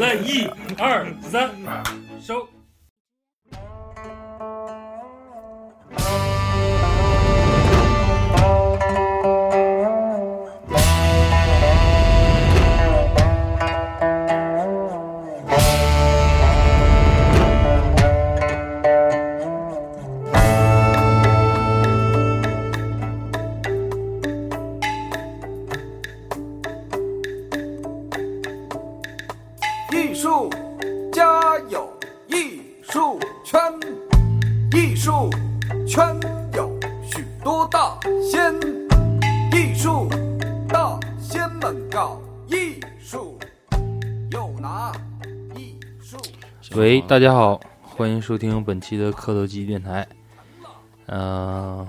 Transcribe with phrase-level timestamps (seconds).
[0.00, 1.50] 来一二三，
[47.10, 50.06] 大家好，欢迎收听本期的磕头机电台。
[51.06, 51.84] 呃，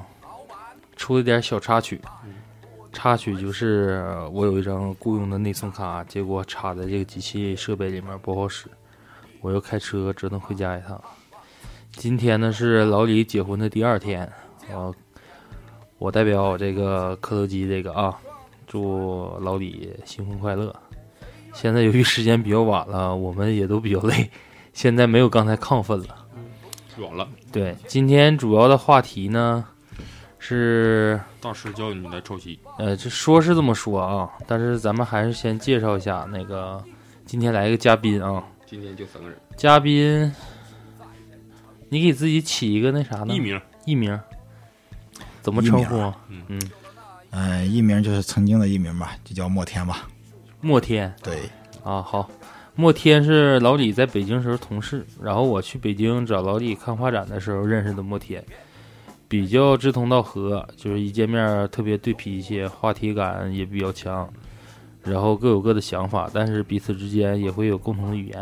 [0.96, 2.02] 出了点小插曲，
[2.92, 8.66] 插曲就是我有一张雇佣的内存卡，结果插在这个机器设备里面不好使，
[9.42, 11.00] 我又开车折腾回家一趟。
[11.92, 14.28] 今天呢是老李结婚的第二天，
[14.72, 14.96] 我，
[16.00, 18.18] 我代表这个磕头机这个啊，
[18.66, 20.76] 祝老李新婚快乐。
[21.54, 24.28] 现在由于时间比较晚了，我们也都比较累，
[24.74, 26.18] 现在没有刚才亢奋了。
[26.98, 29.66] 软了，对，今天主要的话题呢
[30.38, 32.60] 是，大师教你来抄袭。
[32.78, 36.84] 呃，这说是这么说啊，但是咱们还是先介绍一下那个
[37.26, 40.32] 今天来一个嘉宾啊，今天就三个人，嘉宾，
[41.90, 43.34] 你给自己起一个那啥呢？
[43.34, 43.60] 艺名。
[43.86, 44.20] 艺名，
[45.42, 45.98] 怎么称呼？
[45.98, 46.16] 啊？
[46.28, 46.44] 嗯。
[46.50, 46.62] 嗯，
[47.31, 50.08] 嗯，艺名就是曾经的艺名吧，就叫莫天吧。
[50.60, 51.12] 莫天。
[51.24, 51.50] 对，
[51.84, 52.30] 啊，好，
[52.76, 58.44] 莫天是老李在北京时候同事，然后我去北京找老李看画展的时候认识的莫天，
[59.28, 64.28] 比较志同道合，就是一见面特别对脾气，话题感也比较强，
[65.04, 68.42] 然后各有各的想法，但是彼此之间也会有共同的语言。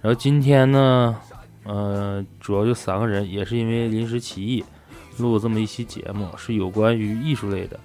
[0.00, 1.16] 然后今天呢，
[1.64, 4.64] 呃，主要就三个人，也是因为临时起意
[5.18, 7.78] 录了这么一期节目，是有关于艺术类的，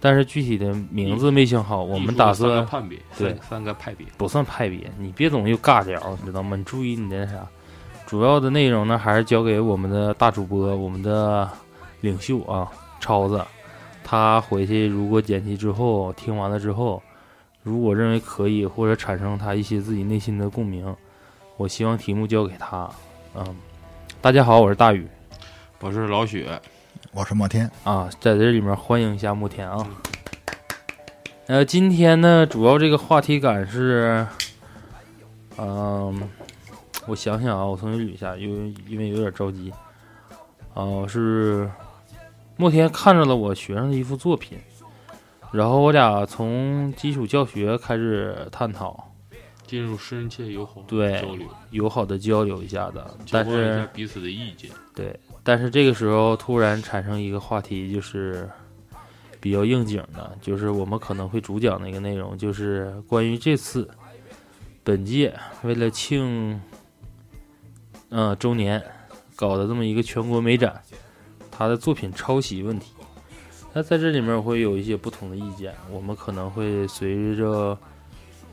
[0.00, 4.06] 但是具体的名字没想好，我们打算个判别，对三三个派别。
[4.16, 6.56] 不算派别，你别总又尬聊，你知道吗？
[6.56, 7.46] 你注意你的那啥，
[8.06, 11.48] 主要的内容呢还是交给我们的大主播，我们的
[12.00, 12.70] 领袖啊，
[13.00, 13.44] 超子，
[14.04, 17.02] 他回去如果剪辑之后听完了之后，
[17.62, 20.94] 如果认为可以或者产生他一些自己内心的共鸣，
[21.56, 22.88] 我希望题目交给他。
[23.34, 23.56] 嗯，
[24.20, 25.06] 大家好，我是大宇
[25.80, 26.60] 我是老雪，
[27.12, 27.70] 我是莫天。
[27.84, 29.86] 啊，在这里面欢迎一下莫天啊。
[31.46, 34.26] 呃，今天呢，主要这个话题感是，
[35.56, 36.28] 嗯、
[37.06, 39.72] 我想想啊，我重新捋一下，因为因为有点着急。
[40.74, 41.68] 啊、是
[42.56, 44.58] 莫天看着了我学生的一幅作品，
[45.50, 49.07] 然后我俩从基础教学开始探讨，
[49.68, 54.70] 进入深切友好对交流，友好的交流一下的，交但是换一下彼此的意见。
[54.94, 55.14] 对，
[55.44, 58.48] 但是这个时候突然产生一个话题，就是
[59.38, 63.88] 比较应景的，就是我们可能会主讲的一个内容，就是关于这次
[64.82, 66.58] 本届为了庆
[68.08, 68.82] 呃周年
[69.36, 70.80] 搞的这么一个全国美展，
[71.50, 72.94] 他的作品抄袭问题。
[73.74, 77.78] 那在这里面会有一些不同的意见，我们可能会随着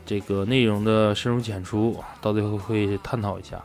[0.05, 3.61] 这个内容的深入浅出，到最后会探讨一下。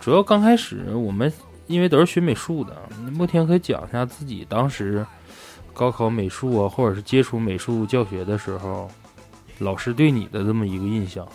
[0.00, 1.32] 主要刚开始我们
[1.66, 2.76] 因为都是学美术的，
[3.12, 5.04] 莫天可以讲一下自己当时
[5.72, 8.88] 高考美术啊，或者是接触美术教学的时候，
[9.58, 11.26] 老师对你的这么一个印象。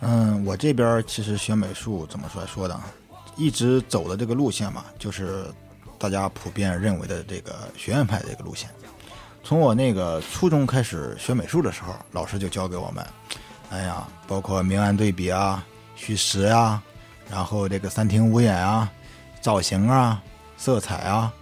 [0.00, 2.80] 嗯，我这边其实学美术怎么说说的，
[3.36, 5.44] 一直走的这个路线嘛，就是
[5.98, 8.70] 大家普遍认为的这个学院派的这个路线。
[9.42, 13.04] 从我那个初中开始学美术的时候，老师就教给我们，
[13.70, 15.64] 哎呀，包括明暗对比啊、
[15.96, 16.82] 虚实啊，
[17.28, 18.90] 然后这个三庭五眼啊、
[19.40, 20.22] 造型啊、
[20.56, 21.32] 色彩啊。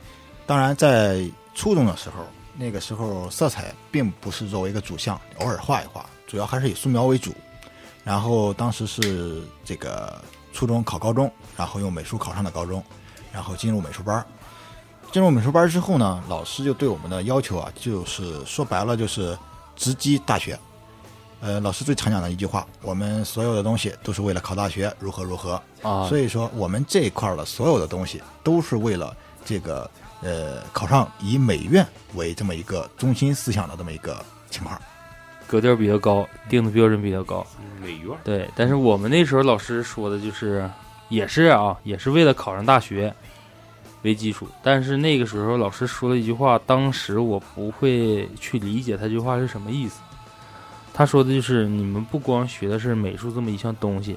[0.46, 2.24] 当然，在初中的时候，
[2.56, 7.34] 那个时候色彩并不是作为一个主项，偶尔画一画，主要还是以素描为主。
[8.04, 10.18] 然后当时是这个
[10.54, 12.82] 初中考高中，然后用美术考上的高中，
[13.30, 14.24] 然后进入美术班儿。
[15.10, 19.36] 进入美术班之后呢，老师就对我们的要求啊，就是说白了就是
[19.74, 20.58] 直击大学。
[21.40, 25.60] 呃，老师最常讲的一句话，我们所有的东西都是为了考大学，如何如何。
[25.82, 29.88] 啊，所以说，我们这一块儿的所有的东西都是为了这个
[30.20, 34.80] 呃考上以美院为这么一个中心思想的这么一个情况。
[35.46, 37.46] 格调比较高，定的标准比较高。
[37.80, 40.68] 美院对，但是我们那时候老师说的就是，
[41.08, 43.14] 也是啊，也是为了考上大学
[44.02, 44.46] 为基础。
[44.62, 50.00] 但是那个时候老师说了一句话，当时我不会去理解他这句话是什么意思。
[50.94, 54.16] 他说的就是，你们不光学的是美术这么一项东西，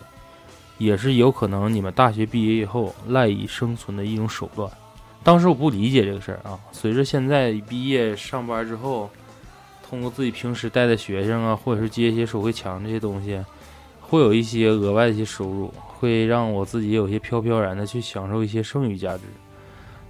[0.80, 4.68] 也是有可能你们大学毕业以后赖以生存的一种手段。
[5.24, 9.08] 当时我不理解这个事儿啊，随着现在毕业上班之后，
[9.88, 13.40] 通过自己平时带的学生啊，或者是接一些手绘墙这些东西，
[14.00, 19.24] 会有一些额外的一些收入，会让我自己有些飘飘然的去享受一些剩余价值。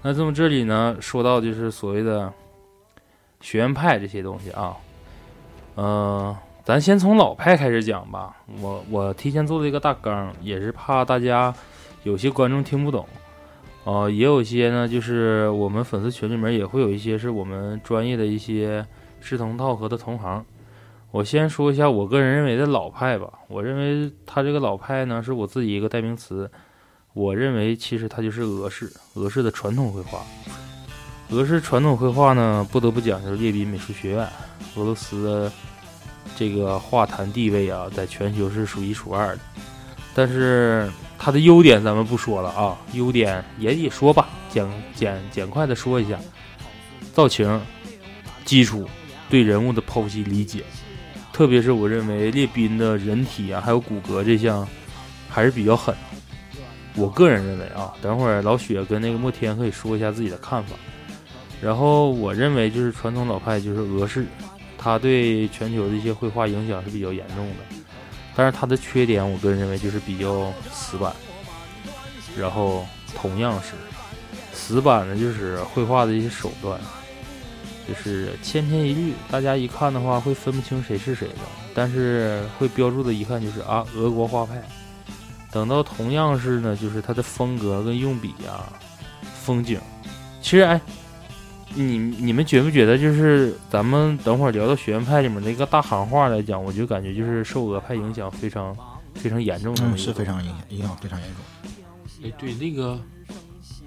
[0.03, 2.33] 那这么这里呢，说到就是所谓的
[3.39, 4.75] 学院派这些东西啊，
[5.75, 8.35] 呃，咱先从老派开始讲吧。
[8.59, 11.53] 我我提前做了一个大纲，也是怕大家
[12.01, 13.05] 有些观众听不懂。
[13.83, 18.83] 呃，也有些呢，就是我们粉丝群里面也会有一些是我们专业的一些
[19.19, 20.43] 志同道合的同行。
[21.11, 23.31] 我先说一下我个人认为的老派吧。
[23.47, 26.49] 我认为他这个老派呢，是我自己一个代名词。
[27.13, 30.25] 我认为其实它就是俄式，俄式的传统绘画。
[31.29, 34.25] 俄式传统绘画呢，不得不讲就是列宾美术学院，
[34.75, 35.51] 俄罗斯的
[36.37, 39.39] 这个画坛地位啊，在全球是数一数二的。
[40.13, 44.65] 但是它的优点咱们不说了啊，优点也也说吧，简
[44.95, 46.17] 简简快的说一下，
[47.13, 47.61] 造型、
[48.45, 48.87] 基础、
[49.29, 50.63] 对人物的剖析理解，
[51.33, 54.65] 特别是我认为列宾的人体啊，还有骨骼这项
[55.29, 55.93] 还是比较狠。
[56.95, 60.75] 我个人认为啊，等会儿老雪跟那个莫天可以说一下自己的看法。
[61.61, 64.25] 然后我认为就是传统老派就是俄式，
[64.77, 67.75] 它对全球的一些绘画影响是比较严重的。
[68.35, 71.13] 但是它的缺点，我个人认为就是比较死板，
[72.37, 72.85] 然后
[73.15, 73.73] 同样是
[74.53, 76.79] 死板的，就是绘画的一些手段，
[77.87, 81.35] 就是千篇一律，大家一看的话会分不清谁是谁的。
[81.75, 84.61] 但是会标注的一看就是啊，俄国画派。
[85.51, 88.71] 等到同样是呢，就是它的风格跟用笔啊，
[89.43, 89.79] 风景，
[90.41, 90.79] 其实哎，
[91.75, 98.75] 你你们觉不觉得就是咱们等会儿聊到学院派里面那个大行话来讲，我就感觉就是受俄派影响非常
[99.15, 101.43] 非常严重的、嗯，是非常影响影响非常严重。
[102.23, 102.99] 哎，对，那个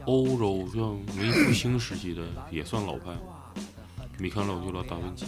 [0.05, 0.83] 欧洲像
[1.17, 3.21] 文艺复兴时期的也算老派吗？
[4.19, 5.25] 米开朗基罗、达芬奇。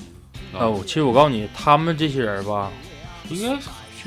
[0.53, 2.71] 哦，其实我告诉你，他们这些人吧，
[3.31, 3.59] 应该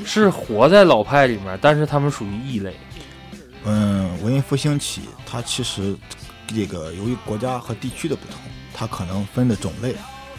[0.04, 2.74] 是活在老派里面，但是他们属于异类。
[3.64, 5.94] 嗯，文艺复兴起，它其实
[6.46, 8.36] 这个由于国家和地区的不同，
[8.72, 9.94] 它可能分的种类，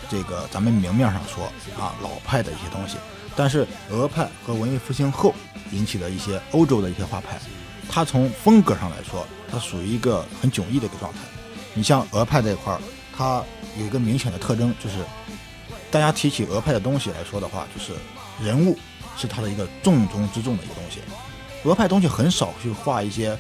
[0.10, 1.46] 这个咱们明面上说
[1.80, 2.98] 啊，老派的一些东西，
[3.36, 5.34] 但是俄派和文艺复兴后
[5.72, 7.40] 引起的一些欧洲的一些画派，
[7.90, 11.20] 它从风格上来说，它属于一个很迥异的一个状态。
[11.74, 12.82] 你像俄派这一块儿，
[13.16, 13.44] 它
[13.78, 14.98] 有一个明显的特征，就是
[15.92, 17.94] 大家提起俄派的东西来说的话，就是
[18.44, 18.78] 人物
[19.22, 21.00] 是它的一个重中之重的一个东西。
[21.64, 23.38] 俄派东西很少去画一些，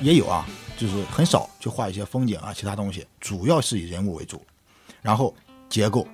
[0.00, 0.44] 也有啊，
[0.76, 4.42] 就是很少去画一些风景啊，其他东西，主要是以人物为主，
[5.00, 5.32] 然后
[5.68, 6.04] 结构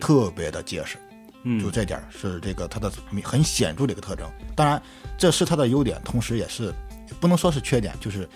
[0.00, 0.96] 特别的结实，
[1.42, 2.92] 嗯，就这点儿是这个它的
[3.24, 4.24] 很显著的一个特征。
[4.54, 4.80] 当然，
[5.18, 6.72] 这是它的优点，同时也是
[7.18, 8.28] 不能说是缺点，就是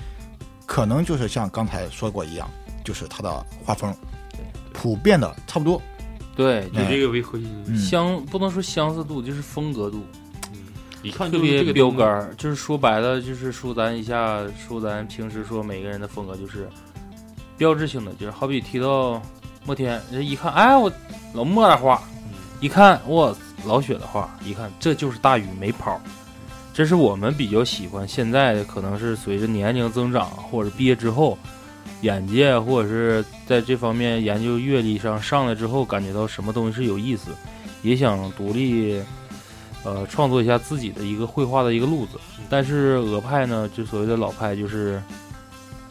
[0.66, 2.50] 可能就是像刚才说过一样，
[2.84, 3.94] 就是它的画风
[4.72, 5.80] 普遍的差不多。
[6.34, 10.04] 对，以这个为核心，嗯相不能说相似度，就是风格度。
[11.04, 16.66] 一看特别标杆儿，就是说白了，就是说咱一下说咱平时说每个人的风格就是
[17.58, 19.20] 标志性的，就是好比提到
[19.66, 20.90] 莫天，人一看，哎，我
[21.34, 22.02] 老莫的画，
[22.58, 26.00] 一看我老雪的画，一看这就是大禹没跑，
[26.72, 28.08] 这是我们比较喜欢。
[28.08, 31.36] 现在可能是随着年龄增长，或者毕业之后，
[32.00, 37.30] 眼界或者是在这方面研究阅历上上来之后，感觉到什么东西是有意思，
[37.82, 39.02] 也想独立。
[39.84, 45.02] 呃，创作一下自己的一个绘画的一个路子，但是俄派呢，就所谓的老派，就是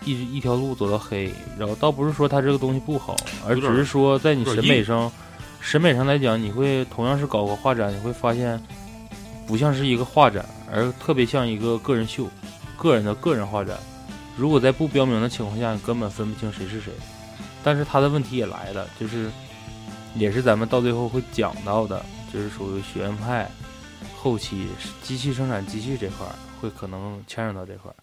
[0.03, 1.31] 一一条路走到黑。
[1.59, 3.15] 然后倒不是说他这个东西不好，
[3.47, 5.12] 而只是说在你审美上，
[5.62, 8.59] 审美上来讲，你会同样是搞个画展，你会发现
[9.45, 12.27] 不像是一个画展，而特别像一个个人秀，
[12.75, 13.77] 个人的个人画展。
[14.35, 16.91] 如果在不标明的情况下，你根本分不清谁是谁。
[17.63, 19.29] 但是他的问题也来了，就是
[20.15, 23.47] 也是咱们到最后会讲到的，就是属于学院派。
[24.23, 24.69] 后期
[25.01, 27.95] 机器生产机器这块儿会可能牵扯到这块儿，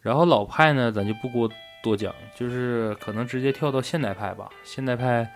[0.00, 1.50] 然后老派呢，咱就不过
[1.82, 4.48] 多讲，就是可能直接跳到现代派吧。
[4.62, 5.28] 现代派，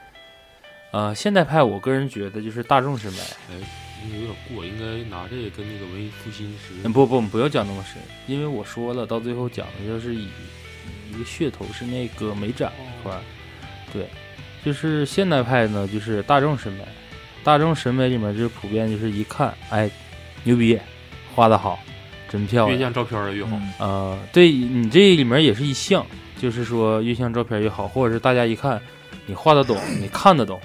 [0.92, 10.28] 呃，现代派我个人觉得就是大众审美，那个有点过，应该拿这个跟那个文艺复兴时嗯不不不要讲那么深，因为我说了，到最后讲的就是以
[11.10, 13.20] 一个噱头是那个美展这块儿，
[13.92, 14.08] 对，
[14.64, 16.86] 就是现代派呢，就是大众审美，
[17.47, 19.88] 大众审美里面就是普遍就是一看，哎，
[20.43, 20.76] 牛逼，
[21.33, 21.79] 画的好，
[22.29, 23.57] 真漂亮，越像照片越好。
[23.79, 26.05] 呃，对你这里面也是一项，
[26.41, 28.83] 就是说越像照片越好，或者是大家一看
[29.26, 30.61] 你画得懂， 你看得懂。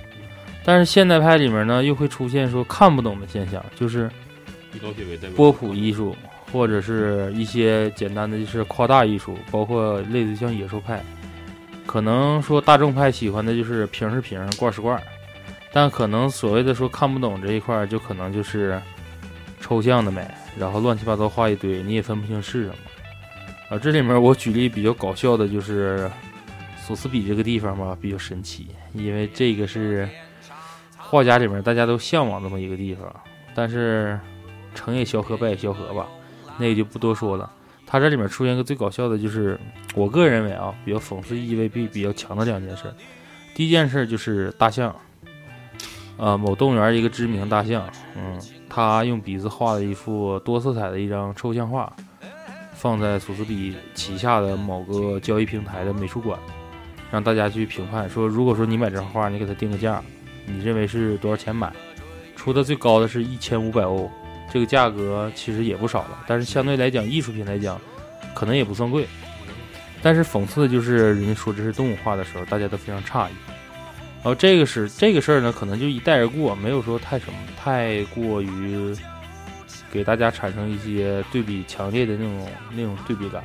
[0.65, 4.09] 但是现代派里面呢，又会出现说看不懂的现象，就是
[4.73, 5.31] 以高铁为代表。
[5.35, 6.15] 波普艺术，
[6.51, 10.99] 或者是一些简单的就是夸大艺术，包括类似像野兽派，
[11.85, 14.99] 可能说大众派喜欢的就是瓶是瓶，罐是罐，
[15.73, 18.81] 但可能所谓的说看不懂这一块儿，就可能就是
[19.59, 20.25] 抽象的美，
[20.57, 22.75] 然后乱七八糟画一堆，你也分不清是什么。
[23.69, 26.11] 啊，这里面我举例比较搞笑的就是
[26.85, 30.09] 索斯比这个地方吧，比较神奇，因为这个是
[30.97, 33.09] 画家里面大家都向往这么一个地方，
[33.55, 34.19] 但是
[34.75, 36.07] 成也萧何，败也萧何吧，
[36.57, 37.49] 那个就不多说了。
[37.87, 39.59] 它这里面出现个最搞笑的就是，
[39.95, 42.83] 我个人认为啊，比较讽刺意味比比较强的两件事。
[43.53, 44.95] 第一件事就是大象，
[46.21, 47.83] 呃，某动物园一个知名大象，
[48.15, 51.91] 嗯，他用鼻子画了一幅多色彩的一张抽象画，
[52.75, 56.37] 放在索斯比旗下的某个交易平台的美术馆，
[57.09, 59.99] 让大家去评判，说如果说你买这张画，你给他定个价，
[60.45, 61.73] 你认为是多少钱买？
[62.35, 64.07] 出的最高的是一千五百欧，
[64.53, 67.81] 这个价格其实也不少了，但是相对来讲，艺术品来讲，
[68.35, 69.07] 可能也不算贵。
[70.03, 73.33] 但是讽刺的就是，人家说这是动物画的时候，大家都非常诧异。
[74.23, 78.95] 然后这个是这个事儿呢，可能就一带而过，没有说太什么，太过于
[79.91, 83.43] 给大家产生一些对比强烈的那种那种对比感。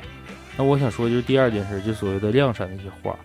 [0.55, 3.17] 那我想说，就是第二件事，就所谓的量产的一些画，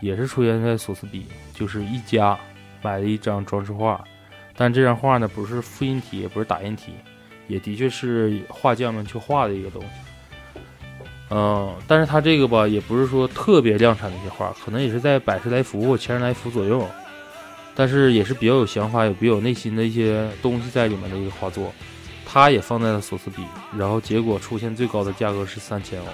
[0.00, 2.38] 也是出现在索斯比，就是一家
[2.80, 4.02] 买了一张装饰画，
[4.56, 6.92] 但这张画呢不是复印体，也不是打印体，
[7.48, 9.88] 也的确是画匠们去画的一个东西。
[11.36, 16.88] 嗯，但是他这个吧，也不是说特别量产的一些画，可能也是在百十来幅或千十来幅左右，
[17.74, 21.72] 但是也是比较有想法、有比较有内心的一些东西在里面的一个画作。
[22.24, 23.42] 他也放在了索斯比，
[23.76, 26.06] 然后结果出现最高的价格是三千欧，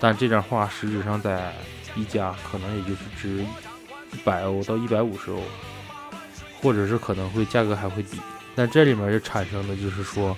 [0.00, 1.52] 但这张画实质上在
[1.94, 3.44] 一家可能也就是值
[4.12, 5.40] 一百欧到一百五十欧，
[6.60, 8.18] 或者是可能会价格还会低。
[8.56, 10.36] 但这里面就产生的就是说。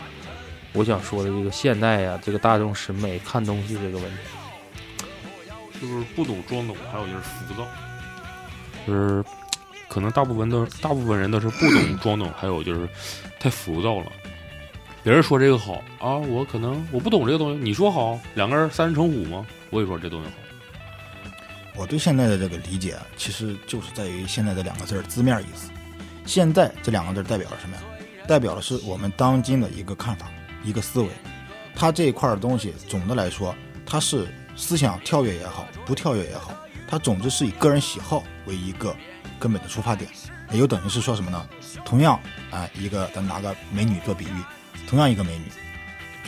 [0.75, 4.17] 我想说的这个现代呀、这个大众审美看东西这个问题，
[5.81, 7.67] 就是不懂装懂，还有就是浮躁，
[8.87, 9.25] 就是
[9.89, 12.89] 可能大部分都大部分人都是不懂装懂，还有就是
[13.41, 14.13] 太浮躁了。
[15.03, 19.47] 别人说这个好啊，我可能我不懂这个东西，你说好，两个人三人成虎吗？
[19.71, 20.35] 我也说这东西好。
[21.77, 25.71] 我对现在的这个理解，其实就是在于现在这两个字字面意思。
[26.27, 27.83] 现在这两个字代表了什么呀？
[28.27, 30.29] 代表的是我们当今的一个看法。
[30.65, 31.09] 一个思维，
[31.75, 33.55] 它这一块的东西，总的来说，
[33.87, 36.53] 它是思想跳跃也好，不跳跃也好，
[36.89, 38.95] 它总之是以个人喜好为一个
[39.39, 40.11] 根本的出发点，
[40.51, 41.49] 也就等于是说什么呢？
[41.85, 42.19] 同样，
[42.51, 44.43] 哎，一个咱拿个美女做比喻，
[44.89, 45.45] 同样一个美女，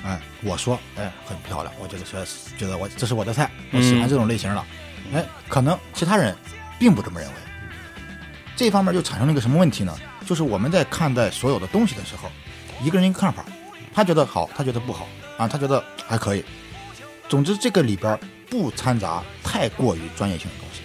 [0.05, 2.25] 哎，我说，哎，很漂亮，我觉得说，
[2.57, 4.65] 觉得我这是我的菜，我喜欢这种类型的，
[5.13, 6.37] 哎，可能其他人
[6.79, 7.35] 并不这么认为，
[8.57, 9.95] 这方面就产生了一个什么问题呢？
[10.25, 12.31] 就是我们在看待所有的东西的时候，
[12.83, 13.45] 一个人一个看法。
[13.93, 16.45] 他觉得好，他觉得不好啊，他觉得还可以。
[17.29, 18.19] 总之，这个里边
[18.49, 20.81] 不掺杂太过于专业性的东西。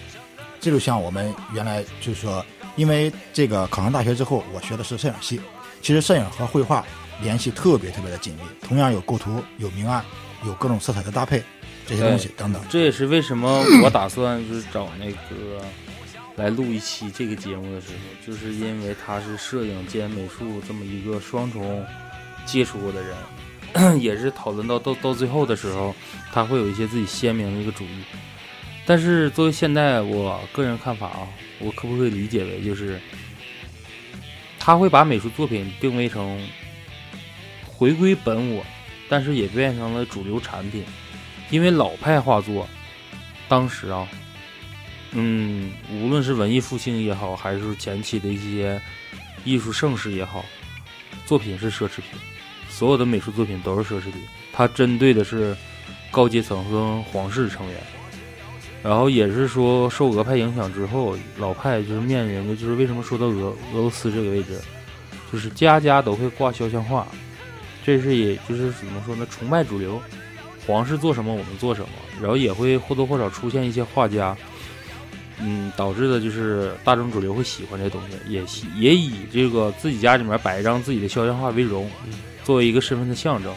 [0.60, 2.44] 这就像我们原来就是说，
[2.76, 5.40] 因为这个考上大学之后，我学的是摄影系，
[5.82, 6.84] 其实摄影和绘画
[7.20, 10.04] 联系特别特别的紧密，同样有构图、有明暗、
[10.44, 11.42] 有各种色彩的搭配
[11.86, 12.62] 这些东西等等。
[12.68, 15.64] 这也是为什么我打算就是找那个
[16.36, 21.84] 来录一期这个节目的时候，就是因为它是摄影兼美术这么一个双重。
[22.46, 25.94] 接触过的人， 也是讨论到到到最后的时候，
[26.32, 28.04] 他会有一些自己鲜明的一个主意。
[28.86, 33.00] 但是作为现代，我个人看法啊，我可不可以理解为就是，
[34.60, 36.40] 他会把美术作品定位成
[37.66, 38.64] 回归本我，
[39.08, 40.84] 但是也变成了主流产品。
[41.50, 42.68] 因为老派画作，
[43.48, 44.08] 当时啊，
[45.10, 48.80] 嗯，无论是文艺复兴也好，还是前期的一些
[49.44, 50.44] 艺术盛世也好，
[51.24, 52.18] 作品是奢侈品。
[52.76, 54.20] 所有的美术作品都是奢侈品，
[54.52, 55.56] 它针对的是
[56.10, 57.78] 高阶层和皇室成员。
[58.82, 64.60] 然后也是说，受俄派影响之后，老派就是面临的就是为什么说到俄俄罗斯这个位置，
[65.32, 67.06] 就是家家都会挂肖像画，
[67.82, 69.26] 这是也就是怎么说呢？
[69.30, 69.98] 崇拜主流，
[70.66, 71.88] 皇室做什么我们做什么。
[72.20, 74.36] 然后也会或多或少出现一些画家，
[75.40, 81.90] 嗯，导致的就是大众主流会喜欢这东西，也喜也以这个自己家里面摆一张自己的肖像画为荣，
[82.46, 83.52] 作为一个身份的象征。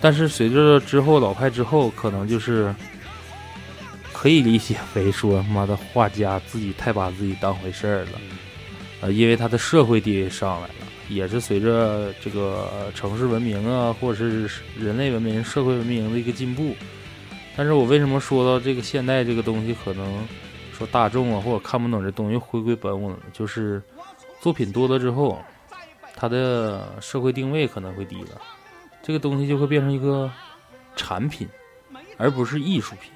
[0.00, 2.72] 但是随着之后老派之后，可能就是
[4.12, 8.20] 可以理解为说，妈的画家自己太把自己当回事儿了，
[9.00, 10.74] 呃，因为他的社会地位上来了，
[11.08, 16.76] 也是随着这个城市文明啊，或者是人类文明、社会文明的一个进步。
[17.56, 20.26] 但是我为什么说到这个现代这个东西，可能
[20.76, 23.18] 说大众啊，或者看不懂这东西回归本我呢？
[23.32, 23.82] 就是
[24.40, 25.40] 作品多了之后，
[26.14, 28.40] 它的社会定位可能会低了，
[29.02, 30.30] 这个东西就会变成一个
[30.96, 31.48] 产品，
[32.16, 33.10] 而不是艺术品。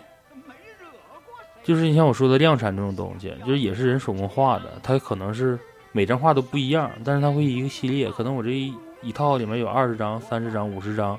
[1.62, 5.59] 就是你像我说的量产这种东西，就是也是人手工画的，它可能是
[5.93, 11.19] 每张画都不一样，但是它会一个系列，可能我这一一套里面有二十张、三十张、五十张，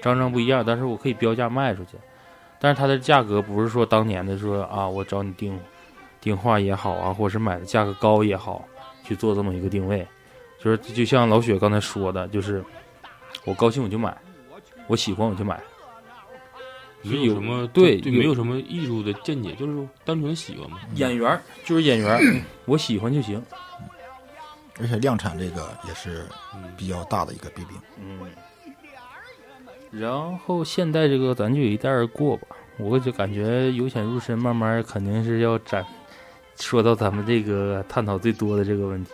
[0.00, 1.98] 张张不一样，但是我可以标价卖出去。
[2.60, 5.58] 但是它的价格不是说当年的说啊，我找你订
[6.20, 8.64] 订画也好啊，或者是买的价格高也好，
[9.04, 10.06] 去做这么一个定位，
[10.60, 12.64] 就是就像老雪刚才说的，就是
[13.44, 14.16] 我高兴我就买，
[14.86, 15.60] 我喜欢我就买。
[17.02, 20.80] 没有什么对，对，没有什么艺术的见解，就是单纯喜欢嘛。
[20.96, 23.40] 演员就是演员，我喜欢就行。
[24.80, 26.26] 而且量产这个也是
[26.76, 27.78] 比较大的一个弊病。
[28.00, 28.18] 嗯。
[29.92, 32.48] 然后现代这个咱就一带而过吧，
[32.78, 35.86] 我就感觉由浅入深，慢慢肯定是要展
[36.56, 39.12] 说到咱们这个探讨最多的这个问题。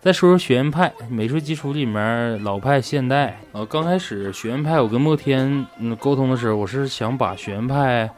[0.00, 3.40] 再说说学院派美术基础里面老派、现代。
[3.50, 8.08] 呃，刚开始学院派我跟莫天嗯沟通的时候，我是想把学院派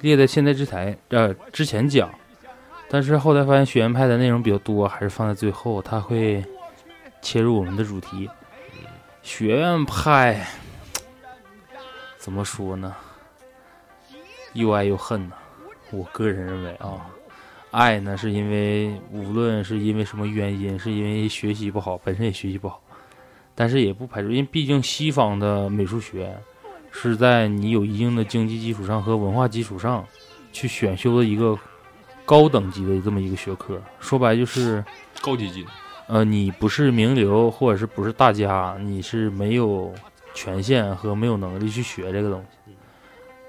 [0.00, 2.10] 列在现代之台呃之前讲，
[2.88, 6.44] 但是后来发现学院派的内容比较多，还是放在最后，它会
[7.22, 8.28] 切入我们的主题。
[9.22, 10.44] 学院派。
[12.18, 12.94] 怎么说呢？
[14.52, 15.34] 又爱又恨呢。
[15.90, 17.06] 我个人认为啊，
[17.70, 22.82] 爱呢是因为无论是因为什么原因，是因为学习不好，本身也学习不好，
[23.54, 26.36] 但是也不排除，因为毕竟西方的美术学
[26.90, 30.04] 是在你有一定的经济基础上和文化基础上
[30.52, 31.58] 去选修的一个
[32.24, 33.80] 高等级的这么一个学科。
[33.98, 34.84] 说白就是
[35.20, 35.70] 高级级的。
[36.06, 39.92] 呃，你不是名流，或者是不是大家，你是没有。
[40.32, 42.72] 权限和没有能力去学这个东西，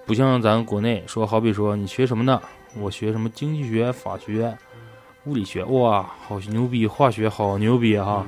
[0.04, 2.42] 不像咱国内说，好比说你学什么呢？
[2.76, 4.56] 我学什么经济学、法学、
[5.26, 6.88] 物理学，哇，好牛逼！
[6.88, 8.26] 化学好牛逼哈！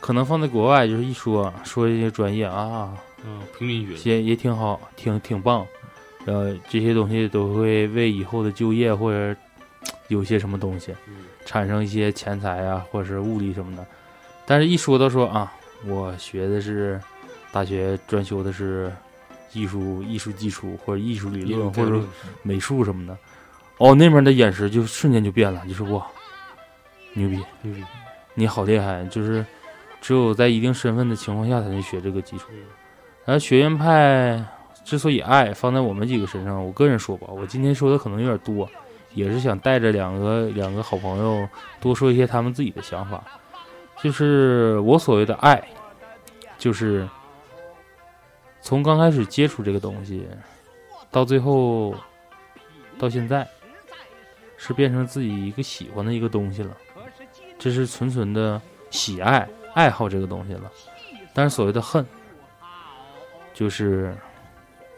[0.00, 5.66] 可能放在国外就是一说说这些专业啊，嗯，平民学也也挺好，挺挺棒。
[6.24, 9.38] 呃，这些东西都会为以后的就业或者
[10.08, 10.94] 有些什么东西
[11.44, 13.86] 产生一些钱财啊，或者是物力什么的。
[14.46, 15.52] 但是一说到说啊，
[15.86, 17.00] 我学的是。
[17.50, 18.92] 大学专修的是
[19.54, 21.98] 艺术、艺术基础或者艺术理论或者
[22.42, 23.16] 美术什么的，
[23.78, 26.06] 哦，那边的眼神就瞬间就变了，就是哇，
[27.14, 27.84] 牛逼牛逼，
[28.34, 29.04] 你好厉害！
[29.06, 29.44] 就是
[30.00, 32.48] 只有在一定身份的情况下才能学这个基础。
[33.24, 34.44] 然后学院派
[34.84, 38.68] 之所以爱放在我们几个身上，我个人说吧，我今天说的可能有点多，
[39.14, 41.48] 也是想带着两个两个好朋友
[41.80, 43.22] 多说一些他们自己的想法。
[44.02, 45.62] 就是我所谓的爱，
[46.58, 47.08] 就是。
[48.60, 50.28] 从刚开始接触这个东西，
[51.10, 51.94] 到最后，
[52.98, 53.46] 到现在，
[54.58, 56.76] 是变成自己一个喜欢的一个东西了。
[57.58, 60.70] 这是纯纯的喜爱、爱好这个东西了。
[61.32, 62.04] 但是所谓的恨，
[63.54, 64.14] 就是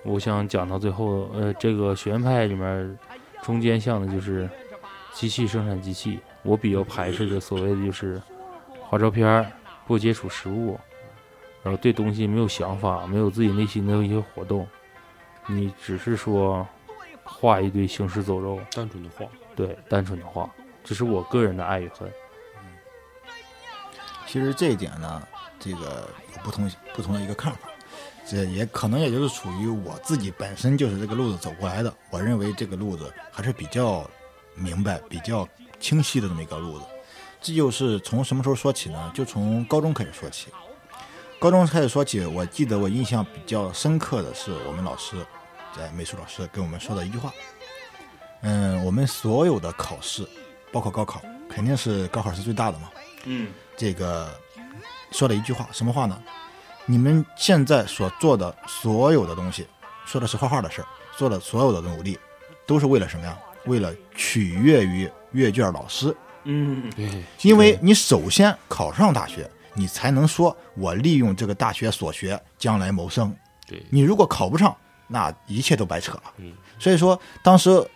[0.03, 2.99] 我想讲到最后，呃，这个学院派里面
[3.43, 4.51] 中间像的就是
[5.13, 6.19] 机器生产机器。
[6.43, 8.21] 我比较排斥的所谓的就是
[8.81, 9.47] 画照片
[9.87, 10.77] 不接触实物。
[11.63, 14.67] 然后对东西没有想法，没有自己内心的一些活动，
[15.47, 16.67] 你只是说
[17.23, 19.27] 画一堆行尸走肉，单纯的画，
[19.61, 20.49] 对，单纯的画，
[20.83, 22.09] 这是我个人的爱与恨。
[22.09, 22.65] 嗯
[24.27, 25.23] 其实这一点呢，
[25.59, 27.69] 这个有不同不同的一个看法，
[28.27, 34.09] 这也可能也就是属于我自己本身就是这个路子走过来的，我认为这个路子还是比较
[34.55, 35.47] 明白、比较
[35.79, 36.87] 清晰的这么一个路子。
[37.39, 39.13] 这就是从什么时候说起呢？
[39.15, 40.47] 就从高中开始说起。
[41.39, 45.27] 高中开始说起，我记得我印象比较深刻的是我们老师，
[45.77, 47.31] 在美术老师跟我们说的一句话。
[48.43, 50.27] 嗯，我们所有的考试，
[50.73, 52.91] 包括高考，肯定是高考是最大的嘛。
[53.25, 53.49] 嗯。
[53.77, 54.29] 这个
[55.11, 56.21] 说了一句话，什么话呢？
[56.87, 59.67] 你们现在所做的所有的东西，
[60.05, 62.19] 说的是画画的事儿，做的所有的努力，
[62.67, 63.39] 都是为了什么呀？
[63.67, 66.15] 为了取悦于阅卷老师。
[66.45, 67.23] 嗯，对。
[67.43, 69.49] 因为你首先考上大学。
[69.73, 73.33] 你才能说，我利用这个大学所学，将来谋生。
[73.69, 74.77] 对你如果考不上，
[75.07, 76.23] 那一切都白扯了。
[76.39, 77.89] 嗯，所以说当时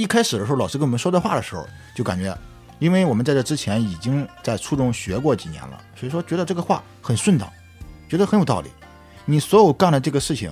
[0.00, 2.34] 一开始的时候，老师跟我们说这话的时候，就感觉，
[2.78, 7.46] 因为我们在这之前已经在初中学过几年了，所以说觉得这个话很顺当，
[8.08, 8.70] 觉得很有道理。
[9.26, 10.50] 你所有干的这个事情，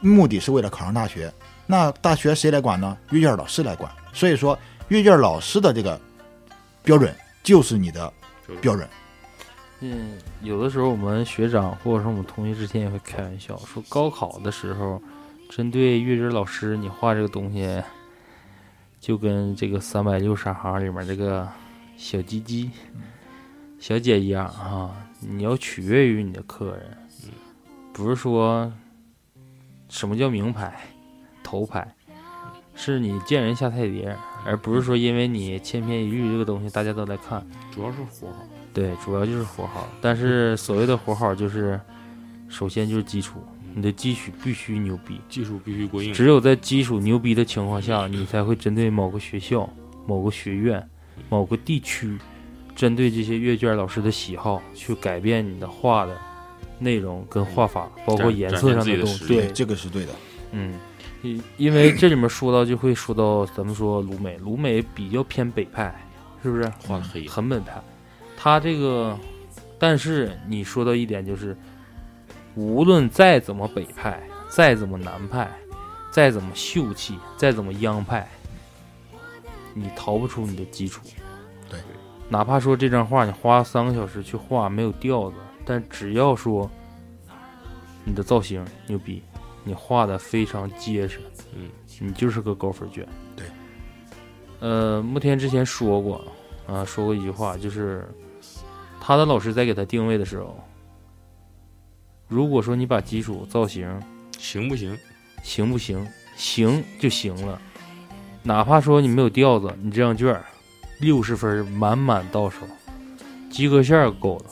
[0.00, 1.32] 目的是为了考上大学，
[1.64, 2.96] 那大学谁来管呢？
[3.10, 3.88] 阅卷老师来管。
[4.12, 5.98] 所以说，阅卷老师的这个
[6.82, 7.14] 标准
[7.44, 8.12] 就是你的
[8.60, 8.88] 标准。
[9.78, 15.00] 嗯，有的时候我们学长或者说我们同学之间也会开玩笑说，高考的时候，
[15.48, 17.82] 针对阅卷老师，你画这个东西，
[19.02, 21.48] 就跟这个三百六十行里面这个
[21.96, 22.70] 小鸡鸡、
[23.80, 26.96] 小姐一样啊，你要取悦于你的客人，
[27.92, 28.72] 不是说
[29.88, 30.80] 什么叫名牌、
[31.42, 31.92] 头牌，
[32.76, 38.46] 是你见人下菜碟，而不是说因为你千篇一律这个东西大家都来看，主要是活好。
[38.72, 39.88] 对，主要就是活好。
[40.00, 41.78] 但是所谓的活好，就是
[42.48, 43.42] 首先就是基础，
[43.74, 46.12] 你的基础必须牛逼，技术必须过硬。
[46.12, 49.68] 只有在基础牛逼的情况下，你才会针对某个学校、
[50.06, 50.86] 某个学院、
[51.28, 52.18] 某个地区，
[52.74, 56.16] 针对这些阅卷老师的喜好，去改变你的画的
[56.78, 59.26] 内容跟画法，包括颜色上的东西。
[59.26, 60.12] 对，这个是对的。
[60.52, 60.74] 嗯，
[61.22, 65.94] 因因为这里面说到就会说到，咱们说鲁美，鲁美比较偏北派，
[66.42, 66.70] 是不是？
[66.86, 67.82] 画的黑，很本派。
[68.36, 69.18] 他这个，
[69.78, 71.56] 但是你说到一点就是，
[72.54, 75.50] 无论再怎么北派，再怎么南派，
[76.10, 78.28] 再怎么秀气，再怎么央派，
[79.74, 81.00] 你逃不出你的基础。
[81.70, 81.80] 对，
[82.28, 86.70] 哪怕说这张画你花三个小时去画没有调子，但只要说
[88.04, 89.22] 你的造型牛逼，
[89.64, 91.20] 你画的非常结实，
[91.54, 93.06] 嗯，你就是个高分卷。
[93.34, 93.46] 对，
[94.60, 96.24] 呃，慕天之前说过
[96.66, 98.06] 啊，说过一句话，就是。
[99.04, 100.56] 他的老师在给他定位的时候，
[102.32, 103.86] 如果说你把基础造型
[104.38, 104.98] 行不行，
[105.42, 107.60] 行不行，行就行了，
[108.42, 110.40] 哪怕说你没有调子，你这张卷
[110.98, 112.60] 六十分满满到手，
[113.50, 114.46] 及格线够了，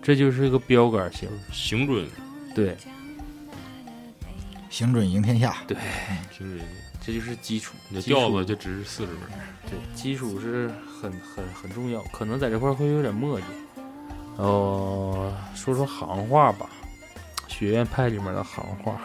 [0.00, 2.06] 这就是一个标杆型，行准，
[2.54, 2.76] 对，
[4.70, 5.76] 行准赢天下，对，
[6.30, 6.60] 行准，
[7.04, 9.22] 这就是基础，你的调子就值四十分，
[9.68, 13.46] 对，基础是很很很重要，可能在这块会有点墨迹。
[14.36, 16.70] 哦，说说行话吧，
[17.58, 19.00] 学院派里面的行话。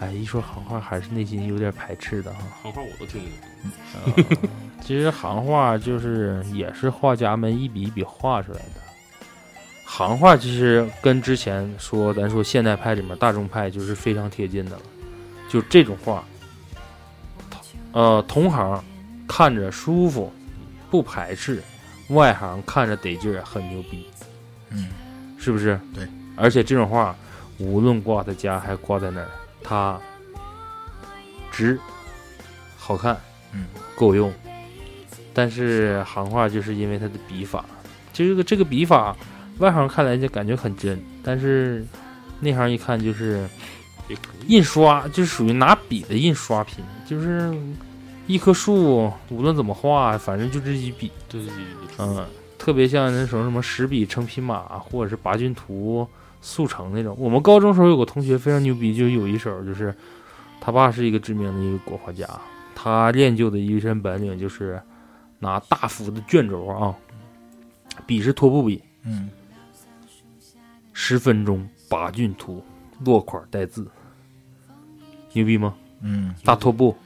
[0.00, 2.38] 哎，一说行话，还是内心有点排斥的哈。
[2.62, 3.20] 行话我都听
[4.14, 4.50] 不懂。
[4.80, 8.80] 其实行话就是也是画家们一笔一笔画出来的。
[9.84, 14.82] 行话其实跟之前说咱说现代派里面大众派就是非常贴近的了。
[15.48, 16.24] 就这种画，
[17.92, 18.82] 呃，同行
[19.28, 20.32] 看着舒服，
[20.90, 21.62] 不排斥。
[22.10, 24.06] 外行看着得劲儿，很牛逼，
[24.70, 24.88] 嗯，
[25.38, 25.80] 是不是？
[25.92, 27.16] 对，而且这种画，
[27.58, 29.28] 无论挂在家还挂在哪儿，
[29.62, 29.98] 它
[31.50, 31.78] 值，
[32.76, 33.16] 好看，
[33.52, 34.32] 嗯，够用。
[35.32, 37.64] 但是行话就是因为它的笔法，
[38.12, 39.16] 这个这个笔法，
[39.58, 41.84] 外行看来就感觉很真，但是
[42.40, 43.48] 内行一看就是
[44.46, 47.54] 印刷，就是属于拿笔的印刷品，就是。
[48.28, 51.54] 一棵树，无论怎么画，反正就这一笔，对对对，
[51.98, 52.26] 嗯，
[52.58, 56.04] 特别像那什么什么十笔成匹马，或者是八骏图
[56.46, 57.16] 速成那种。
[57.18, 59.92] 我们高中时候有个同学非常牛逼，就有一手，就是
[60.60, 62.24] 他爸是一个知名的一个国画家，
[62.72, 64.80] 他练就的一身本领就是
[65.40, 66.94] 拿大幅的卷轴啊，
[68.06, 69.28] 笔是拖布笔，嗯，
[70.92, 72.62] 十分钟八骏图，
[73.04, 73.90] 落款带字，
[75.32, 75.74] 牛逼吗？
[76.00, 76.96] 嗯，大拖布。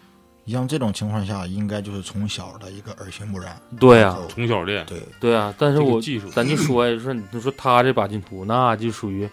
[0.47, 3.61] 像这种情况下，应该就是从小的一个耳熏目染。
[3.79, 4.85] 对呀，从小练。
[4.87, 9.29] 对对啊，但是我技术，咱就说呀，说你说他这把劲图，那就属于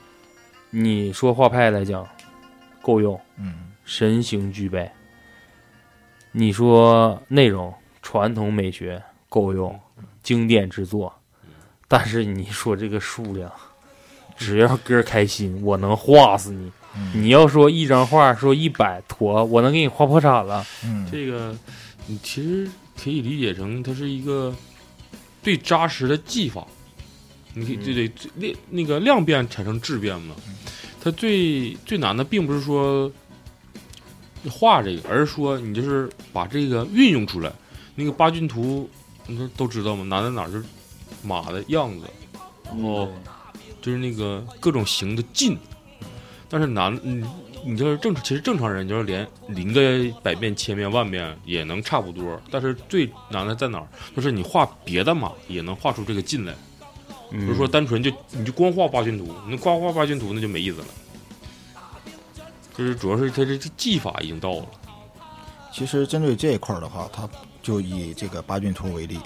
[0.69, 2.07] 你说画派来讲
[2.81, 4.89] 够用，嗯，神形俱备。
[6.31, 9.79] 你说内容传统美学够用，
[10.21, 11.11] 经典之作，
[11.87, 13.51] 但是你说这个数量，
[14.35, 16.71] 只要哥开心，我能画死你。
[17.13, 20.65] 你要说一张画说一百坨，我能给你画破产了。
[20.83, 21.55] 嗯，这个
[22.05, 22.69] 你其实
[23.01, 24.53] 可以理解成它是一个
[25.41, 26.65] 最扎实的技法。
[27.53, 30.35] 你可以对对量那个量变产生质变嘛？
[31.01, 33.11] 它最最难的并不是说
[34.49, 37.51] 画这个，而是说你就是把这个运用出来。
[37.95, 38.87] 那个八骏图，
[39.25, 40.03] 你说都知道吗？
[40.03, 40.51] 难在哪儿？
[40.51, 40.65] 就是
[41.23, 42.05] 马的样子，
[42.65, 43.11] 然后
[43.81, 45.57] 就是那个各种形的劲。
[46.49, 47.25] 但是难，你
[47.65, 52.41] 你就是正，其实正常人就是连临个百遍千遍万遍也能差不多。
[52.49, 53.87] 但是最难的在哪儿？
[54.15, 56.53] 就是你画别的马也能画出这个劲来，
[57.29, 60.85] 不是说单纯就你就光画八骏图，你光画八骏图那就没意思了。
[62.77, 64.65] 就是主要是他这这技法已经到了。
[65.73, 67.27] 其实针对这一块的话，它
[67.61, 69.19] 就以这个八骏图为例，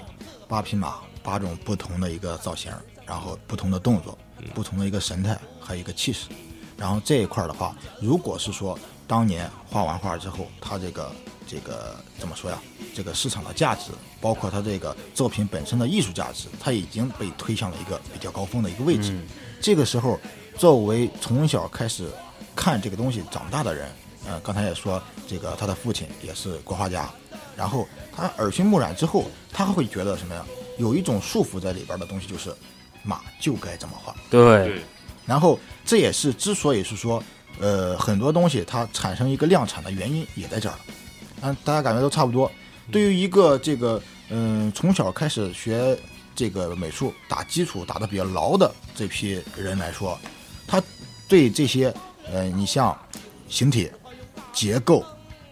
[0.48, 2.72] 八匹马，八种不同的一个造型，
[3.06, 4.18] 然后不同的动作，
[4.54, 6.28] 不同的一个神态，还有一个气势。
[6.76, 11.12] 然后这一块儿的话，如果是说当年画完画之后，它这个
[11.46, 12.58] 这个怎么说呀？
[12.94, 19.18] 这个市场的价值，包括它这个作品本身的艺术价值，它已经被推向了一个比较高峰的一个位置。
[19.60, 20.18] 这个时候，
[20.58, 22.10] 作为从小开始
[22.54, 23.88] 看这个东西长大的人，
[24.26, 27.08] 呃，刚才也说，这个他的父亲也是国画家，
[27.56, 30.44] 然后他耳熏目染之后，他会觉得什么呀？
[30.78, 32.54] 有一种束缚在里边的东西，就是
[33.02, 34.14] 马就该这么画。
[34.30, 34.82] 对，
[35.26, 37.22] 然后这也是之所以是说，
[37.60, 40.74] 呃，很多东西它产生一个量产的原因也在这儿。
[41.42, 42.50] 嗯，大家感觉都差不多。
[42.90, 45.96] 对于一个这个嗯从小开始学
[46.34, 50.18] 这个美术打基础打得比较牢的这批人来说，
[50.66, 50.82] 他
[51.28, 51.94] 对这些
[52.30, 52.98] 呃你像
[53.48, 53.90] 形体、
[54.52, 55.04] 结构，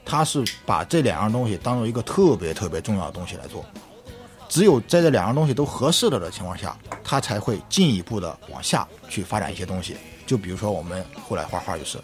[0.05, 3.65] 他是把这两样东西当做一个特别特别重要的东西来做。
[4.51, 9.97] 只有在这两样东西都合适了的情况下，他才会进一步的往下去发展一些东西。
[10.27, 11.97] 就比如说我们后来画画就是，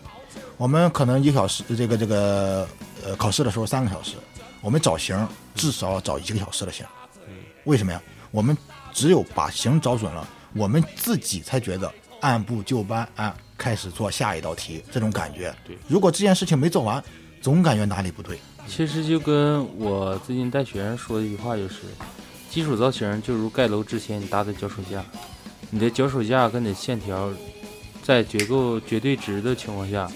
[0.57, 2.67] 我们可能一个小时这个这个
[3.05, 4.13] 呃考试的时候三个小时。
[4.63, 6.85] 我们找型至少要找一个小时的型，
[7.65, 8.03] 为什么呀？
[8.33, 8.57] 我们
[8.93, 15.55] 只有把形找准了，我们自己才觉得按部就班啊，开始做下一道题这种感觉。
[15.65, 17.03] 对，如果这件事情没做完，
[17.41, 18.41] 总感觉哪里不对。
[18.67, 21.83] 其实就跟我最近带学生说的一句话就是：
[22.57, 25.05] 基础造型就如盖楼之前你搭的脚手架，
[25.69, 27.31] 你的脚手架跟你的线条
[28.03, 30.11] 在结构绝对值的情况下，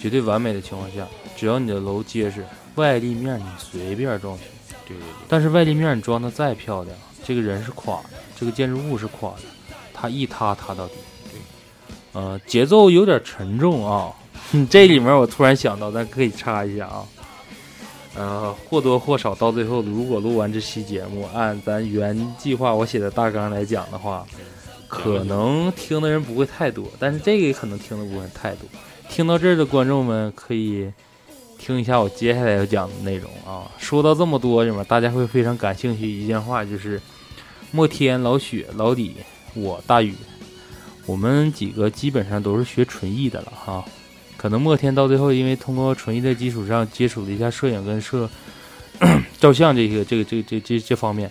[0.00, 1.06] 绝对完美的情况下，
[1.36, 2.44] 只要你的楼结实。
[2.74, 4.42] 外立面你随便装修，
[4.88, 5.06] 对对对。
[5.28, 9.42] 但是外立面你装的再漂亮，这个人是垮的，这个建筑物是垮的，
[9.94, 10.94] 它一塌塌到底。
[11.30, 11.40] 对，
[12.20, 14.12] 呃，节奏有点沉重啊。
[14.68, 17.06] 这里面我突然想到，咱可以插一下啊。
[18.16, 24.26] 呃，或多或少到最后，如果录完这期节目，按咱原计划我写的大纲来讲的话，
[24.88, 28.68] 可能听的人不会太多，但是这个也可能听的不会太多。
[29.08, 30.92] 听到这儿的观众们可以。
[31.58, 33.70] 听一下我接下来要讲的内容啊！
[33.78, 37.00] 说到这么多里面，大家会非常感兴趣一件话，就是
[37.70, 39.14] 莫天、老雪、老李、
[39.54, 40.12] 我、大宇，
[41.06, 43.84] 我们几个基本上都是学纯艺的了哈。
[44.42, 48.28] 可能莫天到最后，因为通过纯艺的基础上接触了一下摄影跟摄
[49.38, 51.30] 照相这个这个这这这这方面，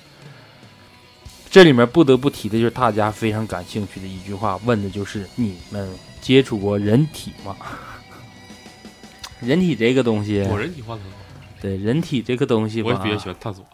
[1.50, 7.54] 这里面不得不提的就是大家非常感兴趣的一句话，问的就是你们接触过人体吗？
[9.42, 11.02] 人体这个东西，我人体画的
[11.62, 13.66] 对人体这个东西，我也比较喜欢探索。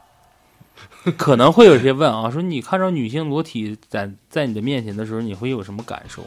[1.16, 6.24] 可能会有些问啊，说你看着女性裸体在在你的面前的时候，你会有什么感受？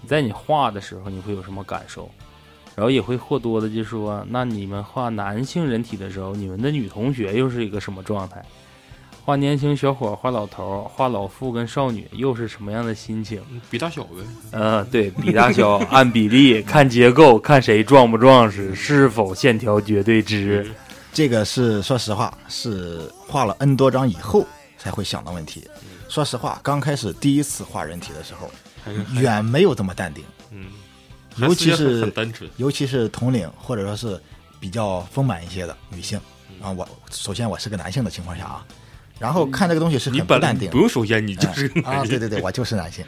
[0.00, 2.08] 你在你画的时候，你会有什么感受？
[2.76, 8.44] 然后也会或多的就说，那你们画男性人体的时候，你们的女同学又是一个什么状态？
[9.24, 13.42] 画年轻小伙，画老头，画老妇跟少女，又是什么样的心情？
[13.68, 14.22] 比大小呗。
[14.52, 20.70] 嗯，对比大小， 按比例看结构，看谁壮不壮实，是否线条绝对直。
[21.12, 24.46] 这个是说实话，是画了 N 多张以后
[24.78, 25.66] 才会想的问题。
[26.08, 28.48] 说实话，刚开始第一次画人体的时候，
[29.18, 30.22] 远没有这么淡定。
[30.52, 30.66] 嗯，
[31.38, 34.20] 尤其是很单纯，尤其是同龄或者说是
[34.58, 36.18] 比较丰满一些的女性
[36.60, 36.70] 啊。
[36.70, 38.64] 我首先我是个男性的情况下啊。
[39.18, 43.02] 然后看这个东西是很不淡定，不用首先你就是啊，对对对，我就是男性。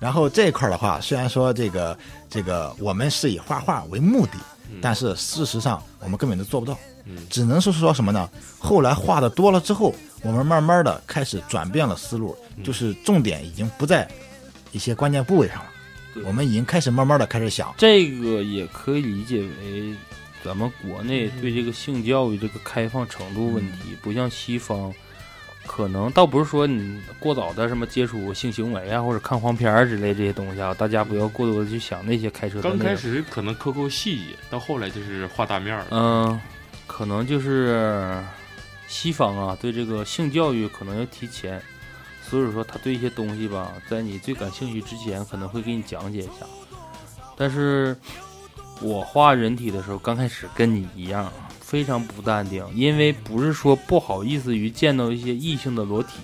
[0.00, 1.96] 然后这一块的话，虽然说这个
[2.28, 4.32] 这个我们是以画画为目的，
[4.80, 6.76] 但是事实上我们根本都做不到，
[7.30, 8.28] 只能是说什么呢？
[8.58, 14.10] 后来画的多了之后，我们慢慢的开始转变了思路，就是重点已经不在
[14.72, 15.66] 一些关键部位上了，
[16.24, 19.94] 我们已经开始慢慢的开始想，这个也可以理解为
[20.44, 24.92] 咱们国内对这个性教育这个开放程度问题，不像西方。
[25.64, 32.60] 可能倒不是说你过早的什么接触性行为啊，或者看黄片儿之类这些东西啊，大家不要过多的去想那些开车。
[32.60, 35.86] 刚开始可能抠抠细节，到后来就是画大面儿。
[35.90, 36.40] 嗯，
[36.88, 38.20] 可能就是
[38.88, 41.62] 西方啊，对这个性教育可能要提前，
[42.32, 46.46] 所以说他对一些东西吧，在你最感兴趣之前，可能会给你讲解一下。
[47.36, 47.94] 但是
[48.80, 51.30] 我画人体的时候，刚开始跟你一样。
[51.60, 56.18] 非常不淡定，因为不是说不好意思于见到一些异性的裸体，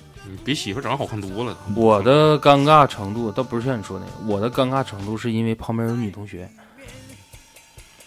[0.45, 1.57] 比媳妇长得好看多了。
[1.75, 6.47] 我的尴尬程度倒不是像你说那个，我的尴尬程度是因为旁边有女同学。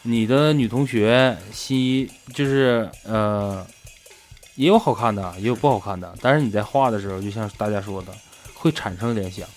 [0.03, 3.65] 你的女同学，西就是呃，
[4.61, 8.13] 也有好看的，也有不好看的，但是你在画的时候，就像大家说的，
[8.53, 9.47] 会产生联想，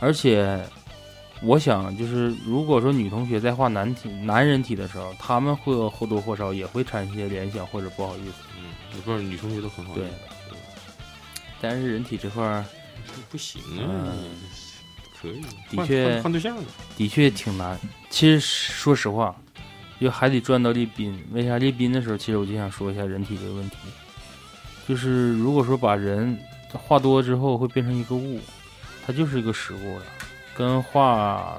[0.00, 0.58] 而且
[1.42, 8.36] 我想就是，如果说女同学在画男体男人体的时候，他们会或多或少也会产生一些联想或者不好意思。
[8.58, 10.04] 嗯，不是女同学都很好对。
[11.60, 12.64] 但是人体这块儿
[13.06, 14.30] 不不行啊嗯，
[15.20, 15.42] 可以，
[15.76, 16.62] 换的确换换对象了，
[16.96, 17.78] 的确挺难。
[18.08, 19.36] 其实说实话，
[20.00, 21.16] 就还得转到列宾。
[21.32, 23.76] 为啥列宾的时候，其实我就想说一下人体这个问题，
[24.88, 26.38] 就是如果说把人
[26.72, 28.40] 画多之后会变成一个物，
[29.06, 30.04] 它就是一个实物了，
[30.56, 31.58] 跟画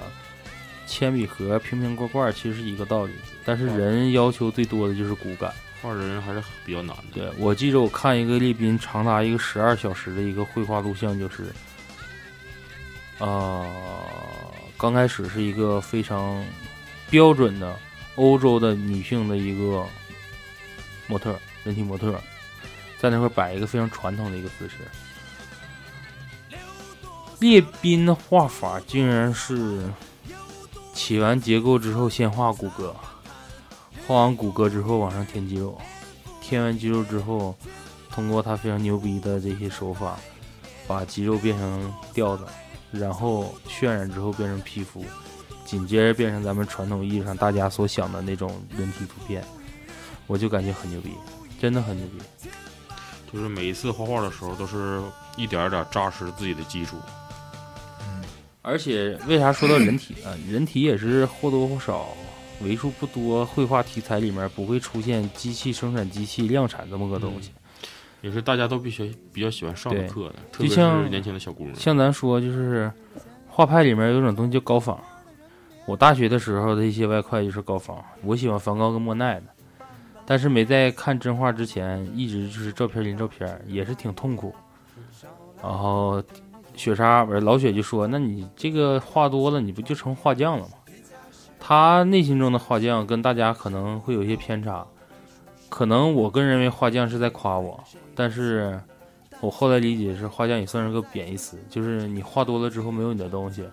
[0.88, 3.13] 铅笔盒瓶瓶罐罐其实是一个道理。
[3.45, 5.54] 但是人要求最多的就是骨感。
[5.82, 7.04] 画人还是比较难的。
[7.15, 11.45] 对我记着我看一个列宾长达一个十二小时的一个绘画录像，就是，
[13.17, 13.67] 呃，
[14.77, 16.45] 刚开始是一个非常
[17.10, 17.75] 标准的
[18.15, 19.86] 欧洲的女性的一个
[21.08, 22.19] 模特，人体模特，
[23.00, 24.76] 在那块摆一个非常传统的一个姿势。
[27.39, 29.84] 列宾的画法竟然是
[30.93, 32.93] 起完结构之后先画骨骼，
[34.06, 35.80] 画完骨骼之后往上添肌肉，
[36.39, 37.56] 添完肌肉之后，
[38.12, 40.19] 通过他非常牛逼的这些手法，
[40.86, 42.45] 把肌肉变成吊子，
[42.91, 45.04] 然后渲染之后变成皮肤，
[45.71, 49.41] 紧接着变成咱们传统意义上大家所想的那种人体图片，
[50.27, 51.12] 我就感觉很牛逼，
[51.62, 52.49] 真的很牛逼。
[53.31, 55.01] 就是每一次画画的时候，都是
[55.38, 56.97] 一点儿点儿扎实自己的基础。
[58.01, 58.21] 嗯
[58.62, 60.38] 而且为啥说到人体呢？
[60.49, 62.10] 人体也是或多或少、
[62.62, 67.51] 为数不多绘画题材里面不会出现机器生产机器量产这么个东西。
[68.19, 71.73] 也是大家都必须比较喜欢上的课的，特别就像是年轻的小姑娘。
[71.75, 72.91] 像咱说，就是
[73.47, 75.01] 画派里面有种东西叫高仿。
[75.85, 79.43] 我大学的时候的一些外快就是高仿，我喜欢梵高跟莫奈的，
[80.25, 84.53] 但是没在看真画之前，一直就是照片临照片，也是挺痛苦。
[85.61, 86.23] 然后
[86.75, 90.73] 雪莎不是老雪就说：“那你这个画多了，你不就成画匠了吗？”
[91.59, 94.85] 他内心中的画匠跟大家可能会有一些偏差，
[95.69, 97.83] 可能我个人认为画匠是在夸我，
[98.15, 98.79] 但是
[99.41, 103.63] 我后来理解是画匠也算是个贬义词，就是你画多了之后没有你的东西，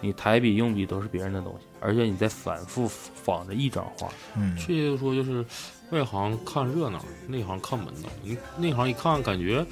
[0.00, 4.08] 你抬笔用笔都是别人的东西，而且你在反复仿着一张画。
[4.36, 5.44] 嗯，确切的说，就是
[5.90, 8.08] 外行看热闹，内行看门道。
[8.22, 9.64] 你内行一看，感觉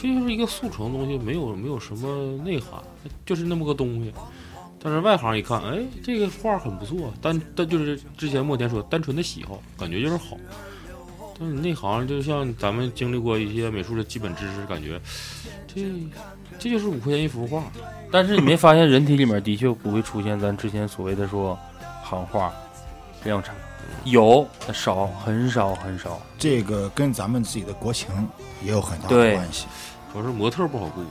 [0.00, 2.82] 这就是一个速成的东西，没有没有什么内涵，
[3.24, 4.12] 就是那么个东西。
[4.78, 10.36] 但是外行一看，哎，这个画很不错，单但就是之前莫田说，单纯的喜好，感觉就是好。
[11.38, 15.00] 但是你内行，就像咱们经历过一些美术的基本知识，感觉
[15.66, 15.82] 这
[16.58, 17.62] 这就是五块钱一幅画。
[18.10, 21.58] 但是你没发现人体里面的确不会出现咱之前所谓的说
[22.02, 22.50] 行画
[23.24, 23.54] 量产，
[24.04, 26.20] 有少很少很少。
[26.38, 28.08] 这个跟咱们自己的国情
[28.64, 29.66] 也有很大的关系，
[30.12, 31.02] 主要是模特不好雇，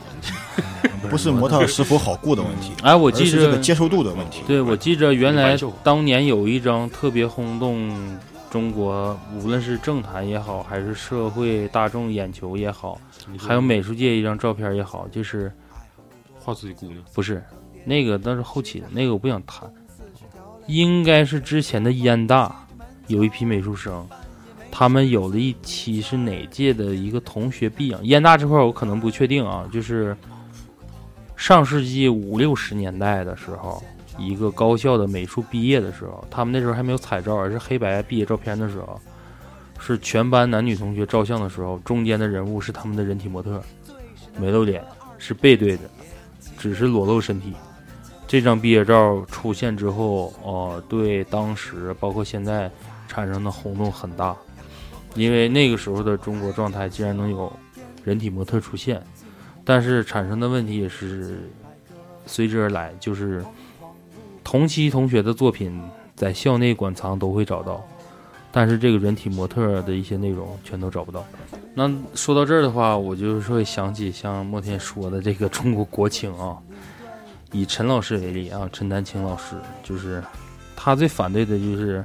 [1.08, 4.42] 不是模特是否好雇的问题，哎，我记而是这个着，接受度的问题。
[4.48, 8.18] 对我记着原来当年有一张特别轰动
[8.50, 13.00] 中国，无论是政坛也好，还是社会大众眼球也好，
[13.38, 15.52] 还有美术界一张照片也好，就是
[16.40, 17.04] 画自己姑娘。
[17.14, 17.44] 不是
[17.84, 19.72] 那个，那是后期的，那个我不想谈。
[20.68, 22.66] 应该是之前的燕大
[23.08, 24.08] 有一批美术生，
[24.72, 27.98] 他们有了一期是哪届的一个同学毕业。
[28.04, 30.16] 燕大这块我可能不确定啊，就是
[31.36, 33.84] 上世纪五六十年代的时候，
[34.18, 39.00] 一个高校的美术毕业的时候，他们那时候还没有彩照，而是黑白毕业照片的时候，
[39.80, 43.62] 是全班男女同学照相的时候，中间的人物是他们的人体模特，
[44.40, 44.84] 没露脸，
[45.18, 45.84] 是背对着，
[46.58, 47.54] 只是裸露身体。
[48.28, 52.72] 这张毕业照出现之后，呃，对当时包括现在
[53.08, 54.36] 产生的轰动很大，
[55.14, 57.52] 因为那个时候的中国状态竟然能有
[58.04, 59.02] 人体模特出现，
[59.64, 61.50] 但是产生的问题也是
[62.26, 63.46] 随之而来，就是
[64.46, 65.82] 同期同学的作品
[66.16, 67.84] 在校内馆藏都会找到，
[68.52, 71.26] 但是这个人体模特的一些内容全都找不到。
[71.74, 76.56] 那说到这儿的话，我就是会想起像莫天说的这个中国国情啊。
[77.52, 80.22] 以陈老师为例啊，陈丹青老师就是
[80.76, 82.04] 他最反对的就是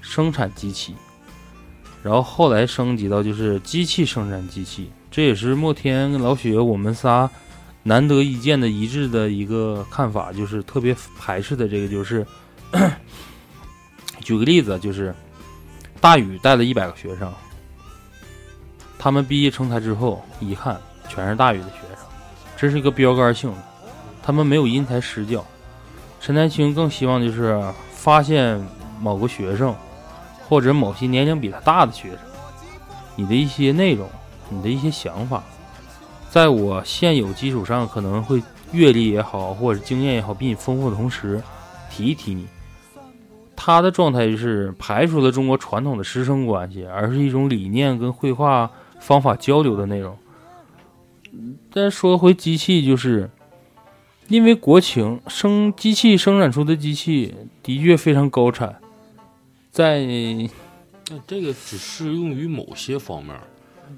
[0.00, 0.94] 生产机器，
[2.02, 7.30] 然后后来升级到就是机器生产机器，这也是莫天跟老雪我们仨
[7.88, 12.26] 难得一见的一致的一个看法，就是特别排斥的这个就是，
[14.24, 15.14] 举个例子，就是
[16.00, 17.32] 大宇带了一百个学生，
[18.98, 20.76] 他们毕业成才之后一看
[21.08, 22.04] 全是大宇的学生，
[22.56, 23.58] 这是一个标杆性的。
[24.20, 25.46] 他们没有因材施教，
[26.20, 27.62] 陈丹青更希望就是
[27.92, 28.60] 发现
[29.00, 29.72] 某个学生，
[30.48, 32.18] 或者某些年龄比他大的学生，
[33.14, 34.10] 你的一些内容，
[34.48, 35.44] 你的一些想法，
[36.30, 41.42] 在我现有基础上可能会阅历也好，或者经验也好，比你丰富的同时，
[41.90, 42.46] 提一提你。
[43.54, 48.70] 他的状态就是排除了中国传统的师生关系，而是一种理念跟绘画
[49.00, 50.16] 方法交流的内容。
[51.72, 53.30] 但说回机器，就是
[54.28, 58.76] 因为国情生机器生产出的机器的确非常高产，
[59.70, 60.00] 在
[61.26, 63.34] 这个只适用于某些方面。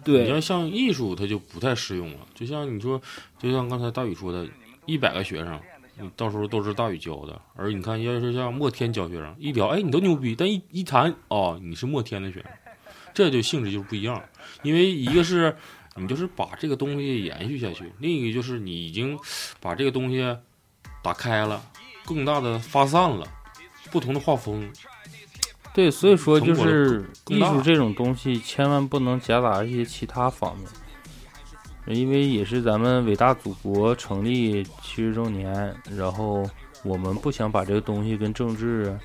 [0.04, 2.26] 对你要像艺术，它就不太适用了。
[2.34, 3.00] 就像你说，
[3.38, 4.46] 就像刚才大宇说的，
[4.86, 5.60] 一百个学生，
[5.98, 7.40] 你到时候都是大宇教的。
[7.54, 12.50] 而你看，要是像莫天教学生，一聊，哎，你都牛逼，但一一谈，哦，你是莫天的学生，
[13.12, 14.22] 这就性质就不一样。
[14.62, 15.56] 因为一个是
[15.96, 19.18] 你就是把这个东西延续下去，另一个就是你已经
[19.60, 20.36] 把这个东西
[21.02, 21.62] 打开了，
[22.04, 23.26] 更大的发散了，
[23.90, 24.70] 不同的画风。
[25.78, 36.44] 对，所以说就是艺术这种东西，千万不能夹杂一些其他方面，因为也是咱们伟大祖国成立七十周年，然后
[36.82, 38.98] 我们不想把这个东西跟政治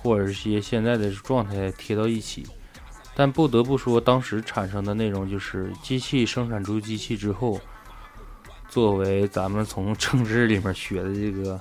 [0.00, 2.46] 或者是一些现在的状态贴到一起，
[3.14, 7.60] 但不得不说，当时产生的内容就是机器生产出机器之后，
[8.66, 11.60] 作为咱们从 政治里面学的这个。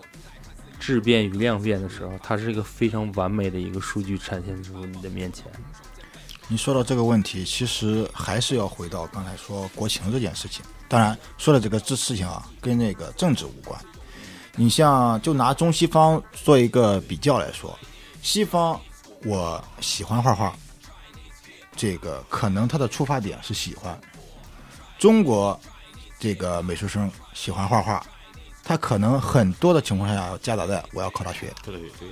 [0.80, 5.45] 质变与量变的时候，它是一个非常完美的一个数据展现出你的面前。
[6.47, 10.63] 你说到这个问题，其实还是要回到刚才说国情这件事情。
[10.88, 13.78] 当然，说的这个这事情啊，跟那个政治无关。
[14.55, 17.78] 你像就拿中西方做一个比较来说，
[18.21, 18.80] 西方
[19.25, 20.55] 我喜欢画画，
[21.75, 23.93] 这个可能他的出发点是喜欢；
[24.97, 25.59] 中国
[26.17, 28.03] 这个美术生喜欢画画，
[28.68, 32.09] 他可能很多的情况下要夹杂在我要考大学，对对对，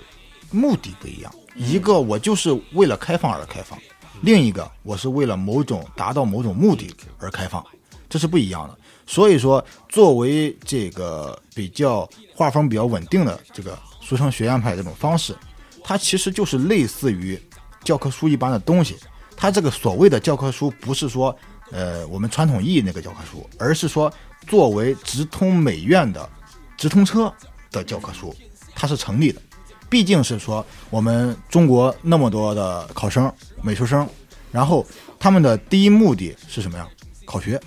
[0.51, 1.30] 目的不一样。
[1.53, 3.78] 一个我就是为了开放而开放，
[4.22, 7.62] 另一个我是为了某种达到某种目的而开放，
[8.08, 8.78] 这是不一样的。
[9.06, 15.36] 所以说，作为这个比较画风比较稳定的这个俗称学院派这种方式，
[15.84, 17.38] 它其实就是类似于
[17.84, 18.95] 教科书一般的东西。
[19.36, 21.38] 它这个所谓的教科书，不是说
[21.72, 24.10] 呃我们传统意义那个教科书，而是说
[24.47, 26.30] 作为直通美院的
[26.78, 27.34] 直通车
[27.71, 28.36] 的教科书，
[28.76, 29.41] 它是成立的。
[29.89, 34.07] 毕竟是说我们中国那么多的考生、美术生，
[34.51, 34.86] 然后
[35.19, 36.88] 他们的第一目的是什么呀？
[37.26, 37.61] 考学。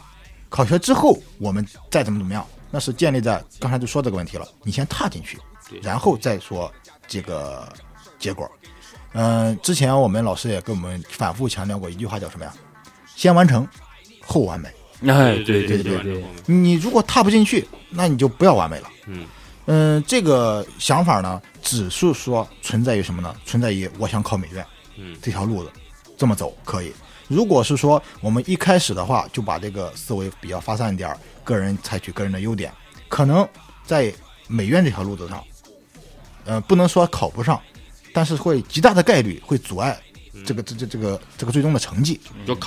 [0.51, 4.49] 考学之后，我们再怎么怎么样，那是建立在刚才就说这个问题了。
[4.63, 5.39] 你先踏进去，
[5.83, 6.73] 然后再说
[7.07, 7.71] 这个
[8.19, 8.51] 结果。
[9.13, 12.53] 嗯、之前我们老师也跟我们反复强调过一句话，叫什么呀？
[13.15, 13.67] 先完成，
[14.25, 14.71] 后完美。
[15.07, 18.91] 哎，对对对对，你如果踏不进去，那你就不要完美了。
[19.07, 19.27] 嗯
[19.67, 23.35] 嗯，这个想法呢，只是说存在于什么呢？
[23.45, 24.65] 存在于我想考美院
[24.97, 25.71] 嗯这条路子，
[26.17, 26.93] 这么走可以。
[27.29, 32.73] 如果是说我们一开始的话就把这个思维比较发散一点儿，个人采取个人的优点，
[33.09, 33.47] 可能
[33.85, 34.13] 在
[34.47, 35.45] 美院这条路子上，
[36.47, 37.61] 呃，不能说考不上，
[38.15, 40.01] 但是会极大的概率会阻碍
[40.47, 42.19] 这个这这这个这个最终的成绩。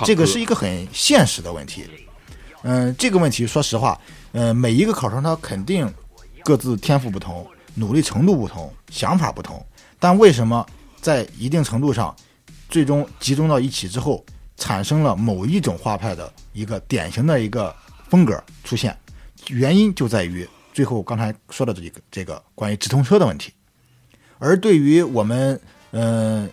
[0.05, 1.85] 这个是一个很现实的问题。
[2.63, 3.99] 嗯、这个问题说实话，
[4.31, 5.91] 呃，每一个考生他肯定
[6.43, 7.45] 各自天赋不同，
[7.75, 9.65] 努力程度不同，想法不同，
[9.99, 10.65] 但为什么
[11.01, 12.15] 在一定程度上，
[12.69, 14.23] 最终集中到一起之后，
[14.57, 17.75] 产生了某一种画派的一个典型的一个
[18.09, 18.95] 风格出现？
[19.47, 23.51] 原因就在于最后刚才说的这个这个关于直通车的问题。
[24.37, 25.59] 而对于我们
[25.91, 26.49] 嗯、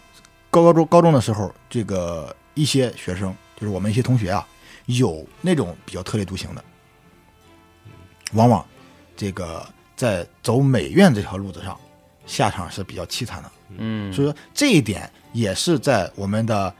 [0.50, 4.44] 高高中高中的时候，这个一些学生，就是我们一些同学啊，
[4.88, 6.64] 有那种比较特立独行的，
[8.32, 8.66] 往往
[9.16, 9.64] 这个
[9.94, 11.78] 在走美院这条路子上，
[12.26, 13.52] 下场是比较凄惨的。
[13.76, 16.74] 嗯，所以说这一点也是在我们的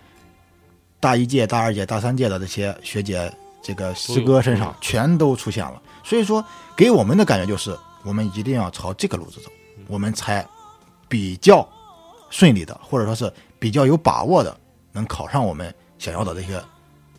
[0.98, 3.30] 大一届、大二届、大三届的这些学姐
[3.62, 5.82] 这个师哥身上全都出现了。
[6.02, 6.42] 所以说，
[6.74, 9.50] 给我们的感觉就是，我们一定要朝这个路子走，
[9.86, 10.46] 我们才
[11.09, 11.68] 比较
[12.30, 14.59] 顺利的，或者说是比较有把握的，
[14.92, 16.66] 能考上我们想要的这个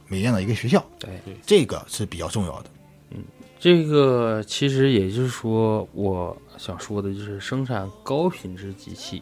[0.09, 0.83] 美院的一个学校。
[0.99, 1.09] 对，
[1.45, 2.69] 这个是比较重要的。
[3.11, 3.23] 嗯
[3.61, 9.21] 这个其实也就是说，我想说的就是生产高品质机器，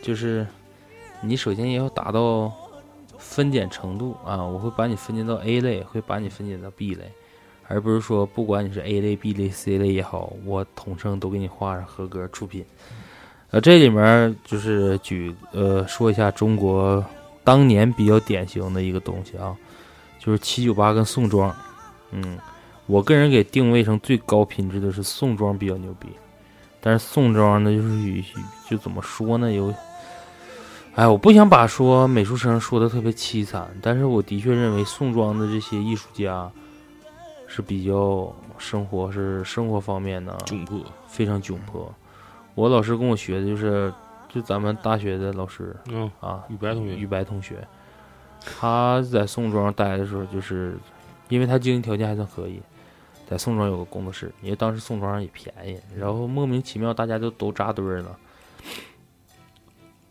[0.00, 0.46] 就是
[1.20, 2.52] 你首先也要达到
[3.18, 7.02] 分拣程度啊，我会把你分拣到 A 类，会把你分拣到 B 类，
[7.66, 12.64] 而不是说不管你是 A 类、B 类、C 类也好，我统称都给你画上合格出品。
[13.50, 17.04] 呃，这里面就是举呃说一下中国
[17.42, 19.56] 当年比较典型的一个东西啊，
[20.24, 21.54] 就是七九八跟宋庄，
[22.12, 22.38] 嗯。
[22.86, 26.06] 我个人给定位成最高品质的是宋庄比较牛逼，
[26.82, 28.22] 但是宋庄呢，就是与
[28.68, 29.72] 就怎么说呢，有，
[30.94, 36.50] 哎，我不想把说美术生说的特别凄惨，但是我的确认为宋庄的这些艺术家，
[37.46, 41.90] 是比较生活是生活方面呢窘迫，非常窘迫。
[42.54, 43.90] 我老师跟我学的就是
[44.28, 47.66] 就咱们大学的老师嗯，啊，宇白同学雨白同学，
[48.44, 50.76] 他在宋庄待的时候，就是
[51.28, 52.60] 因为他经济条件还算可以，
[53.28, 58.16] 在宋庄有个工作室，因为当时宋庄也便宜，然后莫名其妙大家就都扎堆儿了。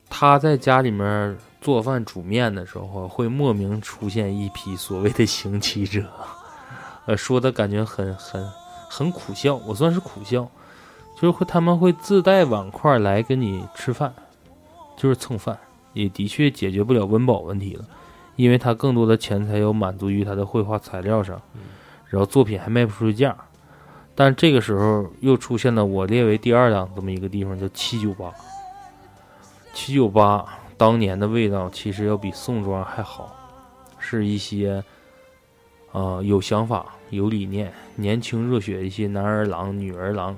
[0.10, 6.04] 他在家里面做饭煮面的时候，会莫名出现一批所谓的行乞者，
[7.06, 8.48] 呃，说的感觉很很
[8.90, 10.50] 很苦笑，我算是苦笑，
[11.16, 14.14] 就是会他们会自带碗筷来跟你吃饭，
[14.98, 15.58] 就是蹭饭。
[15.94, 17.86] 也的确解决不了温饱问题了，
[18.36, 21.42] 因为他更多的钱财要满足于他的绘画材料上，
[22.08, 23.36] 然后作品还卖不出去价。
[24.16, 28.32] 但这个时候又出现了我列为第二档这么一个地方，叫七九八。
[29.74, 30.46] 七九八
[30.78, 33.36] 当年的味道其实要比宋庄还好，
[33.98, 34.84] 是一些
[35.92, 40.38] 啊、呃有想法、有理念、年轻热血的一些男儿郎、女儿郎，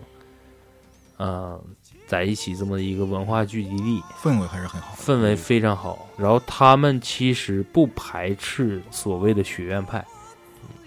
[1.18, 1.62] 呃，
[2.06, 4.02] 在一起这么一个文化聚集地。
[4.22, 4.96] 氛围还是很好。
[4.98, 6.08] 氛围非常好。
[6.18, 10.06] 然后他们其实不排斥所谓的学院派，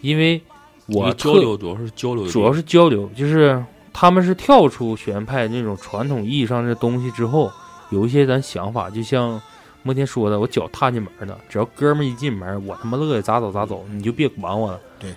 [0.00, 0.40] 因为
[0.86, 3.62] 我交流主要是交流主要是交流，就是
[3.92, 7.50] 他们是跳出学院派那种传统意义上的东西之后，
[7.90, 9.40] 有一些咱想法，就像
[9.82, 14.80] 莫天说的，我脚踏进门的，只要哥们儿一进门，我他妈乐意咋走咋走，你就别管我了。
[14.98, 15.14] 对，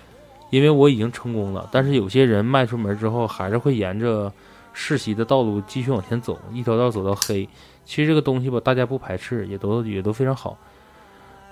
[0.50, 1.68] 因为我已经成功了。
[1.72, 4.32] 但是有些人迈出门之后，还是会沿着
[4.72, 7.48] 世袭的道路继续往前走，一条道走到黑。
[7.84, 10.56] 其实这个东西吧，大家不排斥，也都也都非常好。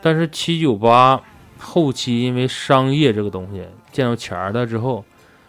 [0.01, 1.23] 但是七九八
[1.59, 5.05] 后期因为商业这个东西见到钱儿了之后，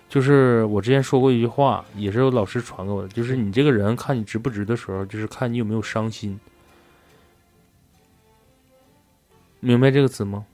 [0.10, 6.40] 就是我之前说过一句话，也是有老师传给我的，就是你这个人看你值不值的时候，就是看你有没有伤心。
[9.60, 10.46] 明白这个词吗？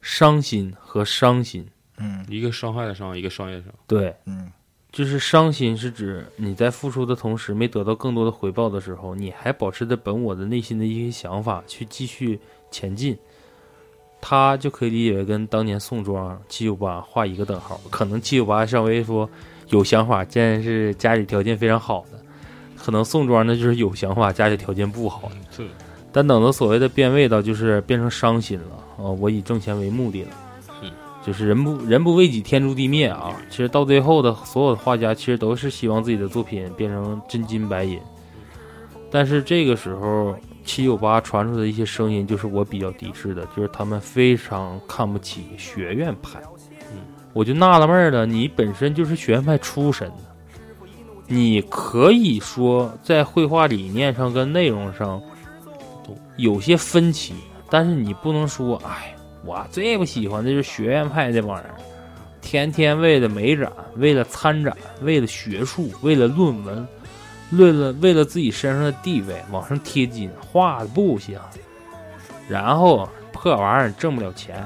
[0.00, 4.50] 伤心和伤心，嗯一个伤害的伤，一个商业的商，对，嗯，
[4.92, 12.38] 就是伤心是指你在付出的同时没得到更多的回报的时候，你还保持着本我的内心的一些想法去继续
[12.70, 13.16] 前进，
[14.20, 17.80] 他就可以理解为跟当年宋庄七九八画一个等号。
[17.88, 19.26] 可能七九八稍微说
[19.70, 22.18] 有想法，但是家里条件非常好的；
[22.76, 25.64] 可能宋庄呢就是有想法，家里条件不好的。
[26.12, 30.28] 但等到所谓的变味道，就是变成伤心了啊、我以挣钱为目的了。
[31.24, 33.32] 是就是人不人不为己，天诛地灭啊！
[33.48, 38.00] 其实到最后的所有的画家，其实都是希望自己的作品变成真金白银。
[39.10, 46.40] 但是这个时候，七九八传出的一些声音，就是我比较敌视的，就是他们非常看不起学院派。
[46.92, 46.98] 嗯，
[47.32, 50.14] 我就纳了闷儿了，你本身就是学院派出身的，
[51.28, 55.20] 你可以说在绘画理念上跟内容上
[56.36, 57.34] 有些分歧，
[57.68, 59.11] 但是你不能说，哎，
[59.44, 61.64] 我最不喜欢的就是学院派这帮人，
[62.40, 66.86] 天天为了美展，为了参展，为了学术，为了论文，
[67.52, 71.38] 为了为了自己身上的地位往上贴金，画的不行，
[72.48, 74.56] 然后破玩意儿挣不了钱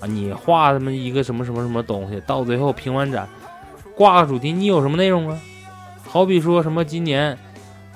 [0.00, 0.06] 啊！
[0.06, 3.28] 你画他妈一个什么什么什么东西，到最后评完展，
[3.94, 5.38] 挂个主题，你有什么内容啊？
[6.04, 7.38] 好比说什么今年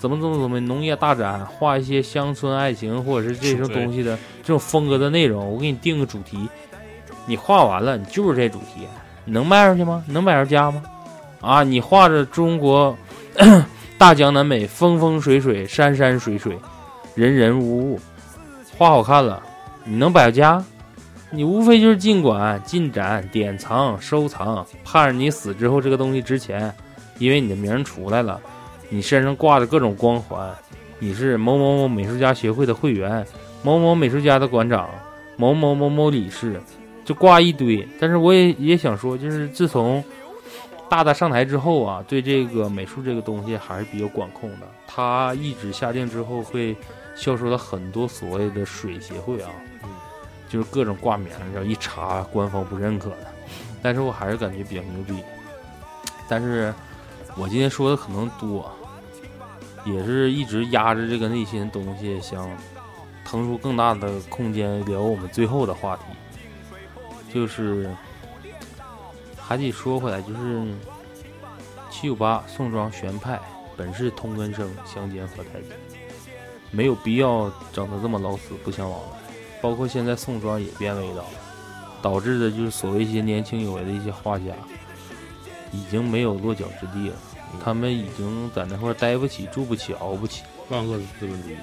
[0.03, 6.49] 怎么怎么怎么农业大展，画一些乡村爱情或者是这种东西的这种风格的内容，我给你定个主题，
[7.25, 8.85] 你画完了，你就是这主题，
[9.25, 10.03] 你能卖出去吗？
[10.09, 10.83] 你能买着家吗？
[11.41, 12.99] 啊，你画着中国
[13.97, 16.59] 大江南北，风风水水，山山水水，
[17.15, 18.01] 人人物物，
[18.77, 19.41] 画好看了，
[19.85, 20.61] 你能摆家？
[21.31, 26.75] 你无非就是尽管、进展、典藏、收藏，盼着你死之后这个东西值钱，
[27.19, 28.41] 因为你的名出来了，
[28.93, 30.55] 你身上挂着各种光环，
[30.99, 33.27] 你是某某某美术家协会的会员，
[33.63, 34.87] 某某美术家的馆长，
[35.39, 36.61] 某某某某理事，
[37.03, 37.89] 就挂一堆。
[37.99, 40.05] 但是我也也想说，就是自从
[40.91, 44.67] 大大上台之后啊，对这个美术这个东西还是比较管控的。
[44.87, 46.77] 他一纸下令之后，会
[47.17, 49.49] 销售了很多所谓的水协会啊，
[50.51, 53.27] 就是各种挂名，然后一查官方不认可的。
[53.81, 55.15] 但是我还是感觉比较牛逼。
[56.29, 56.73] 但是
[57.39, 58.71] 我今天说的可能多，
[59.85, 62.49] 也是一直压着这个内心的东西，想
[63.25, 66.03] 腾出更大的空间聊我们最后的话题，
[67.33, 67.91] 就是
[69.37, 70.67] 还得说回来，就是
[71.91, 73.41] 七九八宋庄玄派
[73.77, 75.69] 本是同根生，相煎何太急，
[76.71, 79.19] 没有必要整得这么老死不相往来。
[79.61, 81.31] 包括现在宋庄也变味道了，
[82.03, 84.47] 导致的就是所谓一些年轻有为的一些画家，
[85.73, 87.17] 已经没有落脚之地了。
[87.63, 90.43] 他们已经在那块儿待不起、住不起、熬不起。
[90.69, 91.57] 万恶的资本主义。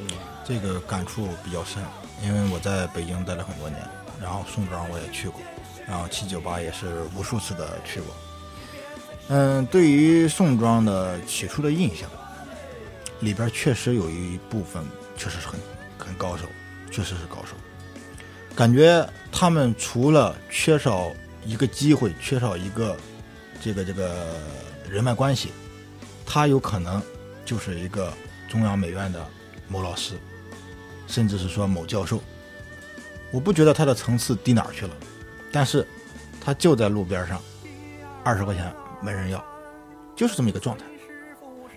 [0.00, 0.08] 嗯，
[0.44, 1.82] 这个感触比较深，
[2.22, 3.80] 因为我在北京待了很多年，
[4.20, 5.40] 然后宋庄我也去过，
[5.86, 8.14] 然后七九八也是无数次的去过。
[9.28, 12.08] 嗯，对于宋庄的起初的印象，
[13.20, 14.84] 里边确实有一部分
[15.16, 15.58] 确实是很
[15.96, 16.44] 很高手，
[16.90, 17.54] 确实是高手。
[18.54, 21.10] 感觉他们除了缺少
[21.44, 22.96] 一个机会，缺少一个
[23.60, 24.36] 这个这个
[24.94, 25.50] 人脉关系，
[26.24, 27.02] 他有可能
[27.44, 28.12] 就是一个
[28.48, 29.26] 中央美院的
[29.66, 30.14] 某老师，
[31.08, 32.20] 甚至是说某教授。
[33.32, 34.94] 我不觉得他的层次低哪儿去了，
[35.50, 35.84] 但是
[36.40, 37.42] 他就在路边上，
[38.22, 38.72] 二十块钱
[39.02, 39.44] 没人要，
[40.14, 40.84] 就是这么一个状态。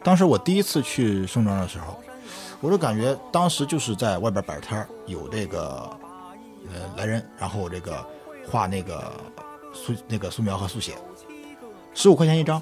[0.03, 1.99] 当时我第一次去宋庄的时候，
[2.61, 5.89] 我就感觉当时就是在外边摆摊，有这个
[6.71, 8.07] 呃来人，然后这个
[8.47, 9.11] 画那个
[9.73, 10.93] 素那个素描和速写，
[11.95, 12.61] 十五块钱一张，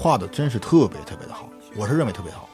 [0.00, 1.46] 画的真是特别特别的好，
[1.76, 2.48] 我是认为特别好。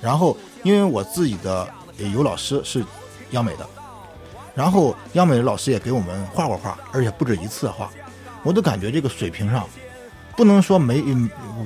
[0.00, 1.72] 然后因为我自己的
[2.12, 2.84] 有老师是
[3.30, 3.64] 央美的，
[4.52, 7.88] 然后央美的老师也给我们画过画，而且不止一次画，
[8.42, 9.64] 我都感觉这个水平上
[10.36, 11.00] 不能说没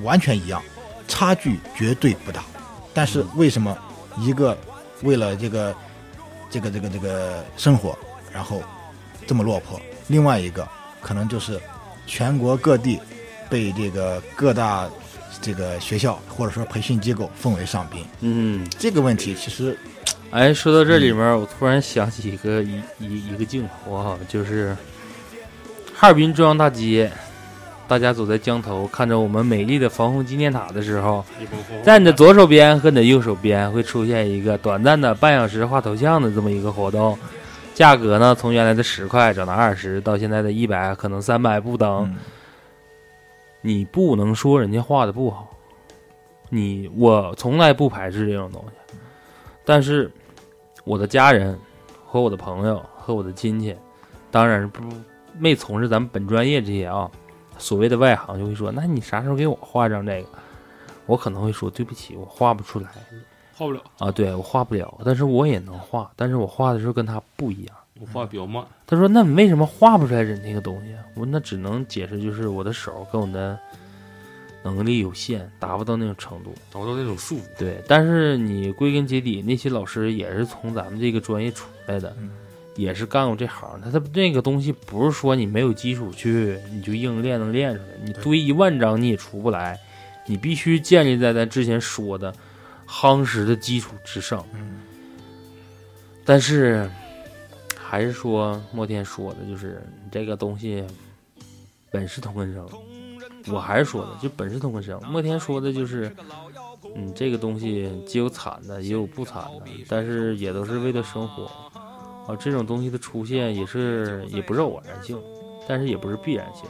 [0.02, 0.62] 完全一样。
[1.08, 2.42] 差距绝对不大，
[2.92, 3.76] 但是为什么
[4.18, 4.56] 一个
[5.02, 5.74] 为了这个
[6.50, 7.96] 这个这个这个生活，
[8.30, 8.62] 然后
[9.26, 9.80] 这么落魄？
[10.08, 10.68] 另外一个
[11.00, 11.58] 可能就是
[12.06, 13.00] 全国各地
[13.50, 14.88] 被这个各大
[15.42, 18.06] 这个学校或者说培训机构奉为上宾。
[18.20, 19.76] 嗯，这个问题其实，
[20.30, 24.74] 哎，说到这里面，我突然想起一个一一一个镜头啊，就是
[25.92, 27.12] 哈尔滨中央大街。
[27.88, 31.22] 大家走在江头，看着我们美丽的防洪纪念塔的时候，
[31.82, 37.18] 在你的左手边和你的右手边会出现一个短暂的半小时画头像的这么一个活动，
[37.74, 42.10] 价格呢从原来的十块涨到二十，到现在的一百，可能三百不等。
[43.62, 45.48] 你不能说人家画的不好，
[46.50, 48.96] 你我从来不排斥这种东西，
[49.64, 50.10] 但是
[50.84, 51.58] 我的家人
[52.04, 53.74] 和我的朋友和我的亲戚，
[54.30, 54.82] 当然不
[55.38, 57.10] 没从事咱们本专业这些啊。
[57.58, 60.28] 所谓的外行就会说：“那你啥时候给我画张这个？”
[61.06, 62.88] 我可能会说：“对不起，我画不出来，
[63.54, 68.64] 画不了啊。”对我画不了，但是我也能画，但是我画的时候跟他不一样，我画比较慢。
[68.86, 73.58] 他说：“那你为什么画不出来人那个东西？”我那只能解释就是我的手跟我的
[74.62, 77.44] 能力有限，达不到那种程度，达不到那种速度。
[77.58, 82.16] 对，但是你归根结底，那些老师也是从咱们这个专业出来的。
[82.74, 89.78] 也是干过这行，他他那个东西不是说你没有基础去你就硬练能练出来，你堆一万张你也出不来，
[90.24, 92.34] 你必须建立在咱之前说的
[92.88, 94.42] 夯实的基础之上。
[96.24, 96.90] 但是
[97.92, 100.82] 还是说莫天说的，就是这个东西
[101.90, 102.66] 本是同根生，
[103.52, 104.98] 我还是说的就本是同根生。
[105.10, 106.10] 莫天说的就是，
[106.96, 111.44] 嗯，这个东西既有惨的也有不惨的，但是也都是为了生活。
[112.26, 115.22] 啊，这种东西的出现也是也不是偶然性，
[115.68, 116.64] 但是也不是必然性，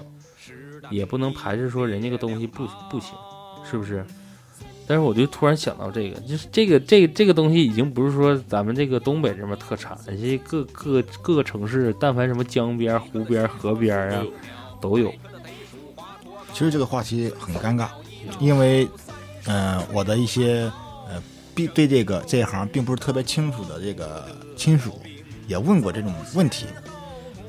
[0.91, 3.15] 也不能排斥说人家个东西不不行，
[3.65, 4.05] 是不是？
[4.87, 14.25] 但是我就突然想到这个，就是这个这这个东西已经不是说咱们这个东北这边特产，这些各各各个城市，但凡什么江边、湖边、河边啊，
[14.81, 15.13] 都有。
[16.53, 17.89] 其实这个话题很尴尬，
[18.39, 18.89] 因为
[19.47, 20.71] 嗯，我的一些
[21.09, 21.23] 呃，
[21.55, 24.27] 并对这个这一行并不是特别清楚的这个
[24.57, 25.01] 亲属。
[25.49, 26.67] 也问过这种问题，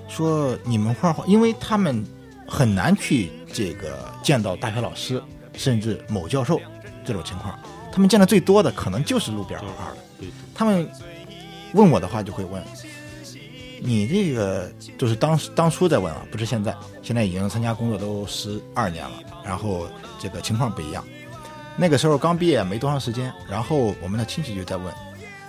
[0.09, 2.03] 说你们画画，因为他们
[2.47, 5.21] 很难去这个见到大学老师，
[5.53, 6.59] 甚至某教授
[7.05, 7.57] 这种情况，
[7.91, 9.97] 他们见的最多的可能就是路边画画的。
[10.55, 10.89] 他们
[11.73, 12.63] 问我的话就会问，
[13.81, 19.87] 你这个就是当当初在问啊，不是现在，现在已经参加工作都十二年了，然后
[20.19, 21.03] 这个情况不一样。
[21.75, 24.93] 那个时候刚毕业没多长时间，然后我们的亲戚就在问。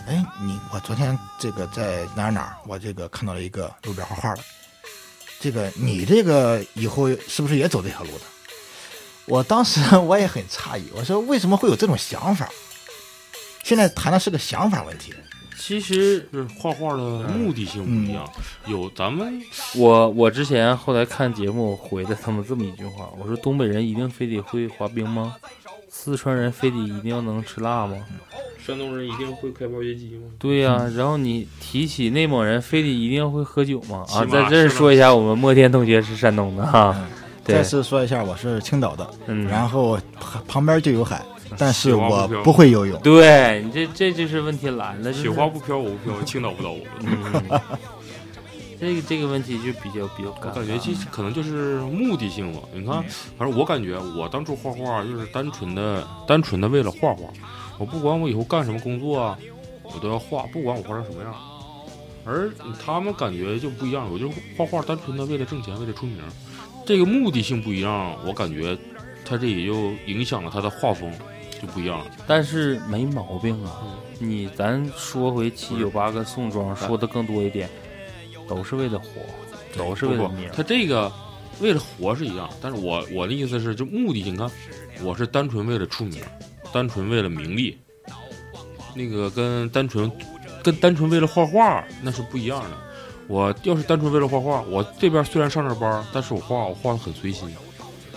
[0.06, 4.42] 哎，你我昨天这个在哪儿哪儿，我这个看到了一个路边画画的，
[5.40, 8.24] 这个你这个以后是不是也走这条路的？
[9.26, 12.48] 我当时我也很诧异，我说为什么会有这种想法？
[13.62, 15.14] 现在谈的是个想法问题。
[15.56, 18.28] 其实是画画的目的性不一样，
[18.66, 19.40] 有咱们
[19.76, 25.36] 我我之前后来看节目回的他们这么一句话，我说东北人一定非得会滑冰吗？
[25.88, 27.96] 四川人非得一定要能吃辣吗？
[28.66, 30.28] 山东人一定会开挖掘机吗？
[30.38, 34.04] 对呀，然后你提起内蒙人，非得一定要会喝酒吗？
[34.12, 36.94] 啊，在这儿说一下，我们莫天同学是山东的哈。
[37.44, 39.98] 再次说一下，我是青岛的，嗯，然后
[40.48, 41.22] 旁边就有海，
[41.58, 42.98] 但是我不会游泳。
[43.00, 47.60] 对你这这就是问题来了，雪花不飘我不飘，青岛不倒我。
[48.80, 52.60] 这个这个问题就比较比较感觉其实可能就是目的性了。
[52.74, 53.02] 你看，
[53.38, 57.22] 反正我感觉我当初画画就是单纯的单纯的为了画画。
[57.78, 59.38] 我不管我以后干什么工作啊，
[59.82, 61.34] 我都要画，不管我画成什么样。
[62.26, 62.50] 而
[62.84, 64.10] 他们感觉就不一样。
[64.12, 66.18] 我就画画，单纯的为了挣钱，为了出名，
[66.84, 68.16] 这个目的性不一样。
[68.26, 68.76] 我感觉
[69.24, 71.12] 他这也就影响了他的画风
[71.60, 72.06] 就不一样了。
[72.26, 73.82] 但是没毛病啊。
[74.20, 77.68] 你咱说回七九八跟宋庄，说的更多一点，
[78.48, 79.06] 都是为了活，
[79.76, 80.48] 都是为了名。
[80.54, 81.12] 他这个
[81.60, 84.48] 为了活是一样，但是我我的意思是，就目的性，你看，
[85.02, 86.22] 我是单纯为了出名，
[86.72, 87.76] 单纯为了名利，
[88.94, 90.10] 那个跟单纯
[90.62, 92.83] 跟单纯为了画画那是不一样的。
[93.26, 97.48] 我要是单纯为了画画，我这边虽然上着班，但是我画我画的很随心，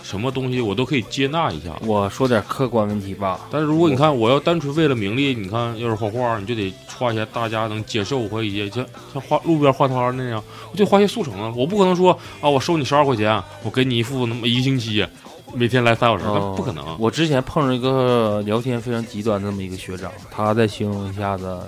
[0.02, 1.76] 什么东西我都可以接纳一下。
[1.86, 11.52] 我说点客观问题吧，但是如果你看我要单纯为了名利，你看要是画画，你就得画一些大家能接受或一些像像画路边画摊那样，我就画些速成啊。
[11.56, 15.06] 我不可能说啊，我收你十二块钱，我给你一副那么一个星期，
[15.54, 16.84] 每天来三小时，那不可能。
[16.98, 21.60] 我之前碰着一个聊天非常极端的这么一个学长，他在形容一下子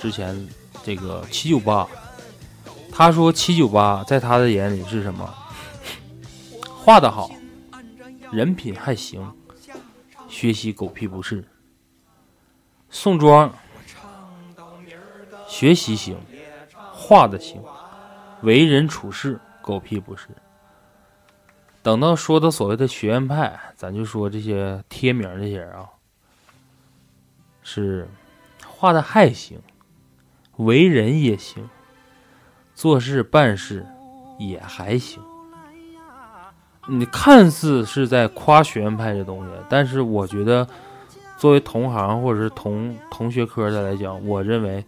[0.00, 0.48] 之前
[0.88, 1.86] 这个七九八，
[2.90, 5.34] 他说七九八在他的眼里是什么？
[6.64, 7.30] 画的好，
[8.32, 9.30] 人品还行，
[10.30, 11.44] 学习狗屁不是。
[12.88, 13.52] 宋庄
[15.46, 16.18] 学习行，
[16.90, 17.62] 画的行，
[18.40, 20.28] 为人处事狗屁不是。
[21.82, 25.86] 等到说到所谓的学院派，咱就说这些贴名这些人啊，
[27.62, 28.08] 是
[28.66, 29.60] 画的还行，
[30.58, 31.68] 为人也行，
[32.74, 33.84] 做事办事
[34.38, 35.20] 也还行。
[36.86, 40.66] 你看似是在夸学院派这东西，但是我觉得，
[41.36, 44.82] 作为同行或者是同同学科的来讲，我认为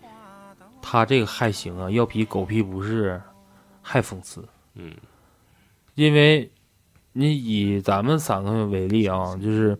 [0.80, 3.20] 他这个还行啊，要比狗屁不是
[3.82, 4.42] 还讽刺。
[4.76, 4.92] 嗯，
[5.94, 6.50] 因为
[7.12, 9.78] 你以咱们三个为例啊，就是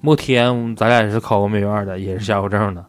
[0.00, 2.84] 莫天，咱俩也是考过美院的，也是下过证的。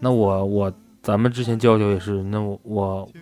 [0.00, 0.72] 那我我
[1.08, 2.60] 咱们之前交流也是，那我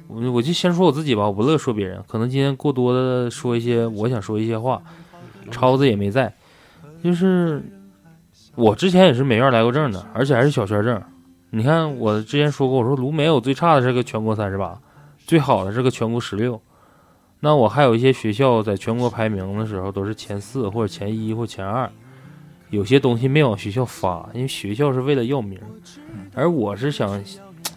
[0.08, 2.02] 我我就先说我自己吧，我不乐说别人。
[2.08, 4.82] 可能今天过多的说一些我想说一些话，
[5.52, 6.34] 超子也没在，
[7.00, 7.62] 就是
[8.56, 11.00] 我之前也是美院来过证的，而且还是小学证。
[11.50, 14.76] 你看我之前说过，我说卢美我最差的是个全国三十八，
[15.18, 16.60] 最好的是个全国十六。
[17.38, 21.88] 那我还有一些学校在全国排名的时候都是前四或者前一或前二，
[22.70, 25.56] 有些东西没往学校发，因为学校是为了要名，
[26.34, 27.22] 而我是想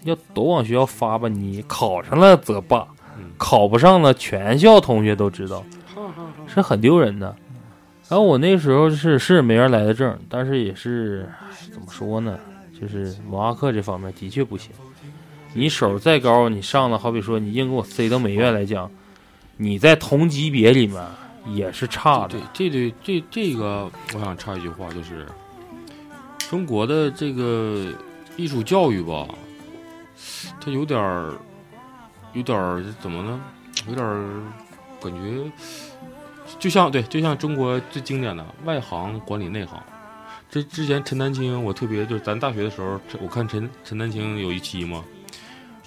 [0.04, 2.88] 要都往学校发吧，你考上了则罢，
[3.38, 5.64] 考不上了全校同学都知道，
[6.48, 7.36] 是很丢人的。
[8.08, 11.30] 然后我那时候是是没人来的证，但是也是
[11.72, 12.40] 怎么说呢，
[12.80, 14.72] 就是文化课这方面的确不行。
[15.54, 18.90] 你手再高，你上了，好比说你硬给我塞到美院来讲。
[19.62, 21.04] 你在同级别里面
[21.46, 22.30] 也是差的。
[22.30, 25.26] 对，这对这这个，我想插一句话，就是
[26.50, 27.92] 中国的这个
[28.38, 29.28] 艺术教育吧，
[30.60, 31.34] 它有点儿，
[32.34, 33.42] 有点儿怎么呢？
[33.88, 34.44] 有点儿
[35.02, 35.52] 感觉，
[36.60, 39.82] 就像对，就像中国最经典的外行管理内行。
[40.50, 45.04] 这之前陈丹青，我特别就是咱大学的时候，我看陈陈丹青有一期嘛，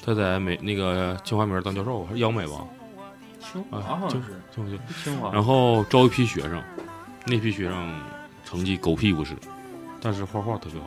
[0.03, 2.65] 他在美那个清华美院当教授，还是央美吧。
[3.41, 6.63] 清华好像是清华，然后招一批学生，
[7.27, 8.01] 那批学生
[8.45, 9.35] 成绩狗屁不是，
[10.01, 10.87] 但是画画特别好。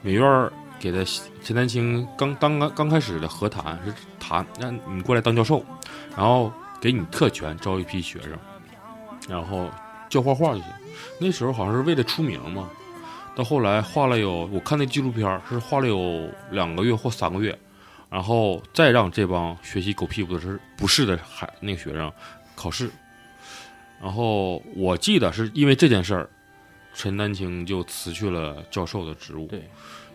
[0.00, 0.50] 美院
[0.82, 0.98] 给他
[1.44, 5.64] 陈丹青刚刚刚刚开始的和谈是谈让你过来当教授，
[6.16, 8.32] 然后给你特权招一批学生，
[9.28, 9.70] 然后
[10.08, 10.64] 教画画就行。
[11.20, 12.68] 那时候好像是为了出名嘛，
[13.36, 17.56] 到后来画了有我看那纪录片是画了有两个月或三个月。
[18.10, 22.12] 然后再让这帮学习狗屁不是不是的孩那个学生
[22.54, 22.90] 考试，
[24.02, 26.28] 然后我记得是因为这件事儿，
[26.94, 29.46] 陈丹青就辞去了教授的职务。
[29.46, 29.68] 对，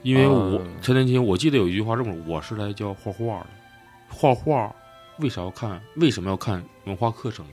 [0.03, 3.47] 因为我陈丹青，我记得有一句话这么说：“我是来教画画的，
[4.09, 4.75] 画画
[5.19, 5.81] 为啥要看？
[5.95, 7.45] 为什么要看文化课程？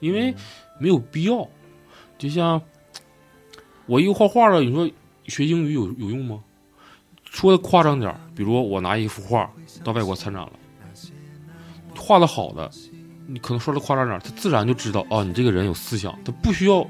[0.00, 0.34] 因为
[0.78, 1.48] 没有必要。
[2.16, 2.60] 就像
[3.86, 4.90] 我一个画画的，你说
[5.26, 6.42] 学英语有有用吗？”
[7.24, 9.50] 说的夸张点儿，比如我拿一幅画
[9.82, 10.52] 到外国参展了，
[11.96, 12.70] 画的好的，
[13.26, 16.86] 你可能说的夸张点儿，他自然就知道啊，你这个人有思想，他不需要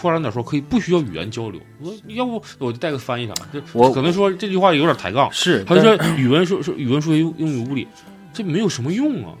[0.00, 1.60] 夸张点说，可以不需要语言交流。
[1.80, 7.86] 我要不我就带个翻译啥，这我可能说这句话有点抬杠，是他说语文说说语文、数学、英语、物理，
[8.32, 9.34] 这没有什么用啊。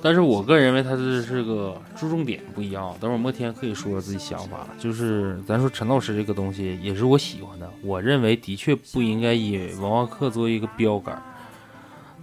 [0.00, 2.96] 但是我个人认为，他这是个注重点不一样。
[2.98, 11.22] 等会儿莫天可以说说自己想法，就是咱说陈老师这个东西也是我喜欢的，我认为的确不应该以文化课作为一个标杆。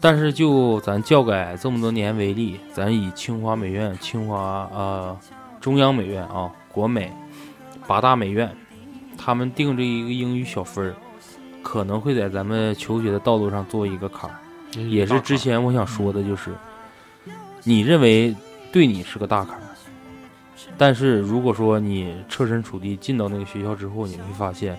[0.02, 5.16] 但是就咱教改这么多年为例，咱以清华美院、清华呃
[5.62, 7.14] 中央美院啊、国美
[7.90, 8.56] 八大美院，
[9.18, 10.96] 他们定这一个英语小分儿，
[11.64, 14.38] 可能会在咱们求学的道路上做一个坎儿，
[14.80, 16.54] 也是之前我想说的，就是
[17.64, 18.36] 你认为
[18.72, 19.64] 对你是个大坎儿，
[20.78, 24.78] 但是如果说你设身处地进到那个学校之后，你会发现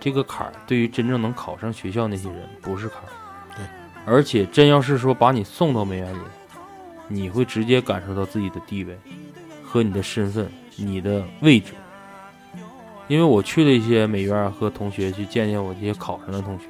[0.00, 3.14] 这个坎儿对于真正能考上学校那些人不是坎儿，
[3.56, 3.64] 对，
[4.04, 6.18] 而且真要是说把你送到美院里，
[7.06, 8.98] 你会直接感受到自己的地位
[9.62, 11.72] 和你的身份、你的位置。
[13.08, 16.66] 因为我去了一些美院和同学去见见我这些考上的同学，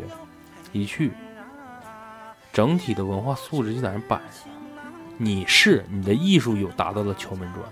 [0.72, 1.10] 一去，
[2.52, 4.48] 整体的文化素质就在那摆着。
[5.16, 7.66] 你是你的艺术有达到了敲门砖，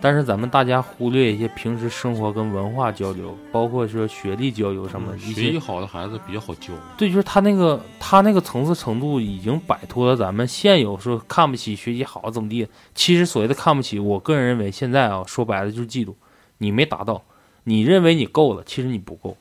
[0.00, 6.72] 但是咱们大家忽略一些平时生活跟文化交流，包括说学历交流上面一些学习好的孩子比较好教。
[6.96, 12.68] 对，就是他那个他那个层次程度已经摆脱了咱们现有说看不起学习好怎么地。
[12.94, 16.14] 其实所谓的看不起，我个人认为现在啊说白了就是嫉妒，
[16.58, 17.20] 你没达到。
[17.68, 19.36] 你认为你够了，其实你不够，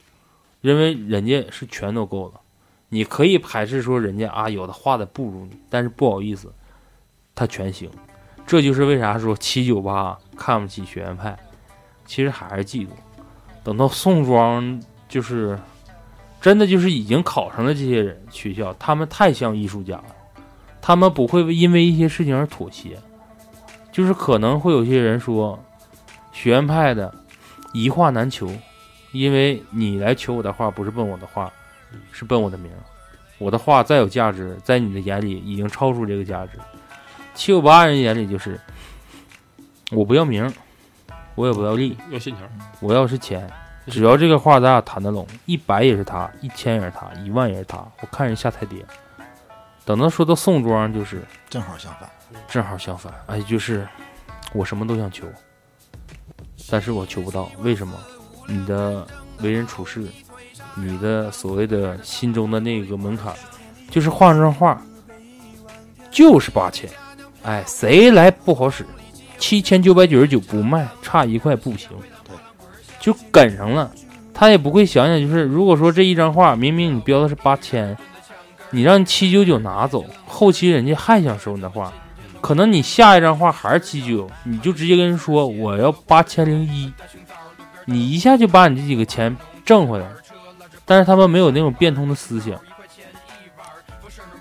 [0.60, 2.42] 认为人家是全都够了，
[2.90, 6.52] 你可以排斥说人家啊有的画的不如你，但是不好意思，
[7.36, 7.88] 他全行，
[8.48, 11.38] 这就是为啥说七九八看不起学院派，
[12.08, 12.90] 其实还是嫉妒。
[13.64, 15.60] 等到宋庄，就是
[16.42, 20.06] 真的就是已经考上了这些人学校，他们太像艺术家了，
[20.82, 22.98] 他们不会因为一些事情而妥协，
[23.92, 25.64] 就是可能会有些人说
[26.34, 27.14] 学院派的。
[27.76, 28.50] 一画难求，
[29.12, 31.52] 因为你来求我的画，不是奔我的画，
[32.14, 32.72] 是奔我的名。
[33.38, 36.58] 我的画再有价值，在你的眼里已经超出这个价值。
[37.34, 38.58] 七九八人眼里就是，
[39.92, 40.50] 我不要名，
[41.36, 42.50] 我也不要利，要现钱，
[42.80, 43.46] 我要是钱。
[43.88, 47.80] 只要这个画咱俩谈得拢，一百也是他，一千也是他，一万也是他。
[48.00, 48.86] 我看人下菜碟。
[49.84, 52.10] 等到说到宋庄，就是正好相反，
[52.48, 53.14] 正好相反。
[53.28, 53.86] 哎，就是
[54.54, 55.28] 我什么都想求。
[56.70, 57.94] 但是我求不到，为什么？
[58.48, 59.06] 你的
[59.42, 60.06] 为人处事，
[60.76, 63.34] 你的所谓的心中的那个门槛，
[63.90, 64.82] 就是画上画，
[66.12, 66.90] 就是八千，
[67.44, 68.86] 哎，谁来不好使？
[69.38, 71.90] 七千九百九十九不卖，差一块不行，
[72.24, 72.36] 对，
[73.00, 73.92] 就跟上了。
[74.34, 77.98] 他也不会想想，就是如果说这一张画明明你标的是八千，
[78.72, 81.94] 你让七九九拿走，后期人家还想收你的画。
[82.46, 86.94] 可能你下一张画还是七九，你就直接跟人说我要八千零一，
[87.86, 89.36] 你一下就把你这几个钱
[89.66, 90.08] 挣回来。
[90.86, 92.54] 但是他们没有那种变通的思想。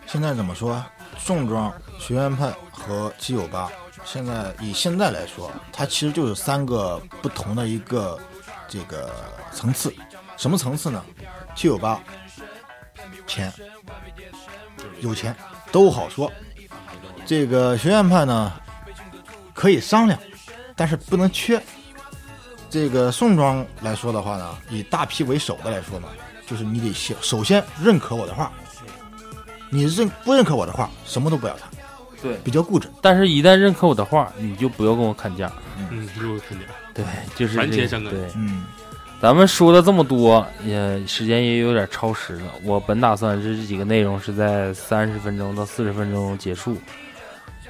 [0.07, 0.85] 现在怎么说？
[1.17, 3.71] 宋庄学院派和七九八，
[4.05, 8.21] 现在以现在来说，它其实就是三个不同的一个
[8.69, 9.11] 这个
[9.51, 9.91] 层次。
[10.37, 11.03] 什么层次呢？
[11.55, 11.99] 七九八
[13.27, 13.51] 钱
[15.01, 15.35] 有钱
[15.73, 16.31] 都好说。
[17.27, 18.53] 这个学院派呢，
[19.53, 20.19] 可以商量，
[20.77, 21.61] 但是不能缺。
[22.69, 26.09] 这个宋庄来说的话呢，以大批为首的来说呢，
[26.47, 28.51] 就是你得先首先认可我的画，
[29.71, 31.69] 你认不认可我的画，什么都不要谈。
[32.21, 32.89] 对，比较固执。
[33.03, 35.53] 但是，一旦认可我的画，你就不要跟我砍价。
[35.91, 36.65] 嗯，不用砍价。
[36.95, 37.05] 对，
[37.37, 38.65] 就是完全相对，嗯。
[39.21, 42.53] 咱们说了这么多，也时间也有点超时了。
[42.63, 46.77] 我本打算这这几个内容是在三十分钟到四十分钟结束。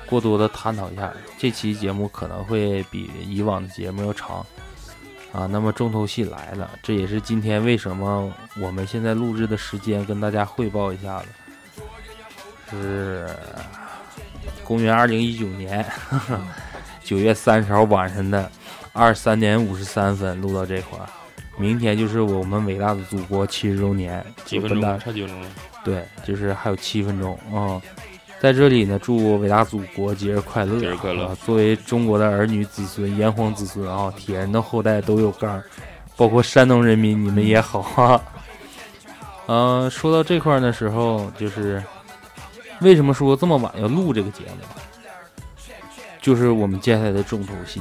[0.06, 4.44] 过多的探讨一下，这期节目可能会比以往的节目要长
[5.32, 5.46] 啊。
[5.50, 11.26] 那么重头戏来了，这也是今天为什么我们现在录制的时间跟大家汇报一下子，
[12.70, 13.28] 是
[14.62, 15.84] 公元二零一九年
[17.02, 18.50] 九月三十号晚上的
[18.92, 21.08] 二十三点五十三分录到这块儿，
[21.56, 24.80] 明天就是我们伟大的祖国七十周年，几分钟？
[24.98, 25.48] 差几分钟了？
[25.84, 27.80] 对，就是还有七分钟啊。
[28.44, 30.78] 在这里呢，祝伟大祖国节日快乐！
[30.78, 31.34] 节日快乐！
[31.46, 35.64] 作为中国的儿女子孙、炎黄子孙啊，铁人的后代都有干儿，
[36.14, 38.22] 包括山东人民，你们也好啊。
[39.46, 41.82] 嗯，说到这块儿的时候，就是
[42.82, 45.64] 为什么说这么晚要录这个节目？
[46.20, 47.80] 就是我们接下来的重头戏，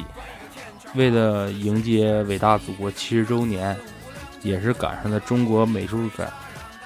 [0.95, 3.75] 为了迎接伟大祖国七十周年，
[4.43, 6.31] 也是赶上了中国美术展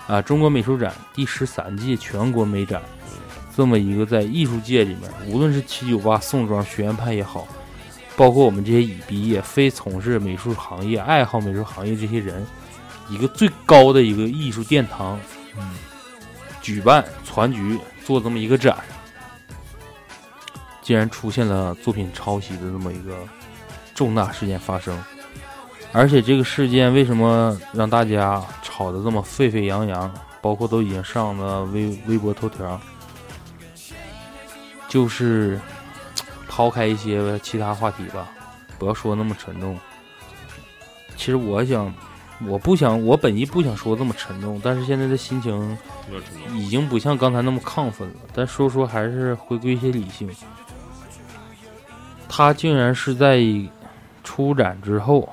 [0.08, 2.82] 啊，中国美术展第十三届全国美展。
[3.58, 7.48] 这么一个在艺术界里面，无论是七九八、宋庄、学院派也好，
[8.16, 12.46] 包括我们这些已毕业、非从事美术行业、爱好美术行业这些人，
[13.10, 15.20] 一个最高的一个艺术殿堂，
[15.58, 15.72] 嗯，
[16.62, 18.78] 举办全局做这么一个展，
[20.84, 23.18] 竟然出现了作品抄袭的这么一个
[23.96, 24.96] 重大事件发生，
[25.92, 32.80] 而且这个事件为什么让大家吵得这么沸沸扬扬，包括都已经上了微微博头条。
[34.88, 35.60] 就是
[36.48, 38.28] 抛开一些其他话题吧，
[38.78, 39.78] 不要说那么沉重。
[41.16, 41.94] 其实我想
[42.46, 45.78] 我不想，我本意不想说这么沉重，但是现在的心情。
[46.54, 48.16] 已经不像刚才那么亢奋了。
[48.34, 50.30] 但说说还是回归一些理性。
[52.30, 53.44] 他竟然是在
[54.24, 55.28] 出展之后，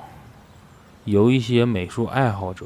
[1.05, 2.65] 有一些美术爱好者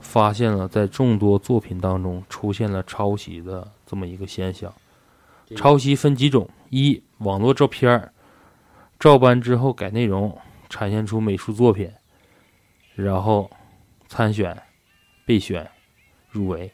[0.00, 4.72] 发现了在众多作品当中出现了抄袭的这么一个现象。
[5.56, 8.12] 抄袭分几种：一、网络照片
[8.98, 10.38] 照搬之后改内容，
[10.68, 11.92] 产现出美术作品，
[12.94, 13.50] 然后
[14.06, 14.62] 参选、
[15.24, 15.68] 备选、
[16.28, 16.70] 入围；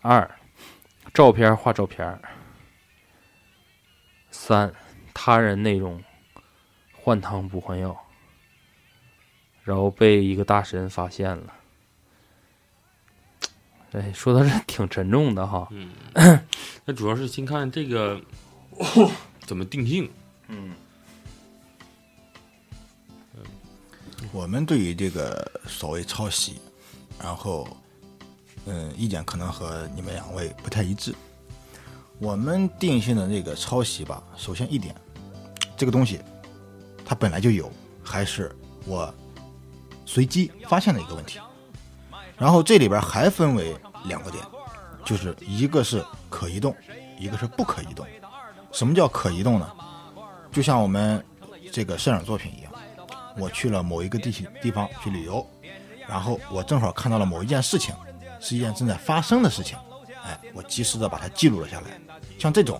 [0.00, 0.30] 二、
[1.12, 2.06] 照片画照片。
[2.06, 2.18] 儿；
[4.30, 4.72] 三、
[5.12, 6.02] 他人内容
[6.92, 7.96] 换汤不换药，
[9.62, 11.54] 然后被一个大神发现了。
[13.94, 15.68] 哎，说的这 挺沉重的哈。
[15.70, 15.88] 嗯，
[16.84, 18.20] 那主要是先看这个
[19.46, 20.10] 怎么定性。
[20.48, 20.72] 嗯，
[24.32, 26.60] 我们对于这个所谓抄袭，
[27.22, 27.66] 然后，
[28.66, 31.14] 嗯，意见可能和你们两位不太一致。
[32.18, 34.94] 我们定性的那个抄袭吧，首先一点，
[35.76, 36.20] 这个东西
[37.04, 37.70] 它本来就有，
[38.02, 38.54] 还是
[38.86, 39.12] 我
[40.04, 41.38] 随机发现的一个问题。
[42.44, 43.74] 然后这里边还分为
[44.04, 44.44] 两个点，
[45.02, 46.76] 就是一个是可移动，
[47.18, 48.06] 一个是不可移动。
[48.70, 49.66] 什么叫可移动呢？
[50.52, 51.24] 就像我们
[51.72, 52.70] 这个摄影作品一样，
[53.38, 55.46] 我去了某一个地区地方去旅游，
[56.06, 57.94] 然后我正好看到了某一件事情，
[58.40, 59.78] 是一件正在发生的事情，
[60.22, 61.98] 哎，我及时的把它记录了下来。
[62.38, 62.78] 像这种，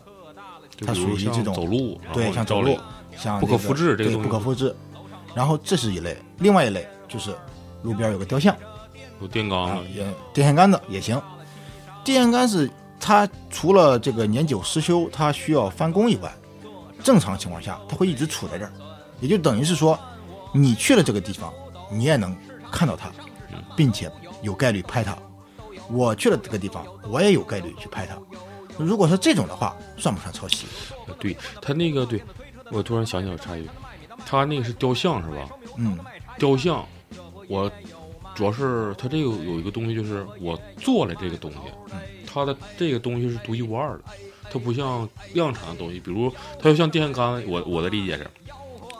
[0.86, 2.78] 它属于这种走路，对，像走路，
[3.16, 4.76] 像不可复制，这个对，不可复制。
[5.34, 7.34] 然后这是一类，另外一类就是
[7.82, 8.54] 路边有个雕像。
[9.20, 11.20] 有电杆啊，也电线杆子也行。
[12.02, 12.68] 电线杆子
[13.00, 16.32] 它除了这个年久失修，它需要翻工以外，
[17.02, 18.72] 正常情况下它会一直杵在这儿，
[19.20, 19.98] 也就等于是说，
[20.52, 21.52] 你去了这个地方，
[21.90, 22.36] 你也能
[22.70, 23.10] 看到它，
[23.76, 24.10] 并且
[24.42, 25.16] 有概率拍它。
[25.90, 28.16] 我去了这个地方，我也有概率去拍它。
[28.76, 30.66] 如果是这种的话，算不算抄袭？
[31.18, 32.22] 对他那个，对
[32.70, 33.70] 我突然想起来插一句，
[34.26, 35.48] 他那个是雕像是吧？
[35.76, 35.98] 嗯，
[36.38, 36.84] 雕像，
[37.48, 37.70] 我。
[38.34, 41.58] 主要是它这个有一个东西，就是我做了这个东西，
[42.26, 44.04] 它的这个东西是独一无二的，
[44.50, 48.26] 它不像量产的东西，比如它就像电线杆子，我我的理解是，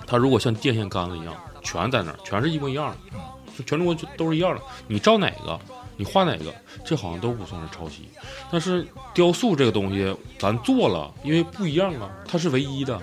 [0.07, 3.19] 它如果像电线杆子一样，全在那儿，全是一模一样的，
[3.59, 5.59] 就全中国都是一样的，你照哪个，
[5.97, 6.55] 你画哪个，
[6.85, 8.09] 这好像都不算是抄袭。
[8.53, 13.01] 但是雕塑这个东西，咱做了，因为不一样啊，它是唯一的。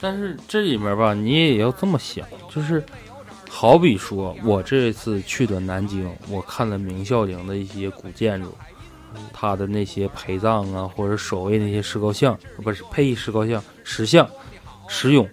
[0.00, 2.84] 但是这里面吧，你也要这么想，就是。
[3.56, 8.52] 好比说，我这次去的南京，我看了明孝陵的一些古建筑，
[9.32, 14.28] 它的那些陪葬啊，或者守卫那些石膏像，不是配，石膏像、石像、
[14.88, 15.24] 石俑。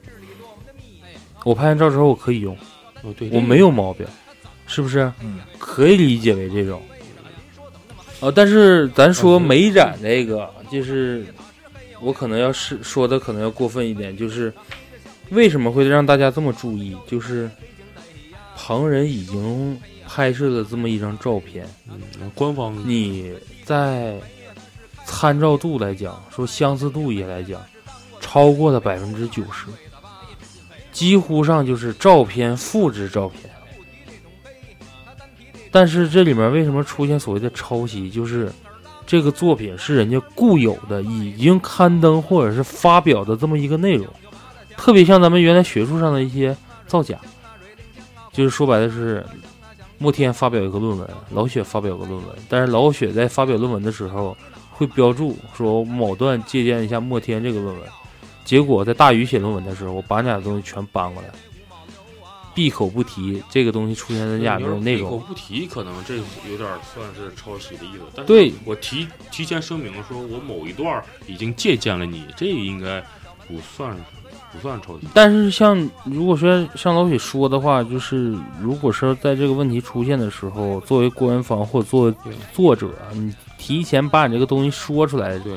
[1.43, 2.55] 我拍完照之后，我可以用，
[3.31, 4.05] 我没有毛病，
[4.67, 5.11] 是不是？
[5.57, 6.79] 可以理解为这种。
[8.19, 11.25] 啊，但是咱说美展这个，就是
[11.99, 14.53] 我可能要是说的可能要过分一点，就是
[15.31, 17.49] 为什么会让大家这么注意，就是。
[18.71, 21.67] 旁人已经拍摄了这么一张照片，
[22.33, 23.33] 官方你
[23.65, 24.17] 在
[25.05, 27.61] 参照度来讲，说相似度也来讲，
[28.21, 29.67] 超过了百分之九十，
[30.93, 33.43] 几乎上就是照片复制照片。
[35.69, 38.09] 但是这里面为什么出现所谓的抄袭？
[38.09, 38.49] 就是
[39.05, 44.07] 这个作品是人家固有的、已经刊登或者是发表的这么一个内容，
[44.77, 46.55] 特别像咱们原来学术上的一些
[46.87, 47.19] 造假。
[48.31, 49.25] 就是说白了是，
[49.97, 54.35] 莫天发表一个论文，老雪发表个论文，但是老雪在发表论文的时候
[54.71, 57.87] 会标注说某段借鉴一下莫天这个论文，
[58.43, 61.29] 结果在大宇写论文的时候，我把俩东西全搬过来，
[62.55, 65.11] 闭口不提这个东西出现在俩的内容。
[65.11, 66.15] 闭口不提，可能这
[66.49, 68.03] 有点算是抄袭的意思。
[68.15, 73.01] 但对我提提前声明说，我某一段已经借鉴了你，这应该
[73.47, 73.95] 不算。
[74.53, 82.13] 不算抄袭，但是像如果说像老许说的话，就是如果说在这个问题出现的时候，作为官方或作为
[82.53, 85.53] 作者，你提前把你这个东西说出来，对，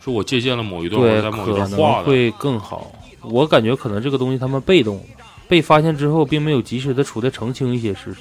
[0.00, 2.90] 说我借鉴了某一段，对，在某一段画会更好。
[3.22, 5.00] 我感觉可能这个东西他们被动
[5.46, 8.20] 被发现之后，并没有及时的出来澄清一些事实。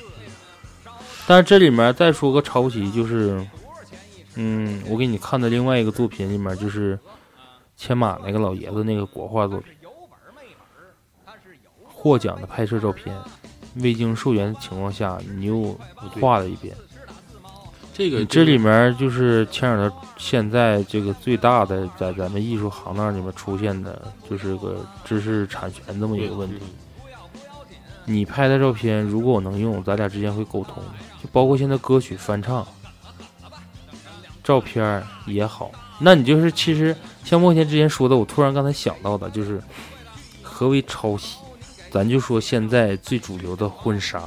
[1.26, 3.46] 但是这里面再说个抄袭，就是，
[4.36, 6.98] 嗯，我给你看的另外一个作品里面，就是
[7.76, 9.74] 牵马那个老爷子那个国画作品。
[12.08, 13.14] 获奖的拍摄照片，
[13.76, 15.78] 未经授权的情况下，你又
[16.22, 16.74] 画了一遍。
[17.94, 26.62] 这个这里面就是牵扯到现在这个最大的在咱们艺术行当里面出现的，就是个知识产权这么一个问题。
[28.06, 30.82] 你拍的照片如果我能用，咱俩之间会沟通，
[31.22, 32.66] 就包括现在歌曲翻唱，
[34.44, 35.70] 照片也好。
[36.00, 39.60] 那你就是其实像莫天之前说的，我突然刚才想到的就是
[40.44, 41.38] 何为抄袭？
[41.98, 44.22] 咱就说现在最主流的婚纱，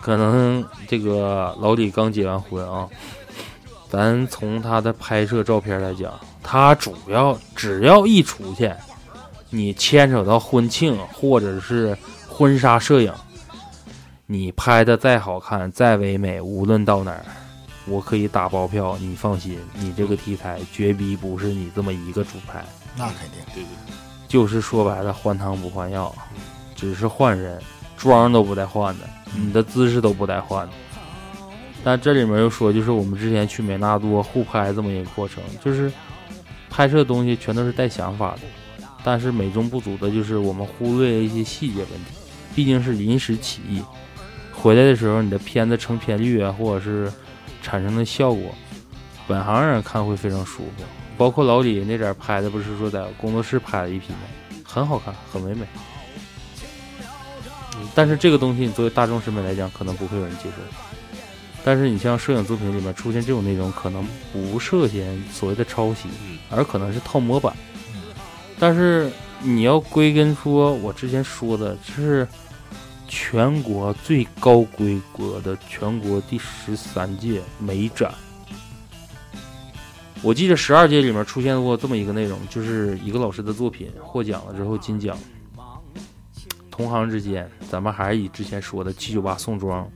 [0.00, 2.88] 可能这个老李刚结完婚啊，
[3.88, 6.14] 咱从他的拍摄照片来讲，
[6.44, 8.72] 他主要只要一出去，
[9.48, 11.98] 你牵扯到婚庆或者是
[12.28, 13.12] 婚纱摄影，
[14.26, 17.24] 你拍的再好看再唯美，无论到哪儿，
[17.88, 22.64] 我可以打包票，你放心，你这个题材绝逼不是你这么一个主拍，
[22.96, 23.94] 那肯定，对对，
[24.28, 26.14] 就是说白了换汤不换药，
[26.80, 27.60] 只是换人，
[27.98, 29.04] 妆都不带换的，
[29.36, 30.72] 你的姿势都不带换的。
[31.84, 35.92] 但这里面又说，就是我们之前去美纳多互拍这么一个过程，就是
[36.70, 42.12] 拍摄东西全都是带想法的，但是美中不足的就是我们忽略了一些细节问题，
[42.54, 43.82] 毕竟是临时起意，
[44.52, 47.12] 回来的时候你的片子成片率啊，或者是
[47.62, 48.54] 产生的效果，
[49.26, 50.84] 本行人看会非常舒服。
[51.16, 54.18] 包括老李那点拍的，不是说在工作室拍了一批吗？
[54.64, 55.66] 很好看，很唯美。
[57.94, 60.56] 但是这个东西，你作为大众审美来讲，可能不会有人接受。
[61.62, 66.08] 但是你像摄影作品里面出现这种内容，可能不涉嫌所谓的抄袭，
[66.50, 67.54] 而可能是套模板。
[68.58, 69.10] 但是
[69.42, 72.26] 你要归根说，我之前说的，这是
[73.08, 78.14] 全国最高规格的全国第十三届美展。
[80.22, 85.18] 我记得十二届里面出现过这么一个内容，就是一个老师的作品获奖了之后金奖，
[86.80, 89.86] 同行之间，咱们还是以之前说的七九八宋庄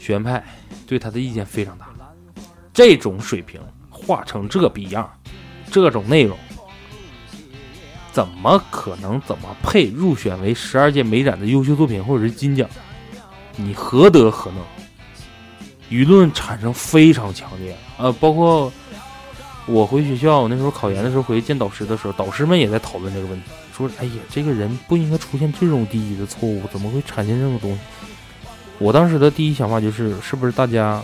[0.00, 0.42] 学院派
[0.86, 1.86] 对他的意见非常大。
[2.72, 3.60] 这种水平
[3.90, 5.10] 画成这逼样，
[5.70, 6.34] 这种内容，
[8.10, 12.66] 怎么可能怎么配入选为十二届美展的优秀作品或者是金奖？
[13.56, 14.62] 你何德何能？
[15.90, 18.72] 舆论产生非常强烈，呃，包括。
[19.68, 27.78] 我回学校，我那时候考研的时候回去见导师的时候，导师们也在讨论这个问题，说：“哎呀，这个人不应该出现这种低级的错误，怎么会产生这种东西？”
[28.78, 31.02] 我当时的第一想法就是，是不是大家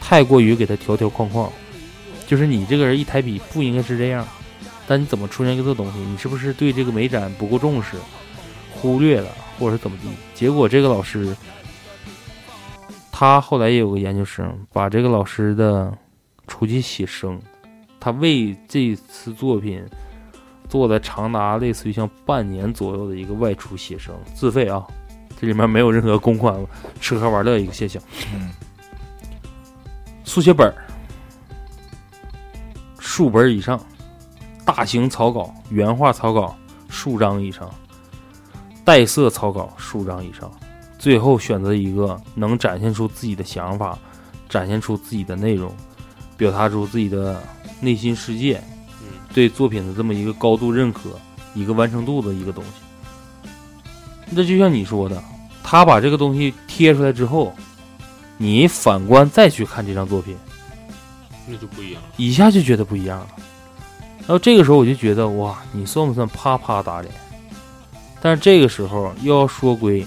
[0.00, 1.50] 太过于给他条条框框？
[2.26, 4.26] 就是你这个人一抬笔不应该是这样，
[4.86, 5.98] 但你怎么出现一个这东西？
[5.98, 7.96] 你是不是对这个美展不够重视，
[8.70, 10.08] 忽略了，或者是怎么地？
[10.34, 11.34] 结果这个老师，
[13.10, 15.92] 他后来也有个研究生，把这个老师的
[16.46, 17.40] 出去写生。
[18.00, 19.82] 他为这次作品
[20.68, 24.86] 做了长达类似于像半年左右的一个外出写生，自费啊，
[25.40, 26.54] 这里面没有任何公款，
[27.00, 28.02] 吃喝玩乐一个现象。
[28.34, 28.50] 嗯，
[30.24, 30.72] 速写本
[32.98, 33.80] 数本以上，
[34.64, 36.56] 大型草稿、原画草稿
[36.88, 37.68] 数张以上，
[38.84, 40.50] 带色草稿数张以上，
[40.98, 43.98] 最后选择一个能展现出自己的想法，
[44.48, 45.72] 展现出自己的内容，
[46.36, 47.42] 表达出自己的。
[47.80, 48.60] 内心世界，
[49.32, 51.10] 对作品的这么一个高度认可，
[51.54, 52.70] 一个完成度的一个东西。
[54.30, 55.22] 那就像你说的，
[55.62, 57.54] 他把这个东西贴出来之后，
[58.36, 60.36] 你反观再去看这张作品，
[61.46, 63.28] 那就不一样了，一下就觉得不一样了。
[64.20, 67.12] 然后这个时候我就觉得，哇，你算不算啪啪打脸？
[68.20, 70.04] 但是这个时候又要说归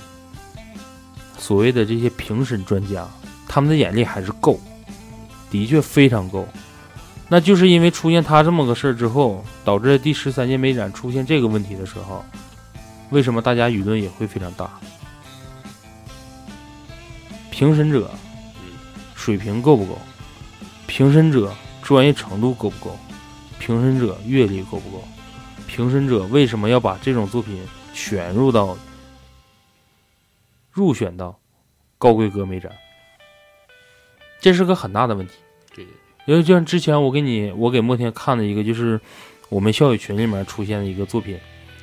[1.38, 3.08] 所谓的这些评审专家，
[3.48, 4.60] 他们的眼力还是够，
[5.50, 6.48] 的确非常够。
[7.34, 12.26] 那就是因为出现他这么个事儿之后，导致第十三届美展出现这个问题的时候，
[13.10, 14.70] 为什么大家舆论也会非常大？
[17.50, 18.12] 评审者
[19.16, 19.98] 水平够不够？
[20.88, 23.00] 评审者专业程度够不够？
[23.60, 25.02] 评审者阅历够不够？
[25.68, 28.78] 评审者为什么要把这种作品选入到
[30.70, 31.40] 入选到
[31.98, 32.70] 高规格美展？
[34.42, 35.36] 这是个很大的问题。
[36.26, 39.00] 因为就像之前我给你，我给莫天看的一个，就是
[39.50, 41.38] 我们校友群里面出现的一个作品，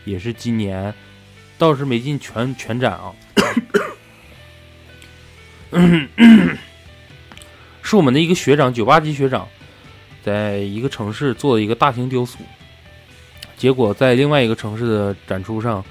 [0.04, 0.94] 也是今年
[1.58, 3.12] 倒是没进全全展啊，
[7.82, 9.46] 是我们的一个学长，九八级学长，
[10.22, 12.38] 在一个城市做了一个大型雕塑，
[13.56, 15.84] 结果在另外一个城市的展出上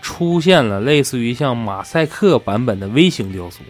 [0.00, 3.60] 出现了类似于像马赛克版本的微型雕塑。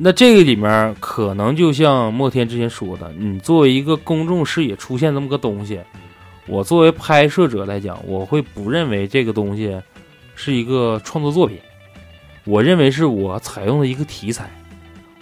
[0.00, 5.80] 那这个里面可能就像莫天之前说的，你作为一个公众视野出现这么个东西，
[6.46, 9.76] 我作为拍摄者来讲，我会不认为这个东西
[10.36, 11.58] 是一个创作作品，
[12.44, 14.48] 我认为是我采用的一个题材，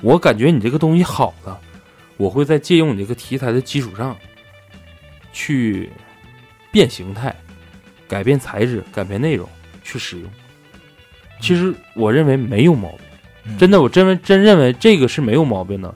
[0.03, 1.59] 我感觉你这个东西好了，
[2.19, 4.15] 我会在借用你这个题材的基础上，
[5.32, 5.90] 去
[6.70, 7.35] 变形态、
[8.07, 9.48] 改变材质、改变内容
[9.82, 10.31] 去使用。
[11.40, 13.06] 其实我认为没有毛病，
[13.59, 15.94] 真的，我真真认为这个是没有毛病的，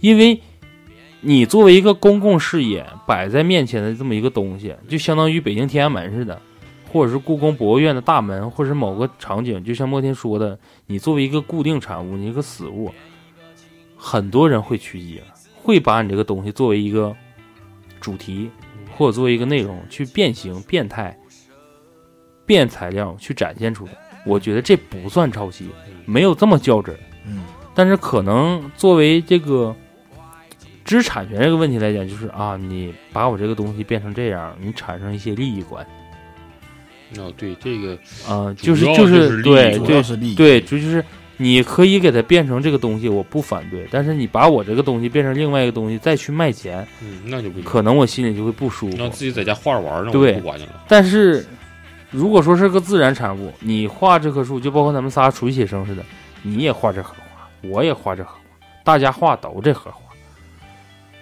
[0.00, 0.40] 因为
[1.20, 6.40] 你作为一个公共视野摆在面前的这么一个东西，就相当于北京天安门似的，
[6.92, 12.92] 或者是故宫博物院的大门，或者是某个场景，就像莫天说的，你作为一个固定产物，你一个死物，
[13.96, 15.22] 很多人会曲解，
[15.56, 17.16] 会把你这个东西作为一个
[18.00, 18.50] 主题，
[18.96, 21.18] 或者作为一个内容去变形、变态、
[22.44, 23.92] 变材料去展现出来。
[24.24, 25.68] 我觉得这不算抄袭，
[26.04, 26.98] 没有这么较真儿。
[27.26, 27.42] 嗯，
[27.74, 29.74] 但是可能作为这个
[30.84, 35.84] 知识产权这个问题来讲，就是啊，你把我这个东西变成这样，你产生一些利益关
[37.12, 37.96] 系哦，对这个
[38.28, 41.04] 啊、主就是就是对对要是利益对，就就是
[41.36, 47.64] 你可以给它变成这个东西，我不反对，但是你把我这个东西变成另外一个东西再去卖钱，嗯，那就不行。
[47.64, 49.08] 可能我心里就会不舒服那。
[49.08, 50.84] 自己在家画着玩儿呢，我对就不管你了。
[50.88, 51.46] 但是
[52.14, 56.04] 如果说是个自然产物，你画这棵树，就包括咱们仨处写生似的，
[56.42, 58.40] 你也画这荷花，我也画这荷花，
[58.84, 59.98] 大家画都这荷花。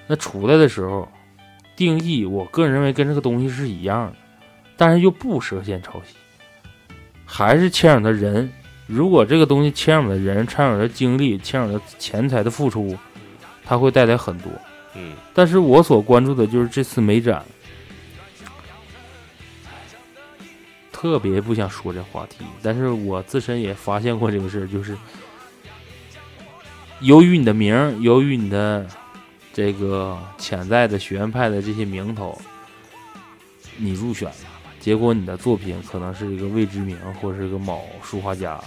[0.07, 1.09] 那出来的时候，
[1.75, 4.17] 定义我个人认为跟这个东西是一样的，
[4.77, 6.15] 但是又不涉嫌抄袭，
[7.25, 8.53] 还是牵扯到人。
[8.87, 12.95] 如果这个东西牵扯到人，牵扯到精力，牵扯到钱财的付出，
[13.65, 14.53] 它会带来很多。
[14.95, 17.43] 嗯，但是我所关注的就是这次美展，
[21.03, 24.97] 特别不想说这话题，但是我自身也发现过这个事儿，就是
[27.01, 28.87] 由于你的名儿，由于你的
[29.53, 32.41] 这个潜在的学院派的这些名头，
[33.77, 34.35] 你入选了，
[34.79, 38.63] 结果你的作品可能是一个未知名，或者是个某书画家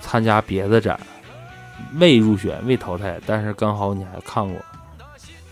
[0.00, 1.00] 参加别的展，
[1.94, 4.56] 未入选、未淘汰，但是刚好你还看过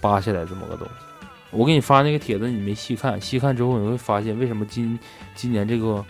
[0.00, 1.13] 扒下来这么个东西。
[1.54, 4.98] 我给你发那个帖子，你没细看，细看之后你会发现为什么今
[5.34, 6.04] 今年这个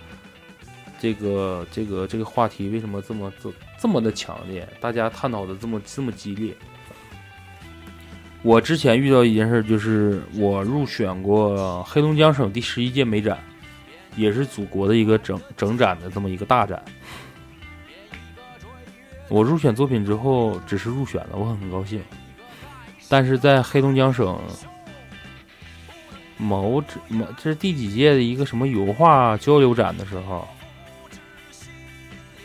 [0.98, 6.54] 这个这个这个话题为什么这么这这么的强烈，大家探讨的这么这么激烈。
[8.42, 13.38] 我之前遇到一件事，就是我入选过黑龙江省第十一届美展，
[14.16, 16.82] 也是祖国的一个整整展的这么一个大展。
[19.30, 22.02] 我入选作品之后，只是入选了，我很高兴。
[23.08, 24.38] 但是在黑龙江省
[26.44, 30.46] 某指某这是第几届的一个什么油画交流展的时候，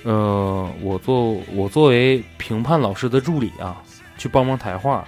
[0.03, 3.83] 呃，我作我作为评判老师的助理啊，
[4.17, 5.05] 去帮忙抬画，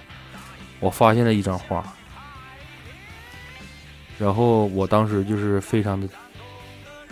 [0.78, 1.82] 我发现了一张画，
[4.18, 6.06] 然后我当时就是非常的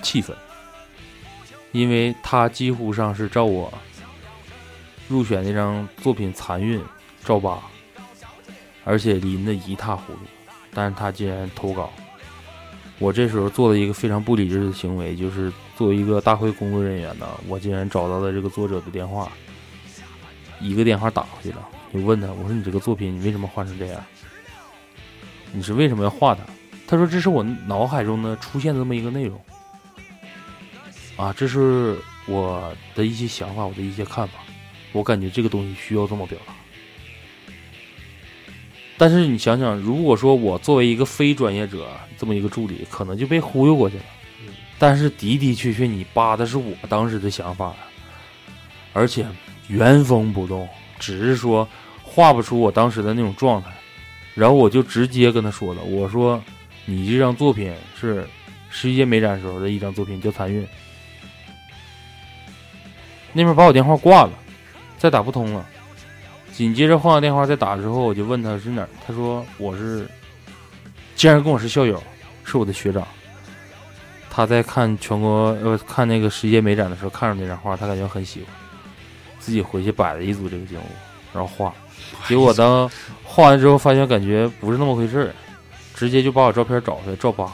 [0.02, 0.36] 气愤，
[1.72, 3.72] 因为他几乎上是照我
[5.08, 6.78] 入选那张作品残韵
[7.24, 7.58] 照扒，
[8.84, 10.20] 而且淋的一塌糊涂。
[10.72, 11.90] 但是他竟然投稿，
[12.98, 19.30] 我这时候做了一个非常不理智的行为，就是作为一个大会工作人员呢，我竟然找到了这个作者的电话，
[20.60, 24.04] 一个电话打过去了，就问他，我说你这个作品你为什么画成这样？
[25.52, 26.42] 你是为什么要画它？
[26.86, 29.40] 他说这是我脑海中呢出现这么一个内容，
[31.16, 34.34] 啊，这是我的一些想法，我的一些看法，
[34.92, 36.52] 我感觉这个东西需要这么表达。
[39.00, 44.02] 但是你想想，如果说我作为一个非专业者，这么一个助理，可能就被忽悠过去了。
[44.78, 47.74] 但是的的确确，你扒的是我当时的想法，
[48.92, 49.24] 而且
[49.68, 50.68] 原封不动，
[50.98, 51.66] 只是说
[52.02, 53.70] 画不出我当时的那种状态。
[54.34, 56.38] 然后我就直接跟他说了，我说
[56.84, 58.28] 你这张作品是
[58.68, 60.62] 十一届美展时候的一张作品，叫《残韵》。
[63.32, 64.32] 那边把我电话挂了，
[64.98, 65.66] 再打不通了。
[66.60, 70.06] 紧接着换个电话再打之后，我就问他是哪儿，他说我是，
[71.16, 72.02] 竟然跟我是校友，
[72.44, 73.02] 是我的学长。
[74.28, 78.48] 他在看全国呃看那个世界美展的时候，看上那张画，他感觉很喜欢，
[79.38, 80.84] 自己回去摆了一组这个景物，
[81.32, 81.72] 然后画。
[82.28, 82.90] 结果当
[83.24, 85.34] 画完之后，发现感觉不是那么回事儿，
[85.94, 87.50] 直接就把我照片找出来照扒。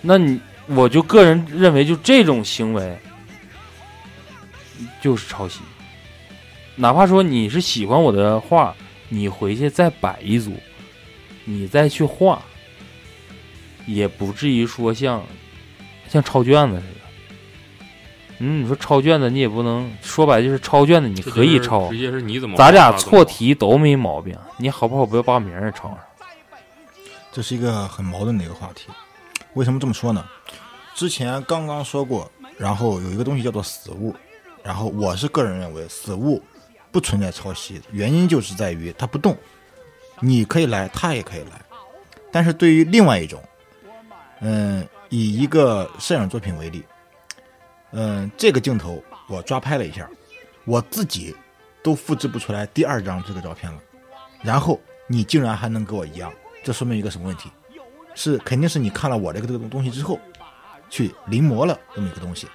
[0.00, 2.96] 那你我就个人认为，就这种行为
[5.00, 5.58] 就是抄袭。
[6.76, 8.74] 哪怕说你是喜欢我的画，
[9.08, 10.52] 你回去再摆一组，
[11.44, 12.42] 你再去画，
[13.86, 15.22] 也不至于说像
[16.08, 17.00] 像抄卷子似的。
[18.38, 25.98] 嗯，你说抄卷子，你也不能说白了就是抄卷子，你可以抄，直接是你怎么咱俩错题都没毛病，你好不好不要把名儿也抄上。
[27.30, 28.88] 这是一个很矛盾的一个话题。
[29.54, 30.26] 为什么这么说呢？
[30.94, 34.14] 之前刚刚说过，然后有一个东西叫做死物，
[34.64, 36.42] 然后我是个人认为死物
[36.92, 39.36] 不存在抄袭，原因就是在于它不动，
[40.20, 41.60] 你可以来，它也可以来。
[42.30, 43.42] 但是对于另外一种，
[44.40, 46.84] 嗯，以一个摄影作品为例，
[47.90, 50.08] 嗯，这个镜头我抓拍了一下，
[50.64, 51.34] 我自己
[51.82, 53.80] 都复制不出来第二张这个照片了，
[54.42, 56.32] 然后你竟然还能跟我一样，
[56.62, 57.50] 这说明一个什么问题？
[58.14, 60.20] 是肯定是你看了我这个这个东西之后，
[60.90, 62.46] 去临摹了这么一个东西，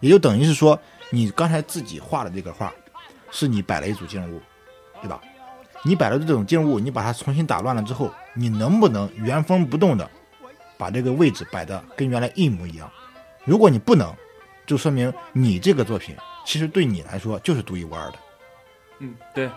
[0.00, 0.78] 也就等于是说
[1.08, 2.70] 你刚才自己画的这个画，
[3.30, 4.40] 是你摆了一组静物，
[5.02, 5.20] 对吧？
[5.82, 10.08] 你摆了这种静物，你把它重新打乱了之后，你能不能原封不动的
[10.76, 12.90] 把这个位置摆的跟原来一模一样？
[13.44, 14.14] 如果你不能，
[14.66, 18.18] 就说明你这个作品其实对你来说就是独一无二的。
[18.98, 19.50] 嗯，对。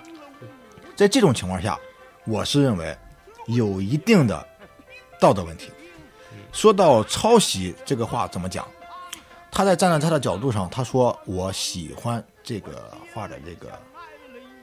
[0.96, 1.78] 在这种情况下，
[2.26, 2.96] 我是认为
[3.48, 4.48] 有一定的
[5.20, 5.72] 道德问题。
[6.52, 8.66] 说到抄袭这个话怎么讲？
[9.52, 13.72] 他在站在他的角度上，他说我喜欢这个画的这个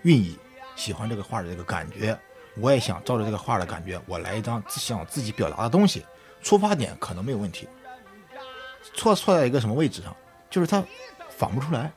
[0.03, 0.39] 寓意，
[0.77, 2.19] 喜欢这个画的这个感觉，
[2.57, 6.05] 我也想照着这个画的感觉，我来一张想自己表达的东西。
[6.43, 7.69] 出发点可能没有问题，
[8.95, 10.17] 错错在一个什么位置上？
[10.49, 10.83] 就是他
[11.29, 11.93] 仿不出来，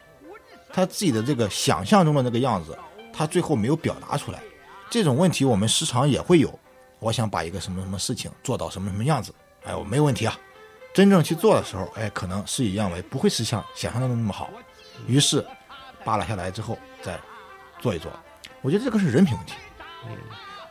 [0.72, 2.78] 他自己的这个想象中的那个样子，
[3.14, 4.42] 他最后没有表达出来。
[4.90, 6.60] 这种问题我们时常也会有。
[7.00, 9.34] 我想把一个什么什么事情做到什么什么样子，
[9.64, 10.38] 哎，我没有问题啊。
[10.94, 14.50] 真正去做的时候，哎，可能事与愿违，不会是像想象中的那么好。
[15.08, 15.46] 于是
[16.06, 17.20] 扒拉下来之后再
[17.80, 18.12] 做一做，
[18.62, 19.54] 我觉得这个是人品问题。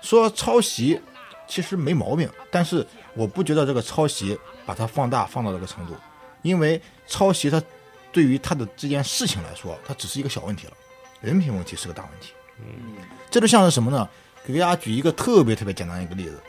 [0.00, 1.00] 说抄袭
[1.46, 5.94] 其实没毛病，但是我不觉得这个抄袭把它放大放到这个程度，
[6.42, 7.62] 因为抄袭它
[8.10, 10.72] 对于他的这件事情来说，它只是一个小问题了，
[11.20, 12.32] 人品问题是个大问题。
[12.59, 12.96] 嗯，
[13.30, 14.09] 这就像是什么呢？
[14.44, 16.40] 给大家举一个特别特别简单的一个例子，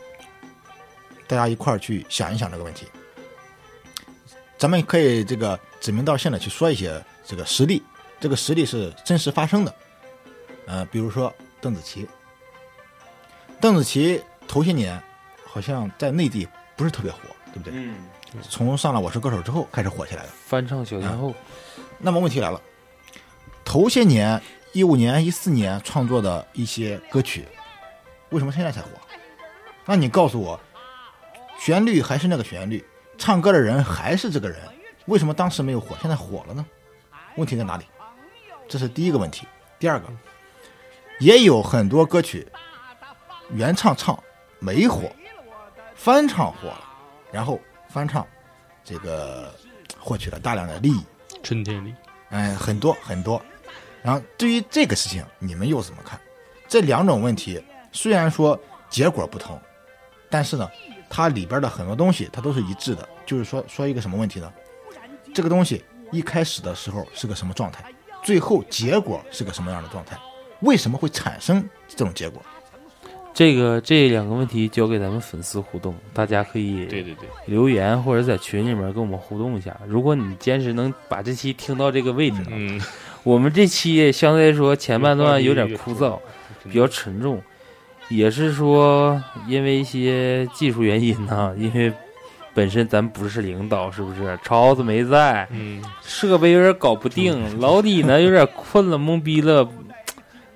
[1.28, 2.88] 大家一块儿去想一想这个问题。
[4.58, 7.84] 咱们可以这个指名道姓的去说一些这个实例，
[8.24, 9.76] 这个实例是真实发生的。
[10.66, 12.08] 呃，比如说邓紫棋，
[13.60, 14.98] 邓紫棋头些年
[15.46, 16.48] 好像在内地
[16.78, 17.18] 不是特别火，
[17.54, 17.74] 对不对？
[17.76, 17.96] 嗯。
[18.50, 21.36] 从上了《我是歌手》之后开始火起来的，翻唱小天后。
[21.98, 22.62] 那么问题来了，
[23.66, 24.42] 头些年
[24.72, 27.46] 一五年、一四年创作的一些歌曲，
[28.30, 28.88] 为什么现在才火？
[29.84, 30.58] 那你告诉我，
[31.60, 32.82] 旋律还是那个旋律，
[33.18, 34.62] 唱歌的人还是这个人，
[35.08, 36.66] 为什么当时没有火，现在火了呢？
[37.36, 37.84] 问题在哪里？
[38.74, 39.46] 这是第一个问题。
[39.78, 40.08] 第二个，
[41.20, 42.48] 也有很多歌曲
[43.52, 44.18] 原唱唱
[44.58, 45.12] 没火，
[45.94, 46.84] 翻唱火了，
[47.32, 48.26] 然后翻唱
[48.84, 49.54] 这个
[50.00, 51.06] 获取了大量的利益。
[51.44, 51.94] 春天里，
[52.32, 53.40] 哎，很多很多。
[54.02, 56.20] 然后对于这个事情，你们又怎么看？
[56.68, 58.60] 这两种问题虽然说
[58.90, 59.62] 结果不同，
[60.32, 60.68] 但是呢，
[61.08, 63.08] 它里边的很多东西它都是一致的。
[63.24, 64.52] 就是说，说一个什么问题呢？
[65.32, 67.86] 这个东西一开始的时候是个什么状态，
[68.24, 70.18] 最后结果是个什么样的状态？
[70.62, 72.42] 为什么会产生这种结果？
[73.34, 79.76] 这个这两个问题交给咱们粉丝互动，大家可以对对对留言或者在群里面跟我们互动一下。
[79.88, 82.80] 如果你坚持能把这期听到这个位置，嗯，
[83.24, 86.20] 我们这期相对来说前半段有点枯燥，
[86.64, 87.42] 比较沉重，
[88.08, 91.92] 也是说因为一些技术原因呢，因为
[92.54, 94.38] 本身咱不是领导，是不是？
[94.44, 99.68] 超子没在，嗯，设备有点搞不定，老李呢有点困了，懵逼了。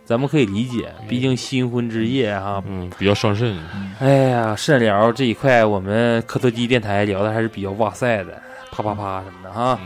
[0.05, 3.57] 咱们可以理解，毕竟新婚之夜哈，嗯，比较伤肾。
[3.99, 8.41] 哎呀，肾疗这一块，我们磕头机电台聊的还是比较哇塞的，
[8.71, 9.77] 啪啪啪什么的哈。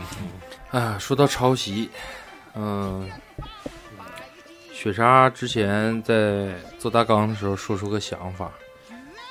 [0.70, 1.90] 啊，说到抄袭，
[2.54, 3.10] 嗯，
[4.72, 8.48] 雪莎之前在做大纲的时候说出个想法，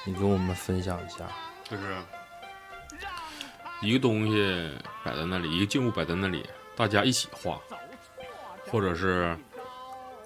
[0.03, 1.23] 你跟我们分享一下。
[1.63, 1.83] 就是
[3.81, 4.69] 一个东西
[5.03, 6.45] 摆在那里，一个静物摆在那里，
[6.75, 7.59] 大家一起画，
[8.67, 9.37] 或者是。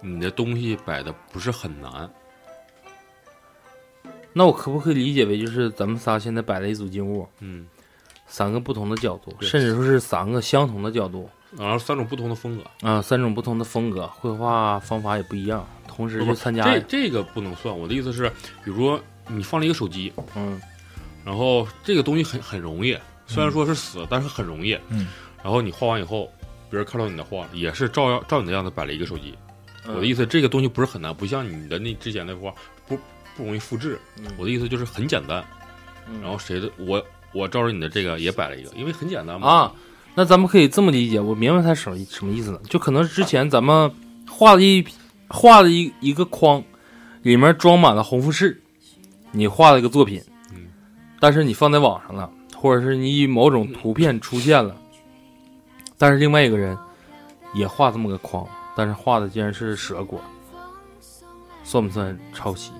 [0.02, 2.08] 你的东西摆的不是很难，
[4.34, 7.66] 那我可不可以理解为就是咱们仨现在摆了一组静物，嗯，
[8.28, 11.28] 三个不同的角度，甚至说是三个相同的角度，
[11.58, 17.76] 然后三种不同的风格啊，三种不同的风格，绘画方法也不一样，同时去参加这这个不能算。
[17.76, 18.30] 我的意思是，
[18.64, 20.62] 比如说你放了一个手机，嗯，
[21.24, 22.96] 然后这个东西很很容易，
[23.28, 25.08] 虽然说是死，但是很容易，嗯，
[25.44, 26.32] 然后你画完以后，
[26.70, 29.34] 别人看到你的画，也是照样照你的样子摆了一个手机。
[29.88, 32.54] 我的意思，这个东西不是很难，不像你的那之前那幅画
[32.88, 32.98] 不
[33.36, 34.00] 不容易复制。
[34.38, 35.44] 我的意思就是很简单，
[36.22, 37.04] 然后谁的我
[37.34, 39.48] 我照着你的这个也摆了一个，因为很简单嘛。
[39.48, 39.74] 啊，
[40.16, 43.94] 那咱们可以这么理解，我明白他什么什么意思了，就可能之前咱们
[44.28, 44.84] 画了一
[45.28, 46.64] 画了一一个框，
[47.22, 48.60] 里面装满了红富士，
[49.32, 50.20] 你画了一个作品，
[50.52, 50.66] 嗯，
[51.20, 52.28] 但是你放在网上了，
[52.66, 54.76] 或者是你以某种图片出现了，
[56.00, 56.76] 但是另外一个人
[57.54, 58.44] 也画这么个框。
[58.76, 60.20] 但是画的竟然是蛇果，
[61.64, 62.72] 算不算抄袭？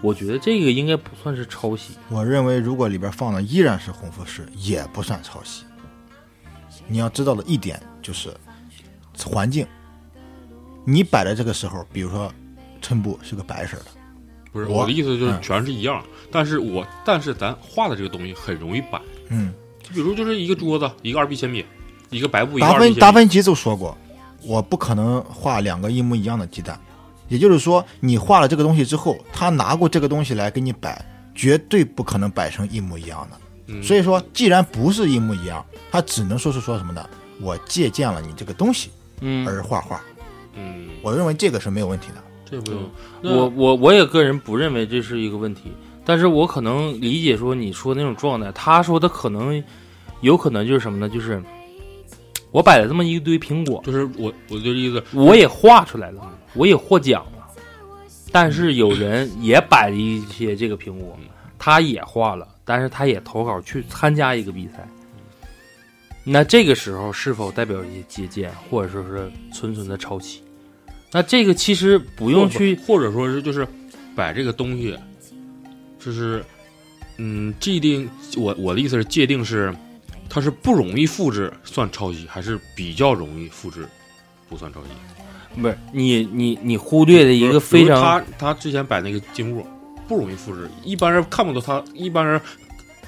[0.00, 1.98] 我觉得这个应该不算是抄袭。
[2.08, 5.66] 我认为，如果里边放的依然是红富士，也不算抄袭。
[6.88, 8.34] 你要知道的一点就是
[9.22, 9.66] 环境。
[10.86, 12.32] 你摆的这个时候，比如说
[12.80, 13.86] 衬布是个白色的，
[14.50, 16.02] 不是我我的意思就是嗯全是一样，
[16.34, 21.64] 但是我但是咱画的这个东西很容易摆，嗯，就比如就是一个桌子，一个二 B 铅笔，
[22.10, 22.76] 一个白布，一个达。
[22.76, 23.96] 芬达芬奇就说过，
[24.42, 26.76] 我不可能画两个一模一样的鸡蛋。
[27.28, 31.02] 也就是说，你画了这个东西之后，他拿过这个东西来给你摆，
[31.36, 33.38] 绝对不可能摆成一模一样的。
[33.68, 37.08] 嗯所以说，既然不是一模一样，他只能说是说什么呢？
[37.40, 38.90] 我借鉴了你这个东西
[39.20, 40.00] 嗯，而画画。
[40.54, 42.16] 嗯，我认为这个是没有问题的。
[42.44, 42.90] 这不用。
[43.22, 45.72] 我我我也个人不认为这是一个问题，
[46.04, 49.62] 但是我可能理解说你说那种状态，他说的可能
[50.20, 51.08] 有可能就是什么呢？
[51.08, 51.42] 就是
[52.50, 56.20] 我摆了这么一堆苹果，就是我我的意思，我也画出来了，
[56.54, 57.46] 我也获奖了，
[58.30, 61.18] 但是有人也摆了一些这个苹果，
[61.58, 64.86] 他也画了，但是他也投稿去参加一个比赛。
[66.22, 70.42] 那这个时候是否代表一些借鉴，或者说是纯纯的抄袭？
[71.10, 73.66] 那这个其实不用去或者说是就是
[74.16, 74.98] 摆这个东西，
[76.04, 76.44] 就是
[77.16, 79.74] 嗯，界定我我的意思是界定是
[80.28, 83.86] 它是不容易复制算抄袭，还是比较容易复制
[84.48, 84.88] 不算抄袭？
[85.60, 89.64] 不是你你你忽略的一个非常他他之前摆那个静物
[90.08, 92.40] 不容易复制，一般人看不到他，一般人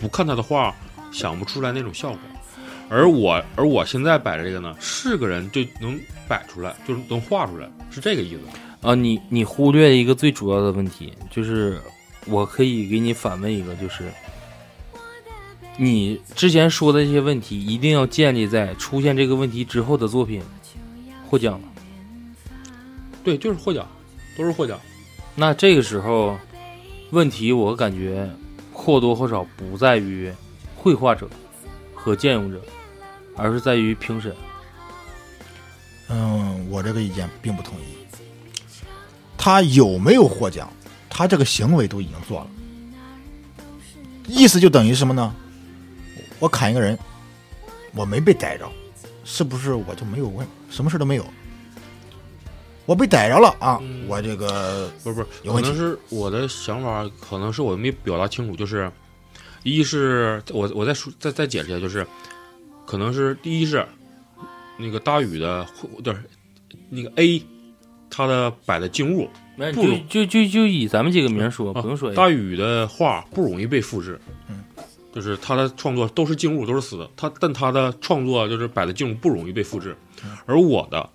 [0.01, 0.75] 不看他的画
[1.11, 2.19] 想不出来那种效果。
[2.89, 5.99] 而我而我现在摆的这个呢，是个人就能
[6.29, 8.89] 摆出来，就是能画出来，是这个意思。
[8.89, 11.81] 啊，你你忽略了一个最主要的问题，就是
[12.27, 14.11] 我可以给你反问一个，就是
[15.77, 20.43] 你之前说的这些问题，一定要建立在出现这个问题之后的作品
[21.29, 21.69] 获奖了。
[23.23, 23.87] 对，就是获奖，
[24.37, 24.79] 都是获奖。
[25.35, 26.39] 那这个时候，
[27.11, 28.29] 问题我感觉
[28.73, 30.33] 或多或少不在于
[30.77, 31.29] 绘画者
[31.95, 32.61] 和鉴用者，
[33.37, 34.35] 而是在于评审。
[36.09, 37.85] 嗯，我这个意见并不同意。
[39.37, 40.73] 他有没有获奖，
[41.09, 42.51] 他这个行为都已经做了，
[44.27, 45.35] 意思就等于什么呢？
[46.39, 46.99] 我砍一个人，
[47.95, 48.71] 我没被逮着，
[49.25, 51.27] 是不是我就没有问，什么事都没有？
[52.85, 53.81] 我被逮着了啊！
[54.07, 58.55] 我这个不是不是，有可能是我的想法，可能是我没表达清楚。
[58.55, 58.89] 就是，
[59.65, 62.07] 一是我我再说再再解释一下，就是，
[62.87, 63.85] 可能是第一是
[64.79, 65.67] 那个大宇的，
[66.05, 66.23] 就是
[66.89, 67.45] 那个 A，
[68.09, 72.13] 他的摆的静物没不就就就就以咱们几个名说，啊不用说。
[72.15, 74.63] 大宇的画不容易被复制，嗯，
[75.13, 77.11] 就是他的创作都是静物，都是死的。
[77.17, 81.09] 他但他的创作就是摆的静物不容易被复制，嗯而我的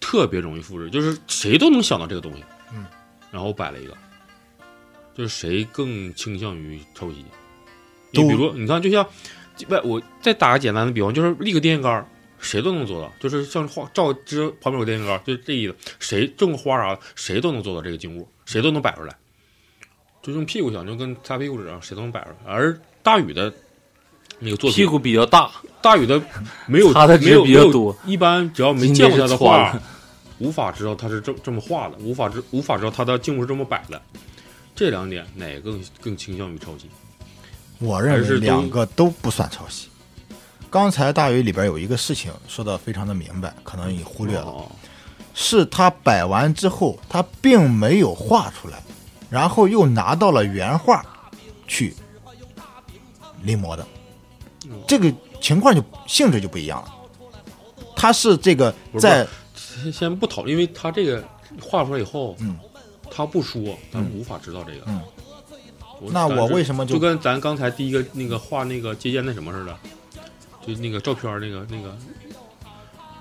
[0.00, 2.44] 特别容易复制，就是谁都能想到这个东西，
[2.74, 2.84] 嗯，
[3.30, 3.96] 然后摆了一个，
[5.14, 7.24] 就是谁更倾向于抄袭？
[8.12, 9.06] 都你比如你看，就像
[9.68, 12.06] 外，我再打个简单的比方，就是立个电线杆儿，
[12.44, 19.16] 谁都能做到，就是像画照之旁边有电线杆儿，就这意思，谁种个花啥的，谁都能做到这个静物，谁都能摆出来。
[20.22, 22.52] 就用屁股想，就跟擦屁股纸啊，谁都能摆出来。
[22.52, 23.52] 而大宇的
[24.38, 25.50] 那个作品，屁股比较大，
[25.82, 26.22] 大宇的
[26.66, 29.80] 没有他的纸没有没有比较多一般只要没见过他的画，
[30.38, 34.00] 无法知道他是这这么画的，无法知无法知道他的静物是这么摆的。
[34.74, 36.88] 这两点哪个更更倾向于抄袭？
[37.78, 39.88] 我认为两个都不算抄袭。
[40.74, 44.66] 刚才大鱼里边有一个事情说的非常的明白，可能你忽略了，哦。
[45.32, 48.82] 是他摆完之后，他并没有画出来，
[49.30, 51.06] 然后又拿到了原画
[51.68, 51.94] 去
[53.44, 53.84] 临摹的，
[54.64, 56.92] 哦这个情况就性质就不一样了。
[57.94, 59.24] 他是这个在
[59.54, 61.22] 先先不讨论，因为他这个
[61.62, 62.58] 画出来以后，嗯，
[63.12, 64.80] 他不说，咱们嗯无法知道这个。
[64.86, 65.00] 嗯。
[66.10, 69.78] 那我为什么就就跟咱刚才第一个那个画那个接见那什么似的，
[70.66, 71.96] 就那个照片那个那个，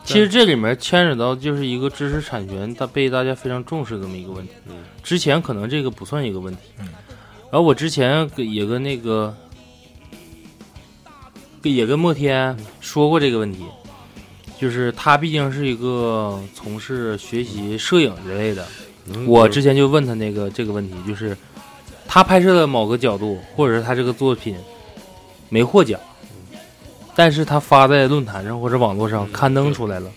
[0.04, 4.54] 其实这里面牵扯到就是一个知识产权，它被大家非常重视这么一个问题。
[4.68, 4.76] 嗯。
[5.02, 6.88] 之前可能这个不算一个问题，嗯。
[7.52, 9.36] 然后我之前跟也跟那个
[11.62, 13.66] 也跟莫天说过这个问题，
[14.60, 18.66] 就是他毕竟是一个从事学习摄影之类的，
[19.14, 21.38] 嗯我之前就问他那个这个问题，就是
[22.08, 24.56] 他拍摄的某个角度，或者是他这个作品
[25.50, 26.00] 没获奖，
[27.16, 30.10] 但是他发在论坛上或者网络上嗯刊登出来了，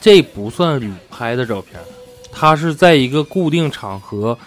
[0.00, 1.80] 这不算旅拍的照片，
[2.30, 4.38] 他是在一个固定场合，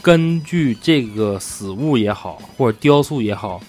[0.00, 3.60] 根据这个死物也好，或者雕塑也好，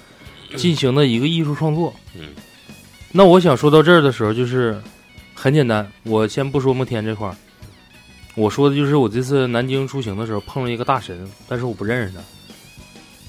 [0.56, 1.94] 进行的一个艺术创作。
[2.16, 2.30] 嗯，
[3.12, 4.82] 那我想说到这儿的时候，就是
[5.34, 7.36] 很简单，我先不说摩天这块儿，
[8.36, 12.22] 我说的就是我这次南京出行的时候碰了一个大神，但是我不认识他。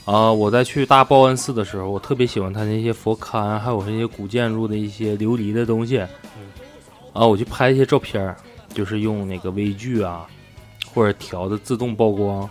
[0.05, 5.99] 啊，我在去大报恩寺的时候，我特别喜欢他那些佛龛，还有那些古建筑的一些琉璃的东西。
[7.15, 8.37] 啊，我去拍一些照片儿，
[8.75, 10.27] 就是用那个微距啊，
[10.93, 12.49] 或者调的自动曝光，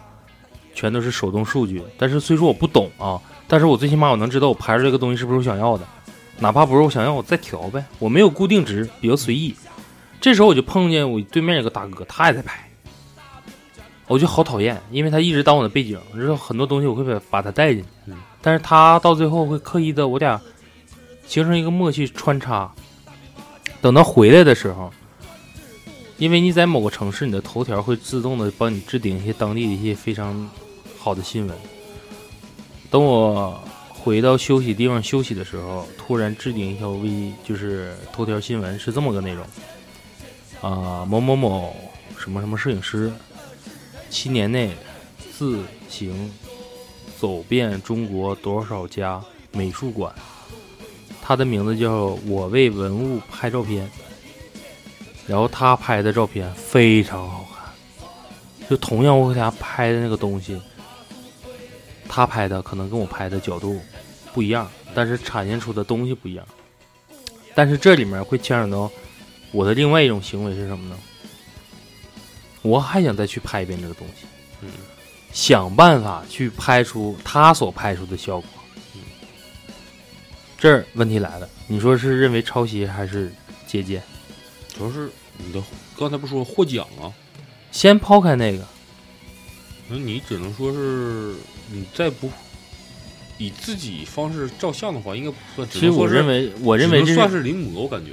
[0.73, 1.83] 全都是手动数据。
[1.97, 5.85] 但是虽说我不懂啊，但是我最起码我能知道我拍出这个东西是不是我想要的，
[6.39, 7.85] 哪怕不是我想要，我再调呗。
[7.99, 9.53] 我没有固定值，比较随意。
[10.19, 12.67] 这时候我就碰见我对面有个大哥，他也在拍。
[14.07, 18.11] 我就好讨厌，因为他一直当我的背景，然后很多东西我会把把他带进去，
[18.41, 20.39] 但是他到最后会刻意的我俩
[21.25, 22.69] 形成一个默契穿插。
[23.81, 24.91] 等他回来的时候，
[26.17, 30.49] 因为你在某个城市，你的头条会自动的帮你置顶一些当地的一些非常
[30.99, 31.57] 好的新闻。
[32.91, 33.57] 等我
[33.89, 39.45] 回到休息地方休息的时候，突然置顶一条微就是头条新闻是这么个内容
[40.61, 41.75] 啊，某某某
[42.17, 43.11] 什么什么摄影师。
[44.13, 44.69] 七年内
[45.35, 46.31] 自行
[47.19, 49.19] 走遍中国多少家
[49.51, 50.13] 美术馆？
[51.19, 53.89] 他的名字叫我为文物拍照片，
[55.25, 57.73] 然后他拍的照片非常好看。
[58.69, 60.61] 就同样我给他拍的那个东西，
[62.07, 63.81] 他拍的可能跟我拍的角度
[64.31, 66.45] 不一样，但是展现出的东西不一样。
[67.55, 68.91] 但是这里面会牵扯到
[69.51, 70.95] 我的另外一种行为是什么呢？
[72.63, 74.25] 我还想再去拍一遍这个东西，
[74.61, 74.69] 嗯，
[75.31, 78.49] 想办法去拍出他所拍出的效果。
[78.95, 79.01] 嗯，
[80.57, 83.31] 这儿问题来了，你说是认为抄袭还是
[83.67, 84.01] 借鉴？
[84.75, 85.61] 主要是你的
[85.97, 87.11] 刚才不说获奖啊？
[87.71, 88.65] 先抛开那个，
[89.89, 91.35] 那你只能说是
[91.69, 92.31] 你再不
[93.37, 95.67] 以自己方式照相的话，应该不算。
[95.69, 98.11] 其实我认为，我认为这算是临摹，我感觉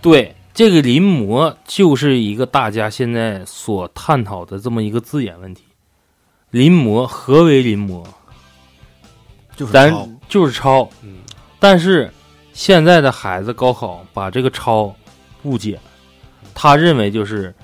[0.00, 0.34] 对。
[0.54, 5.62] 这个临摹就是一个大家现在所探讨的这么一个字眼问题。
[6.50, 8.04] 临摹何为临摹？
[9.56, 10.88] 就是咱就是抄。
[11.02, 11.18] 嗯。
[11.58, 12.12] 但是
[12.52, 14.94] 现在的孩子高考把这个抄
[15.44, 15.82] 误解了，
[16.54, 17.54] 他认为就是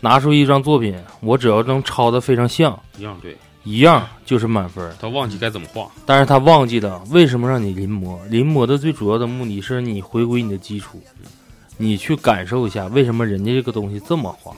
[0.00, 4.90] 拿出一张作品，我只要能抄的非常像，一样对，一样就是满分。
[4.98, 8.18] 他忘记该怎么画，但是他忘记了为什么让你临摹？
[8.28, 11.02] 临摹的最主要的目的是你回归你的基础。
[11.80, 14.54] 你去感受一下，为什么人家这个东西这么画？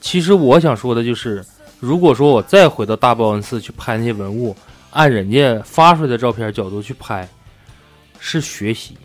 [0.00, 1.44] 其实我想说的就是，
[1.78, 4.54] 如果说我再回到大报恩寺去拍那些文物，
[4.90, 7.28] 按人家发出来的照片角度去拍，
[8.18, 8.98] 是学习。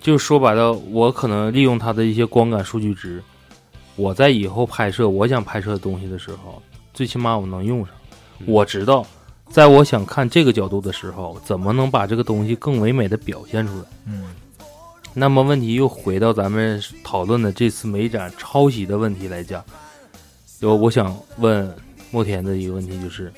[0.00, 3.22] 就说白了，我可能利用它的一些光感数据值，
[3.94, 6.62] 我在以后拍摄我想拍摄的东西的时候，
[6.94, 7.94] 最起码我能用上。
[8.46, 9.06] 我知道，
[9.50, 13.84] 在我想看这个角度的时候，怎么能把这个东西更唯美的表现出来？
[14.06, 14.24] 嗯。
[15.14, 19.64] 那么问题又回到咱们讨论的这次美展抄袭的问题来讲，
[20.60, 21.74] 有我想问
[22.12, 23.32] 莫田的一个问题就是：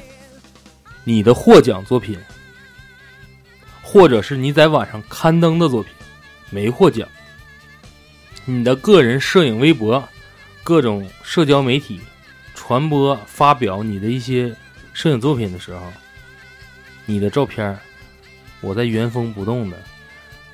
[1.04, 2.18] 你的获奖作品，
[3.82, 5.90] 或者是你在网上刊登的作品
[6.50, 7.08] 没获奖，
[8.44, 10.06] 你的个人摄影微博、
[10.62, 11.98] 各种社交媒体
[12.54, 14.54] 传播发表你的一些
[14.92, 15.80] 摄影作品的时候，
[17.06, 17.78] 你的照片
[18.60, 19.76] 我在原封不动的。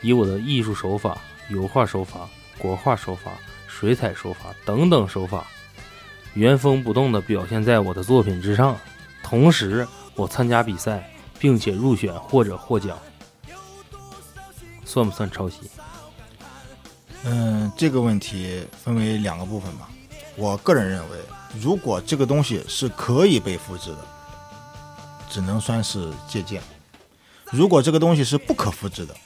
[0.00, 1.18] 以我的艺术手法、
[1.48, 2.28] 油画手法、
[2.58, 3.32] 国画手法、
[3.66, 5.46] 水彩手法等等手法，
[6.34, 8.76] 原封不动地表现在我的作品之上。
[9.22, 12.96] 同时，我参加比赛，并且入选或者获奖，
[14.84, 15.58] 算不算抄袭？
[17.24, 19.88] 嗯，这个问题分为两个部分吧。
[20.36, 21.18] 我个人认为，
[21.58, 23.98] 如果这个东西是可以被复制的，
[25.28, 26.60] 只能算是借鉴；
[27.50, 29.16] 如果这个东西是不可复制的，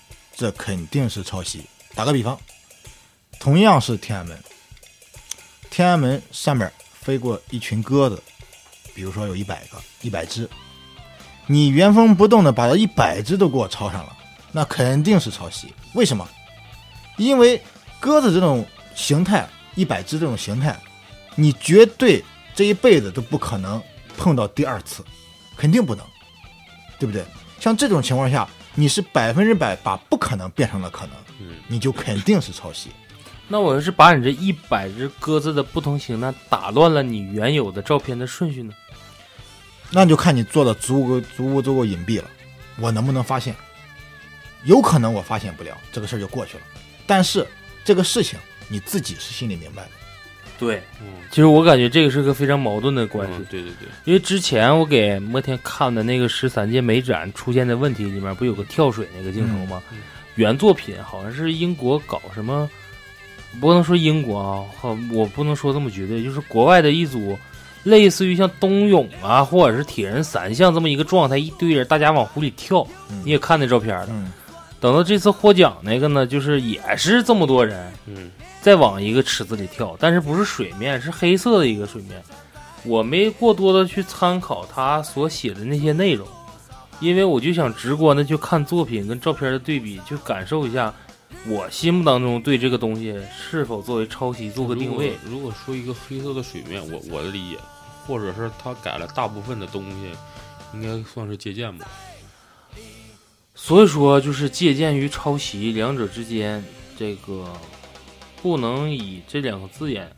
[0.41, 1.67] 这肯定是抄袭。
[1.95, 2.41] 打个比方，
[3.39, 4.43] 同样是天安门，
[5.69, 8.23] 天安门上面飞过一群鸽子，
[8.95, 10.49] 比如说有一百个、一百只，
[11.47, 14.17] 你原封不动的把这一百只都给我抄上了，
[14.51, 15.75] 那肯定是抄袭。
[15.93, 16.27] 为什么？
[17.19, 17.63] 因为
[18.01, 20.75] 鸽子这种形态，一百只这种形态，
[21.35, 23.83] 你绝对这一辈子都不可能
[24.17, 25.05] 碰到第二次，
[25.55, 26.03] 肯定不能，
[26.99, 27.23] 对不对？
[27.61, 28.49] 像这种情况下。
[28.81, 32.89] 你是百分之百把不可能变成了可能，嗯，你就肯定是抄袭。
[33.47, 38.73] 那我要是把你这一百只鸽子的不同形态打乱了你原有的照片的顺序呢？
[39.91, 42.31] 那就看你做的足够足不足够隐蔽了，
[42.79, 43.55] 我能不能发现？
[44.65, 46.63] 有可能我发现不了，这个事儿就过去了。
[47.07, 47.47] 但是
[47.85, 49.91] 这个事情你自己是心里明白的。
[50.61, 53.35] 对，嗯，其实我感觉这个是个非常矛盾的关系。
[53.51, 59.83] 对对对，因为之前我给摩天看的那个十三届美展出现的问题里面，不有个跳水那个镜头吗？
[60.35, 62.69] 原作品好像是英国搞什么，
[63.59, 67.39] 不能说英国啊，好，我不能说这么绝对，就是国外的一组
[67.83, 72.87] 类似于像冬泳啊，或者是铁人三项这么一个状态，一堆人大家往湖里跳，
[73.25, 74.09] 你也看那照片了。
[74.11, 74.31] 嗯
[74.81, 78.31] 等到这次获奖那个呢，就是也是这么多人，嗯，
[78.61, 82.23] 再往一个池子里跳，但是不是水面，是黑色的一个水面。
[82.85, 86.27] 我没过多的去参考他所写的那些内容，
[86.99, 90.93] 因为我就想直观的去看作品跟照片的对比，去感受一下
[91.47, 95.13] 我心目当中对这个东西是否作为抄袭做个定位。
[95.25, 95.53] 如果。
[95.65, 97.59] 说一个黑色的水面，我我的理解，
[98.07, 100.11] 或者是他改了大部分的东西，
[100.73, 101.87] 应该算是借鉴吧。
[103.55, 106.65] 所以说，就是借鉴与抄袭两者之间，
[106.99, 107.47] 这个
[108.43, 110.11] 不能以这两个字眼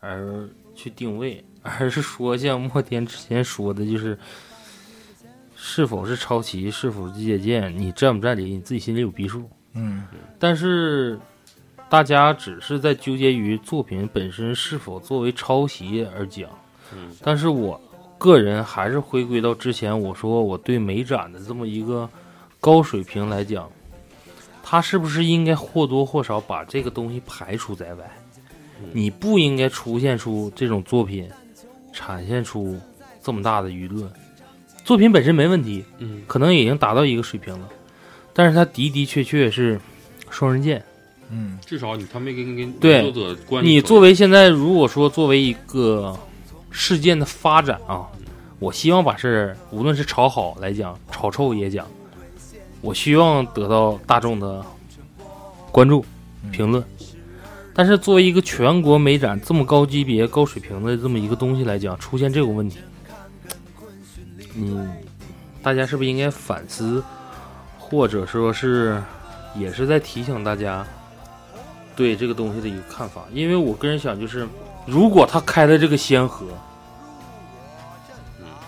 [0.00, 4.18] 而去定位， 而是说像莫天之前说的，就是
[5.56, 9.48] 是否是抄袭，是否是借鉴，你占不占理，你自己心里有逼数。
[9.74, 10.04] 嗯
[10.38, 11.18] 但是
[11.88, 16.48] 大家只是在纠结于作品本身是否作为抄袭而讲。
[16.92, 17.80] 嗯但是我
[18.16, 22.08] 个人还是回归到之前我说我对美展的这么一个
[22.60, 23.70] 高水平来讲，
[24.70, 28.04] 它是不是应该或多或少把这个东西排除在外？
[28.92, 31.26] 你不应该出现出这种作品，
[31.90, 32.78] 产现出
[33.22, 34.06] 这么大的舆论。
[34.84, 37.66] 作品本身没问题，嗯，可能已经达到一个水平了，
[38.34, 39.80] 但是他的的确确是
[40.28, 40.84] 双刃剑。
[41.30, 46.14] 嗯至少你他没跟跟对作者关系你作为现在如果说作为一个
[46.70, 48.06] 事件的发展啊，
[48.58, 51.86] 我希望把事儿无论是炒好来讲，炒臭也讲，
[52.80, 54.64] 我希望得到大众的
[55.72, 56.04] 关注、
[56.50, 56.82] 评论。
[57.74, 62.78] 但是作为一个全国美展这么高级别、高水平的这么一个东西来讲，出现这种问题，
[64.56, 64.90] 嗯，
[65.62, 67.02] 大家是不是应该反思，
[67.78, 69.00] 或者说是
[69.54, 70.84] 也是在提醒大家
[71.94, 73.22] 对这个东西的一个看法？
[73.32, 74.44] 因为我个人想，就是
[74.84, 76.46] 如果他开了这个先河，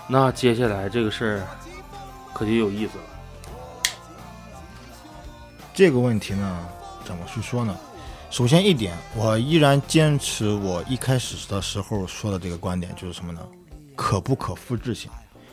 [0.07, 1.47] 那接下来这个事儿
[2.33, 3.03] 可就有意思了。
[5.73, 6.67] 这个问题呢，
[7.05, 7.75] 怎么去说呢？
[8.29, 13.41] 首先一点，我依然坚持我一开始的时候说的这个观点，就是什么呢？
[13.95, 15.09] 可不可复制性。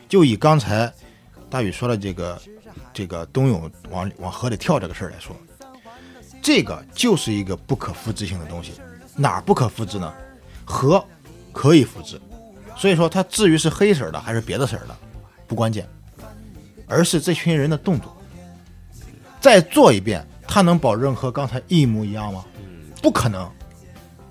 [0.07, 0.91] 就以刚才
[1.49, 2.41] 大宇说的这个
[2.93, 5.35] 这个冬泳往往河里跳这个事儿来说，
[6.41, 8.73] 这个就是一个不可复制性的东西。
[9.15, 10.13] 哪儿不可复制呢？
[10.65, 11.03] 河
[11.51, 12.19] 可以复制，
[12.77, 14.95] 所以说它至于是黑色的还是别的色的，
[15.47, 15.87] 不关键，
[16.87, 18.15] 而是这群人的动作。
[19.39, 22.45] 再做一遍，他能保证和刚才一模一样吗？
[23.01, 23.49] 不可能。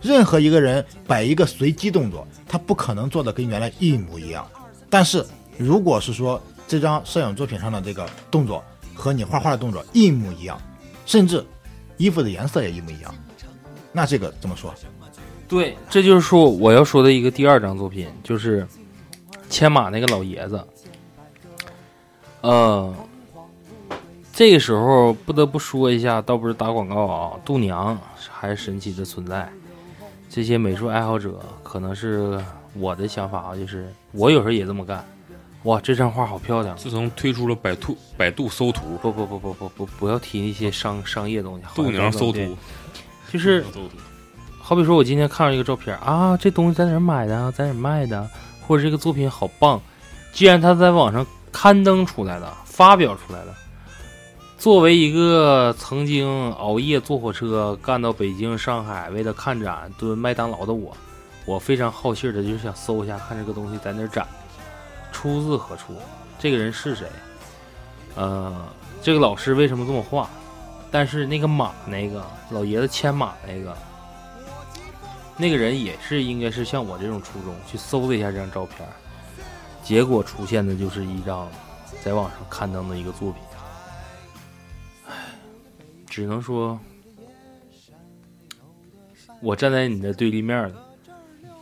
[0.00, 4.46] 任何一个人摆一个随机动作，他不可能做的跟原来一模一样。
[4.88, 5.26] 但是
[5.56, 8.62] 如果是说这张摄影作品上的这个动作
[8.94, 10.60] 和你画画的动作一模一样，
[11.04, 11.44] 甚至
[11.96, 13.12] 衣服的颜色也一模一样，
[13.92, 14.72] 那这个怎么说？
[15.48, 18.68] 对，这就是说我要说的一个第二张作品，就是
[19.50, 20.62] 牵马那个老爷子。
[22.42, 22.94] 呃，
[24.38, 27.98] 这个时候不得不说一下，倒不是打广告啊，度娘
[28.30, 29.50] 还是神奇的存在。
[30.30, 32.40] 这些美术爱好者可能是
[32.74, 35.04] 我的想法啊，就是我有时候也这么干。
[35.64, 36.76] 哇，这张画好漂亮！
[36.76, 41.64] 自从推出了百度百度搜图，不不不不不不，不要提那些商商业东西。
[41.74, 42.56] 度娘搜图，
[43.32, 43.64] 就是
[44.60, 48.30] 好比说，我今天看到一个照片啊，这东西在哪儿买的啊，在哪儿卖的，
[48.68, 49.82] 或者这个作品好棒，
[50.32, 53.52] 既然它在网上刊登出来了，发表出来了，
[54.58, 60.96] 作为一个曾经熬夜坐火车干到北京、上海，为了看展蹲麦当劳的我，
[61.46, 64.26] 我非常好信的就是想搜一下，看这个东西在哪儿展，
[65.12, 65.94] 出自何处，
[66.40, 67.06] 这个人是谁，
[68.16, 68.52] 呃，
[69.00, 70.28] 这个老师为什么这么画，
[70.90, 73.76] 但是那个马那个老爷子牵马那个。
[75.36, 78.84] 那个人也是应该是像我这种初衷去搜了一下这张照片，
[79.84, 81.48] 结果出现的就是一张
[82.02, 83.40] 在网上刊登的一个作品。
[86.18, 86.76] 只能说，
[89.40, 90.84] 我站在你的对立面了，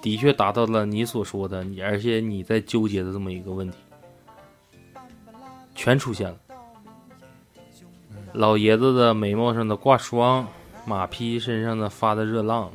[0.00, 3.76] 的确达到了你所说的你，而且你在纠结的这么一个问题，
[5.74, 6.40] 全出现了。
[8.32, 10.48] 老爷子的眉毛上的挂霜，
[10.86, 12.72] 马匹身上的发的热浪。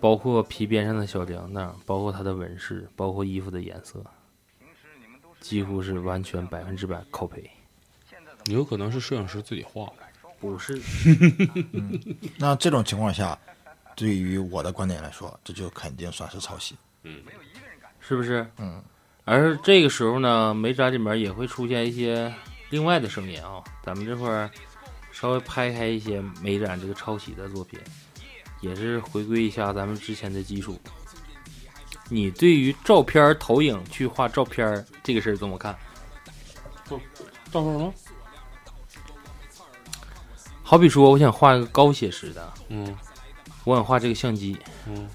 [0.00, 4.02] 包括皮边上的小铃铛，包括它的纹饰，包括衣服的颜色，
[5.40, 7.50] 几乎是完全百分之百 copy。
[8.46, 10.07] 有可能是摄影师自己画的，
[10.40, 10.80] 不是？
[11.72, 12.00] 嗯，
[12.38, 13.38] 那这种情况下，
[13.96, 16.76] 对于我的观点来说，这就肯定算是抄袭。
[17.02, 17.22] 嗯，
[18.00, 18.46] 是不是？
[18.58, 18.82] 嗯。
[19.24, 22.32] 而这个时候呢，美展里面也会出现一些
[22.70, 23.62] 另外的声音啊。
[23.82, 24.50] 咱们这块儿
[25.12, 27.78] 稍微拍开一些美展这个抄袭的作品。
[28.60, 30.76] 也是回归一下咱们之前的基础，
[32.08, 35.78] 你对于照片投影去画照片这个事儿怎么看？
[36.88, 37.94] 照片什么？
[40.68, 42.94] 好比说，我想画一个高写实的，嗯
[43.64, 44.54] 我想画这个相机。
[44.86, 45.08] 嗯，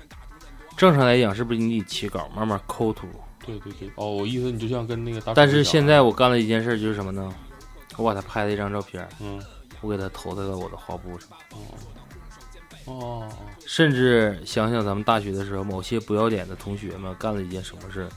[0.76, 3.06] 正常来讲，是不是你得起稿，慢慢抠图？
[3.46, 3.88] 对对对。
[3.94, 5.32] 哦，我意思你就像跟那个大。
[5.36, 7.32] 但是现在我干了一件事，就是什么呢？
[7.98, 9.40] 我把他拍了一张照片，嗯，
[9.82, 11.30] 我给他投在了我的画布上。
[12.86, 18.10] 哦，甚至想想咱们大学的时候，某些不要脸的同学们干了一件什么事？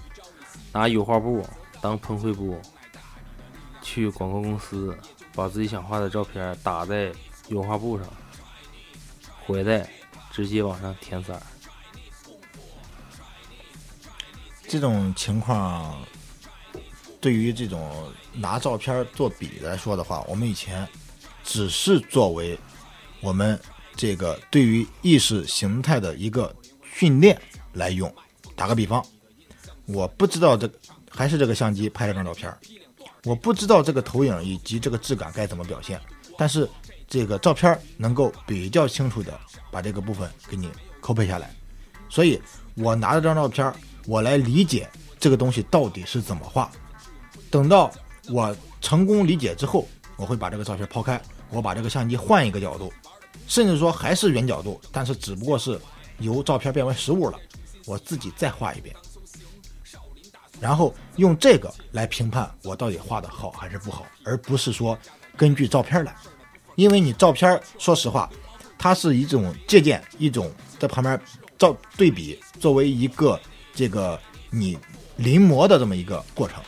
[0.73, 1.45] 拿油画布
[1.83, 2.59] 当喷绘布，
[3.83, 4.97] 去广告公司
[5.37, 7.13] 把自己想画的照片打在
[7.49, 8.09] 油画布上，
[9.45, 9.89] 回来
[10.33, 11.39] 直接往上填色。
[14.67, 16.01] 这种情况，
[17.21, 20.89] 对于这种拿照片做比来说的话，我们以前
[21.45, 22.59] 只是作为
[23.21, 23.61] 我们
[23.95, 26.53] 这个对于意识形态的一个
[26.83, 27.41] 训练
[27.75, 28.13] 来用。
[28.57, 29.05] 打个比方，
[29.85, 30.69] 我不知道这
[31.11, 32.53] 还是这个相机拍了张照片，
[33.27, 36.01] 我不知道这个投影以及这个质感该怎么表现，
[36.39, 36.67] 但是
[37.07, 39.39] 这个照片能够比较清楚的
[39.71, 40.71] 把这个部分给你
[41.01, 41.51] 抠配下来，
[42.09, 42.41] 所以
[42.77, 43.71] 我拿着这张照片。
[44.09, 44.89] 我来理解
[45.19, 46.71] 这个东西到底是怎么画。
[47.51, 47.91] 等到
[48.29, 49.85] 我成功理解之后，
[50.15, 51.21] 我会把这个照片抛开，
[51.51, 52.93] 我把这个相机换一个角度，
[53.49, 55.77] 甚至说还是原角度，但是只不过是
[56.21, 57.37] 由照片变为实物了，
[57.85, 58.95] 我自己再画一遍，
[60.61, 64.99] 然后用这个来评判我到底画的好还是不好，而不是说
[65.37, 66.15] 根据照片来，
[66.75, 68.31] 因为你照片说实话，
[68.79, 71.21] 它是一种借鉴，一种在旁边
[71.59, 73.39] 照对比，作为一个。
[73.79, 74.19] 这个
[74.49, 74.79] 你
[75.17, 76.63] 临摹的这么一个过程，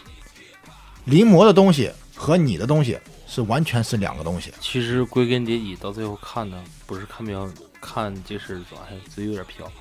[1.06, 4.52] 临摹的东西和你的东西是完全是两个东西。
[4.60, 7.50] 其实归根结底，到最后看呢，不是看标，
[7.80, 9.72] 看这事咋还嘴有点飘，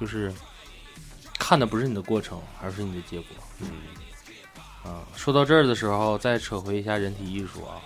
[0.00, 0.34] 就是
[1.48, 3.28] 看的不是你的过程，而是你的结果。
[3.60, 3.70] 嗯，
[4.84, 7.80] 啊，说到这儿的时候，再扯回一下人体艺术啊，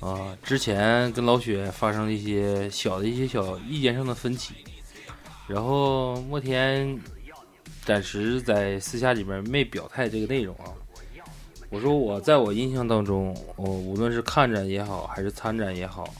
[0.00, 4.54] 啊，之前跟老雪发生了一些小的一些小意见上的分歧，
[5.46, 6.98] 然后莫天。
[7.84, 10.68] 暂时在私下里面没表态这个内容啊。
[11.70, 16.12] 我说我在我印象当中，我无论是看展也好，还是参展也好，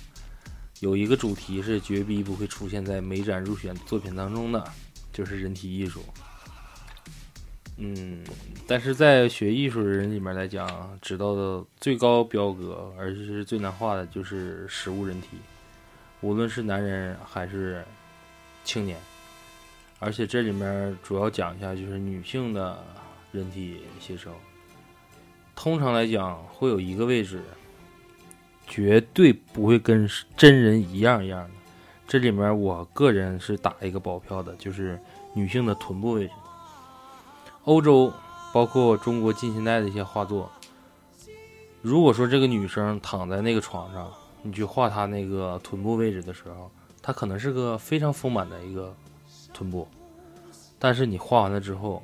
[0.81, 4.65] 有一个主题是绝逼不会出现在美展入选作品当中的，
[5.13, 6.03] 就是人体艺术。
[7.81, 8.25] 嗯，
[8.67, 10.69] 但是在学艺术的人里面来讲，
[11.01, 15.39] 知道的最高标格，而且是最难画的，就是实物人体，
[16.21, 17.85] 无论是男人还是
[18.65, 18.99] 青年。
[20.01, 22.77] 而且这里面主要讲一下，就是女性的
[23.31, 24.33] 人体写生。
[25.55, 27.41] 通常来讲，会有一个位置，
[28.67, 31.51] 绝对不会跟真人一样一样的。
[32.09, 34.99] 这里面我个人是打一个保票的，就是
[35.33, 36.33] 女性的臀部位置。
[37.69, 38.11] 欧洲，
[38.51, 40.51] 包括中国近现代的一些画作，
[41.83, 46.71] 如果说这个女生躺在那个床上，你去画她那个臀部位置的时候，
[47.03, 48.95] 她可能是个非常丰满的一个。
[49.53, 49.87] 臀部，
[50.79, 52.03] 但是你画完了之后，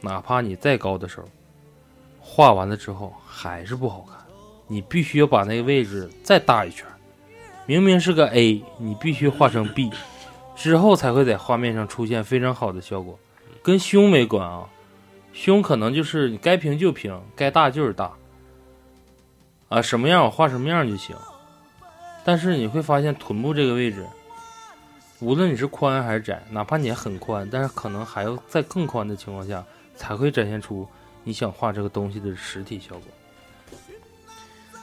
[0.00, 1.28] 哪怕你再高的时候，
[2.18, 4.16] 画完了之后还是不好看。
[4.66, 6.86] 你必须要把那个位置再大一圈，
[7.66, 9.90] 明明是个 A，你必须画成 B，
[10.56, 13.18] 之后才会在画面上出现非常好的效果。
[13.62, 14.68] 跟胸没关啊，
[15.32, 18.12] 胸可能就是你该平就平，该大就是大，
[19.68, 21.16] 啊，什么样我画什么样就行。
[22.24, 24.06] 但是你会发现臀部这个位置。
[25.20, 29.64] 无论你是宽还是窄，哪怕你很宽，但是可能还要在更宽的情况下，
[29.96, 30.84] 才会展现出
[31.22, 33.02] 你想画这个东西的实体效果。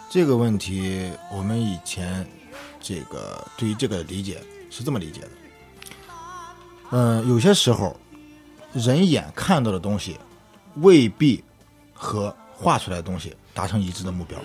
[0.10, 2.26] 这个问题，我们以前
[2.80, 5.30] 这个对于这个理解是这么理解的：，
[6.92, 7.94] 嗯，有些时候
[8.72, 10.18] 人眼看到的东西
[10.82, 11.44] 未必
[11.94, 14.38] 和画出来的东西达成一致的目标，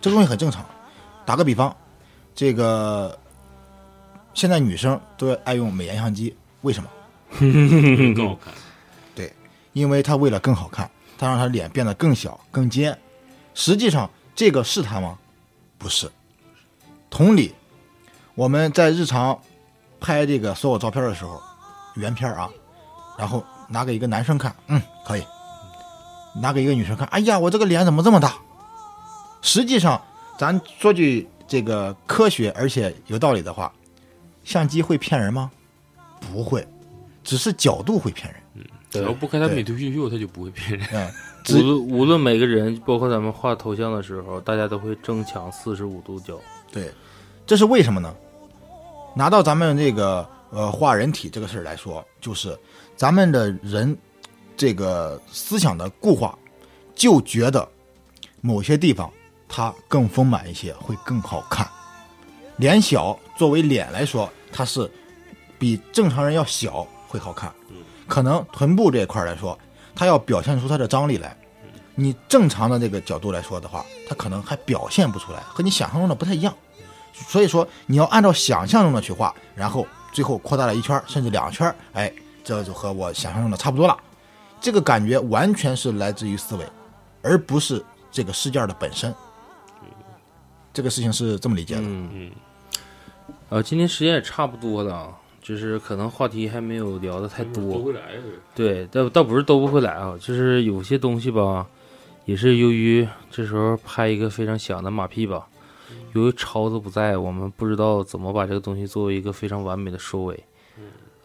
[0.00, 0.64] 这个东西很正常。
[1.24, 1.74] 打个比方，
[2.34, 3.18] 这个。
[4.34, 6.90] 现在女生都爱用美颜相机，为什么？
[8.14, 8.52] 更好看。
[9.14, 9.32] 对，
[9.72, 12.98] 因为她为了更好看，她让她脸变得更小、更尖。
[13.54, 15.18] 实际上，这个是她吗？
[15.78, 16.12] 不是。
[17.08, 17.54] 同理，
[18.34, 19.40] 我们在日常
[19.98, 21.42] 拍这个所有照片的时候，
[21.94, 22.50] 原片啊，
[23.18, 25.22] 然后拿给一个男生看，嗯，可以；
[26.40, 28.34] 拿给一个女生看，哎呀，我这个脸怎么这么大？
[29.42, 30.00] 实际上，
[30.38, 33.72] 咱说句这个科学而且有道理的话。
[34.44, 35.50] 相机会骗人吗？
[36.20, 36.64] 不会，
[37.24, 38.40] 只是角度会骗人。
[38.54, 40.88] 嗯，只要不开它美图秀秀，它就不会骗人。
[40.92, 41.10] 嗯，
[41.50, 46.38] 无论无论每个人，包括咱们画头像的时候，大家都会争抢四十五度角。
[46.70, 46.92] 对，
[47.44, 48.14] 这是为什么呢？
[49.16, 52.56] 拿到咱们这个呃画人体这个事儿来说，就是
[52.94, 53.98] 咱们的人
[54.56, 56.36] 这个思想的固化，
[56.94, 57.68] 就觉得
[58.40, 59.10] 某些地方
[59.48, 61.68] 它更丰满一些，会更好看。
[62.56, 64.90] 脸小作为脸来说，它是
[65.58, 67.52] 比正常人要小会好看。
[68.08, 69.58] 可能臀部这一块来说，
[69.94, 71.36] 它要表现出它的张力来。
[71.94, 76.54] 你正常的这个角度来说的话，它可能还表现不出来，和你想象中的不太一样。
[77.12, 82.12] 所以说，你要按照想象中的去画，然后最后扩大了一圈甚至两圈，哎，
[82.44, 83.98] 这就和我想象中的差不多了。
[84.60, 86.66] 这个感觉完全是来自于思维，
[87.22, 89.14] 而不是这个事件的本身。
[90.72, 91.80] 这个事情是这么理解的。
[91.82, 92.30] 嗯嗯，
[93.48, 97.82] 呃，今天时间也差不多了啊，就是可能话题还没有聊的太多。
[98.54, 101.66] 对，倒倒不是兜不回来啊，就是有些东西吧，
[102.26, 105.46] 也是由于这时候拍一个非常响的马屁吧，
[106.12, 110.44] 由于超子不在，我们不知道怎么把这个东西作为一个非常完美的收尾。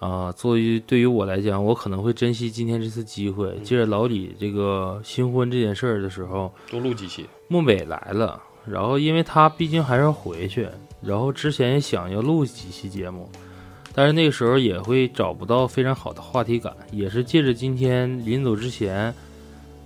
[0.02, 3.56] 啊，作为对于我来讲，我可能会珍惜今天这次机会。
[3.64, 7.23] 借着老李这个新婚这件事儿的时候，多录几期。
[7.48, 10.68] 漠北来了，然后因为他毕竟还是要回去，
[11.03, 13.30] 然后之前也想要录几期节目，
[13.94, 16.76] 但是那个时候也会找不到非常好的话题感。
[16.91, 19.14] 也是借着今天临走之前，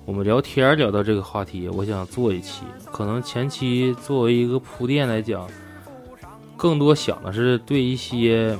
[0.05, 2.63] 我们聊天聊到这个话题，我想做一期。
[2.89, 5.45] 可能前期作为一个铺垫来讲，
[6.55, 8.57] 更多想的是对一些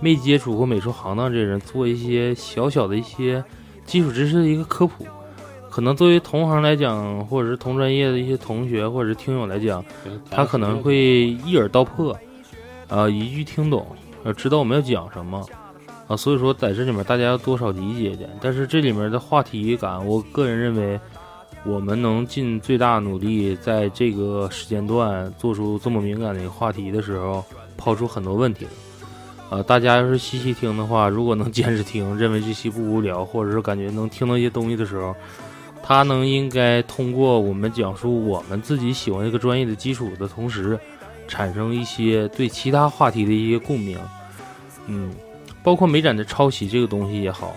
[0.00, 3.42] 没接触过美术行当这人做一些小小的一些
[3.84, 5.06] 基础知识的一个科普。
[5.68, 9.84] 可能作为同行来讲，或者是同专业的一些同学或者是听友来讲，
[10.30, 12.18] 他可能会一耳道破，
[12.88, 13.86] 啊，一句听懂，
[14.24, 15.44] 呃，知道我们要讲什么，
[16.06, 18.30] 啊，所以说在这里面大家要多少理解一点。
[18.40, 20.98] 但是这里面的话题感，我个人认为，
[21.66, 27.44] 我们能尽最大努力，在这个时间段做出这么敏感的一个话题的时候，
[27.76, 28.66] 抛出很多问题
[29.50, 29.62] 呃。
[29.62, 35.14] 大家要是细细听的话，如果能坚持听，认为这期不无聊，或者是感觉能听到一些东西的时候，
[35.82, 40.78] 他能应该通过我们讲述我们自己喜欢这个专业的基础的同时，
[41.28, 43.98] 产生一些对其他话题的一些共鸣。
[44.86, 45.12] 嗯，
[45.62, 47.54] 包括美展的抄袭这个东西也好，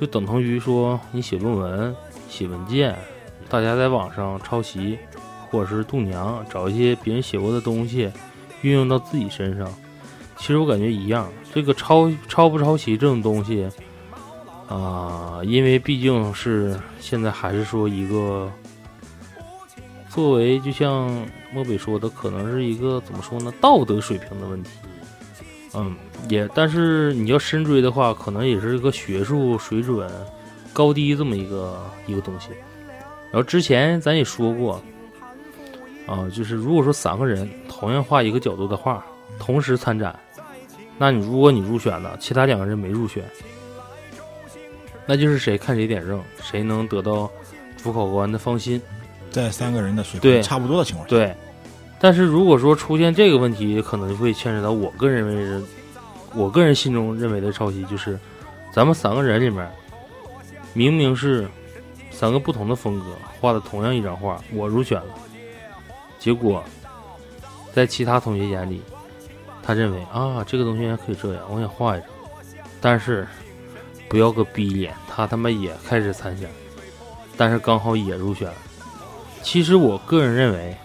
[0.00, 1.94] 就等同于说你写论文、
[2.28, 2.96] 写文件，
[3.48, 4.98] 大家在网上抄袭，
[5.50, 8.10] 或者是度娘找一些别人写过的东西，
[8.62, 9.68] 运用到自己身上。
[10.42, 13.68] 其实我感觉一样，这个抄抄不抄袭这种东西。
[14.66, 18.50] 啊、因为毕竟是现在还是说一个
[20.08, 21.08] 作为，就像
[21.52, 24.70] 漠北说的，可能是一个怎么说呢，道德水平的问题。
[25.74, 25.94] 嗯，
[26.28, 30.10] 也，但是你要深追的话，可能也是一个学术水准
[30.72, 32.48] 高低这么一个一个东西。
[33.30, 34.82] 然后之前咱也说过，
[36.04, 39.04] 啊，就是如果说三个人同样画一个角度的画，
[39.38, 40.18] 同时参展，
[41.02, 43.24] 那你如果你入选了，其他两个人没入选，
[45.04, 47.28] 那就是谁看谁点正，谁能得到
[47.76, 48.80] 主考官的放心。
[49.28, 51.34] 在三个人的水对平差不多的情况下，对，
[51.98, 55.60] 但是如果说出现这个问题，可能会牵扯到我个人认为是，
[56.36, 58.16] 我个人心中认为的抄袭，就是
[58.72, 59.68] 咱们三个人里面，
[60.72, 61.48] 明明是
[62.12, 63.06] 三个不同的风格
[63.40, 65.14] 画的同样一张画，我入选了，
[66.20, 66.62] 结果
[67.72, 68.80] 在其他同学眼里，
[69.62, 72.08] 他认为啊这个东西还可以这样，我想画一张，
[72.80, 73.26] 但是
[74.08, 76.48] 不要个逼脸，他他妈也开始参选，
[77.36, 78.54] 但是刚好也入选了。
[79.42, 80.76] 其实我个人认为，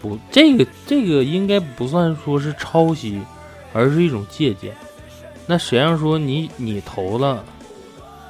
[0.00, 3.20] 不，这个这个应该不算说是抄袭，
[3.72, 4.74] 而是一种借鉴。
[5.46, 7.44] 那谁让说你你投了，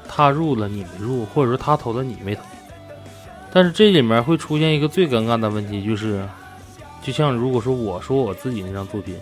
[0.08, 2.42] 他入了你没入，或者说他投了你没投？
[3.52, 6.28] 但是这里面会出现一个最尴尬的问题，就是，
[7.04, 9.14] 就像如果说我说我自己那张作品，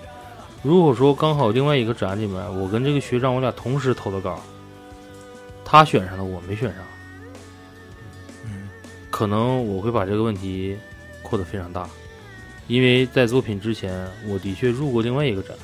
[0.62, 4.40] 如果说刚好另外一个展里面，我跟这个学长我俩同时投的稿，
[5.64, 6.82] 他选上了，我没选上。
[9.10, 10.74] 可能我会把这个问题
[11.22, 11.88] 扩得非常大，
[12.66, 15.54] 因为在作品之前，我的确入过另外一个展，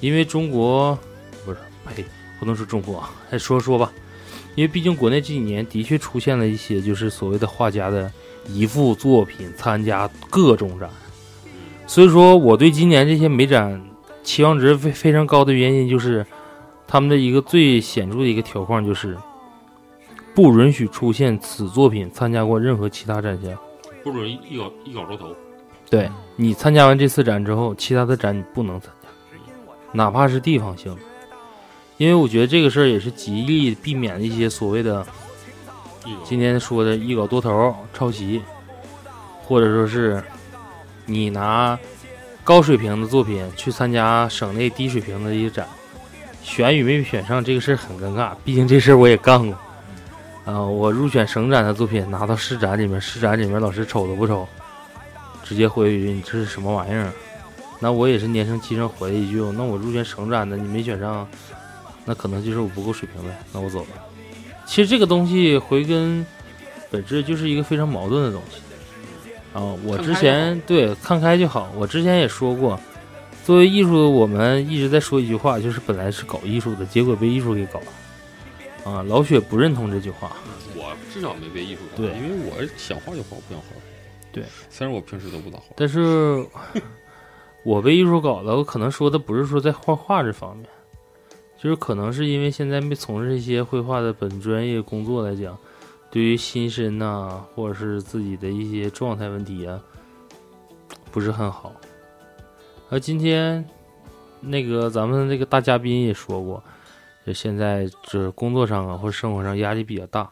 [0.00, 0.96] 因为中国
[1.44, 2.04] 不是呸，
[2.38, 3.90] 不能说中国，还 说说吧，
[4.56, 8.12] 因为毕竟国内这几年的确出现了一些就是所谓的画家的
[8.46, 10.90] 一幅作品参加各种展，
[11.90, 13.82] 所以说我对今年这些美展
[14.22, 16.24] 期望值非非常高的原因就是，
[16.86, 19.18] 他们的一个最显著的一个条框就是。
[20.32, 23.52] 不允许出现此作品参加过任何其他展项。
[24.04, 25.34] 不准一搞一搞着头。
[25.90, 29.08] 对你参加完这次展之后，其他的展你不能参加，
[29.90, 31.00] 哪怕是地方性的，
[31.96, 35.04] 因为我觉得这个事儿也是极力避免一些所谓的
[36.22, 38.40] 今天说的一搞多头、抄袭，
[39.42, 40.22] 或者说是
[41.10, 41.76] 你拿
[42.44, 45.66] 高水平的作品去参加省内低水平的一个展，
[46.42, 49.58] 选与没选上这个事儿很尴尬，毕竟这事儿我也干过。
[50.44, 54.48] 啊，我入选省展的作品拿到市展里面，市展里面老师瞅都不瞅，
[55.44, 57.12] 直接回一句你这是什么玩意儿？
[57.78, 61.26] 那我也是年生气盛回了一句，那我入选省展的，你没选上，
[62.04, 63.88] 那可能就是我不够水平呗，那我走了。
[64.66, 66.24] 其实这个东西回根
[66.90, 68.60] 本质就是一个非常矛盾的东西
[69.52, 69.62] 啊。
[69.84, 72.78] 我之前对看开就好，我之前也说过，
[73.44, 77.86] 作为艺术，我们一直在说一句话，就是本来是搞艺术的，结果被艺术给搞了。
[78.90, 80.32] 啊，老雪不认同这句话。
[80.74, 83.66] 我至少没被艺术搞，对因为我想画就画，不想画。
[84.32, 86.46] 对，虽然我平时都不咋画，但是
[87.64, 90.66] 我被艺术搞了，我可能说的不是说在画画这方面，
[91.60, 95.58] 就是可能是因为现在没从事一些绘画的本专业工作来讲，
[96.10, 99.80] 对于心身呐、或者是自己的一些状态问题啊，
[101.12, 101.72] 不是很好。
[102.88, 103.64] 而今天
[104.40, 106.62] 那个咱们这个大嘉宾也说过，
[107.24, 110.28] 就现在这工作上啊或者生活上压力比较大，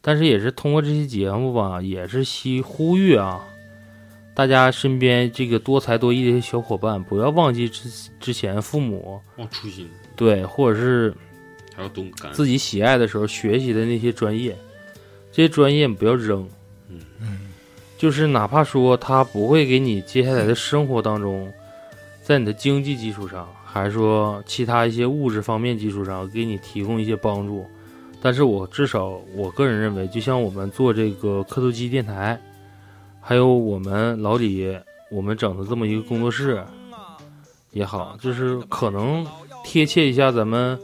[0.00, 3.44] 但是也是通过这期节目吧，也是希呼吁啊，
[4.34, 11.14] 大家身边这个多才多艺的小伙伴，不要忘记之之前父母忘初心，对，或者是
[11.76, 14.56] 还要懂自己喜爱的时候学习的那些专业，
[15.32, 16.48] 这些专业不要扔。
[16.88, 17.00] 嗯。
[17.98, 21.52] 就是哪怕说他不会给你接下来的生活当中，
[22.20, 27.64] 在你的经济基础上，还是说其他一些物质方面基础上给你提供一些帮助，
[28.20, 32.40] 但是我至少我个人认为，就像我们做这个刻度机电台，
[33.20, 34.76] 还有我们老李
[35.08, 36.60] 我们整的这么一个工作室
[37.70, 39.24] 也好，就是可能
[39.64, 40.76] 贴切一下咱们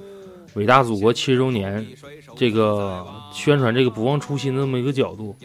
[0.54, 1.86] 伟大祖国七十周年
[2.36, 5.36] 这个宣传这个不忘初心的这么一个角度。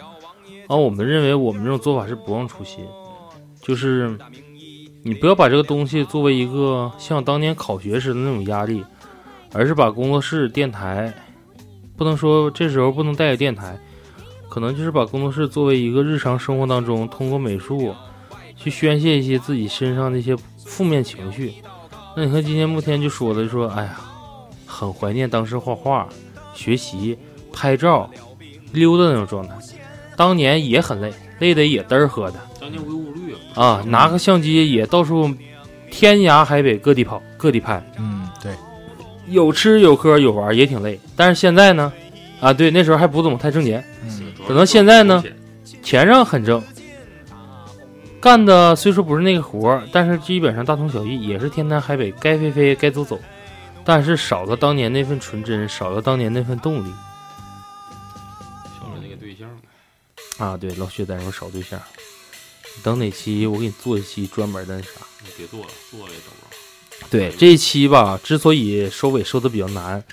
[0.67, 2.85] 啊，我们认为我们这种做法是不忘初心，
[3.61, 4.17] 就是
[5.03, 8.83] 你不要把这个东西作为一个像当年考学时的那种压力，
[9.51, 11.13] 而是把工作室、电台，
[11.97, 13.77] 不能说这时候不能带个电台，
[14.49, 17.93] 可能就是把工作室作为一个日常生活当中，通过美术
[18.55, 21.55] 去宣泄一些自己身上的一些负面情绪。
[22.15, 23.99] 那你看今天慕天就说了，说哎呀，
[24.73, 26.09] 很怀念当时画画、
[26.55, 27.17] 学习、
[27.53, 28.09] 拍照、
[28.71, 29.53] 溜达那种状态。
[30.15, 33.63] 当年也很累，累的也嘚儿喝的当年无忧无虑啊。
[33.63, 35.31] 啊，拿个相机也到处
[35.89, 38.51] 天涯海北各地跑，各地拍，嗯，对，
[39.27, 40.99] 有吃有喝有玩，也挺累。
[41.15, 41.91] 但是现在呢，
[42.39, 45.23] 啊，对，那时候还不怎么太挣钱，嗯，等到现在呢，
[45.81, 46.61] 钱上很挣，
[48.21, 53.19] 干的虽说不是那个活儿，但是基本上大同小异，也是天南海北，该飞飞该走走，
[53.85, 56.91] 但是少了当年那份纯真，少了当年那份动力
[58.79, 59.49] 少了那个对象。
[60.37, 60.55] 啊。
[60.55, 61.79] 对，老薛在说少对象，
[62.81, 64.89] 等哪期我给你做一期专门的那啥。
[65.21, 67.07] 你别做了，做了也找不着。
[67.09, 70.03] 对这一期吧，之所以收尾收的比较难，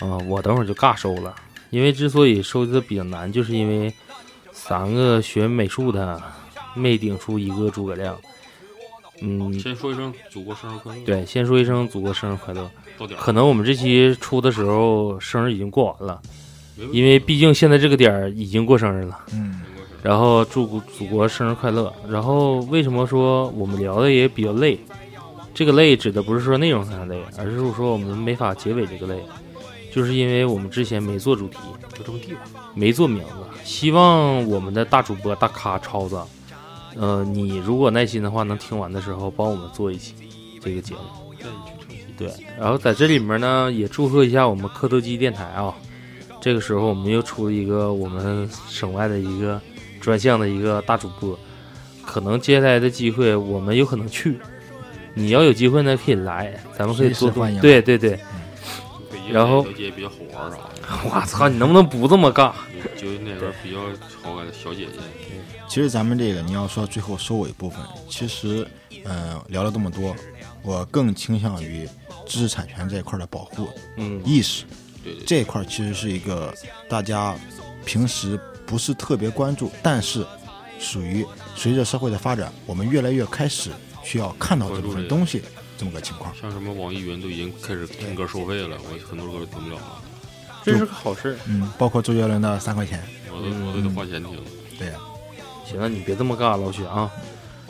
[0.00, 1.34] 啊、我等会儿就尬收了。
[1.70, 3.92] 因为之所以收的比较难，就是因为
[4.52, 6.22] 三个学美术的
[6.74, 8.16] 没顶出一个诸葛亮。
[9.20, 12.70] 嗯，先说一声祖国生日快乐。，对，先说一声祖国生日快乐。
[12.98, 16.20] 到点儿可能我们这期出的时候，生日已经过完了，
[16.92, 19.18] 因为毕竟现在这个点儿已经过生日了。
[19.32, 19.62] 嗯，
[20.02, 21.92] 然后祝祖祖国生日快乐。
[22.08, 24.78] 然后为什么说我们聊的也比较累？
[25.52, 29.22] 这个累指的不是说内容上的累，而是说我们没法结尾这个累，
[29.92, 31.58] 就是因为我们之前没做主题，
[31.96, 32.40] 就这么地吧。
[32.74, 33.34] 没做名字。
[33.62, 36.20] 希望我们的大主播大咖超子，
[36.96, 40.12] 呃，你如果耐心的话，能听完的时候帮我们做一期
[40.60, 41.00] 这个节目。
[42.16, 42.28] 对，
[42.58, 45.74] 然后在这里面呢，也祝贺一下我们磕头机电台啊。
[46.40, 49.60] 这个时候我们又出了一个我们省外的一个
[50.00, 51.38] 专项的一个大主播，
[52.04, 54.36] 可能接下来的机会我们有可能去。
[55.14, 58.10] 你要有机会呢，可以来，咱们可以多欢迎对对对，
[59.10, 62.52] 北京然后那条街比较好玩儿啥的， 我操，你能不能不这么尬？
[62.96, 63.78] 就那边比较
[64.22, 64.98] 好感的小姐姐。
[65.66, 68.66] 其实咱们这个你要说最后收尾部分，其实，
[69.04, 70.14] 呃，聊了这么多，
[70.64, 71.86] 我更倾向于
[72.26, 74.64] 知识产权这一块的保护嗯，意识，
[75.04, 76.52] 对对，这一块其实是一个
[76.88, 77.36] 大家
[77.84, 80.26] 平时不是特别关注，但是
[80.78, 81.24] 属于
[81.54, 83.70] 随着社会的发展，我们越来越开始
[84.02, 85.42] 需要看到这部分东西
[85.76, 86.34] 这么个情况。
[86.34, 90.02] 像什么网易云都已经开始听歌收费了，我很多歌都听不了了，
[90.64, 91.36] 这是个好事。
[91.46, 94.38] 嗯，包括周杰伦的三块钱，我都我都得花钱听。
[94.78, 94.94] 对呀、
[95.66, 97.10] 行了，你别这么尬，老许啊。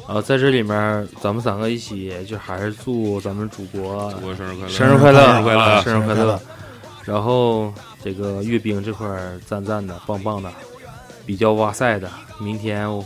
[0.07, 4.69] 然后在这里面，咱们三个一起，就还是祝咱们祖国祖国生日快乐！
[4.69, 6.41] 生日快乐，生日快乐！
[7.05, 7.73] 然后
[8.03, 10.53] 这个阅兵这块儿赞赞的、棒棒的，
[11.25, 13.03] 比较哇塞的，明天我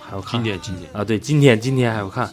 [0.00, 2.30] 还要看今天今天啊，对，今天今天还要看。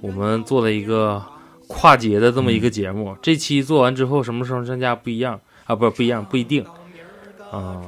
[0.00, 1.22] 我们做了一个
[1.66, 6.64] 跨节的这么一个节目，这期做完之后什么时候上架不一样啊，不不一样，不一定。
[7.52, 7.84] 嗯，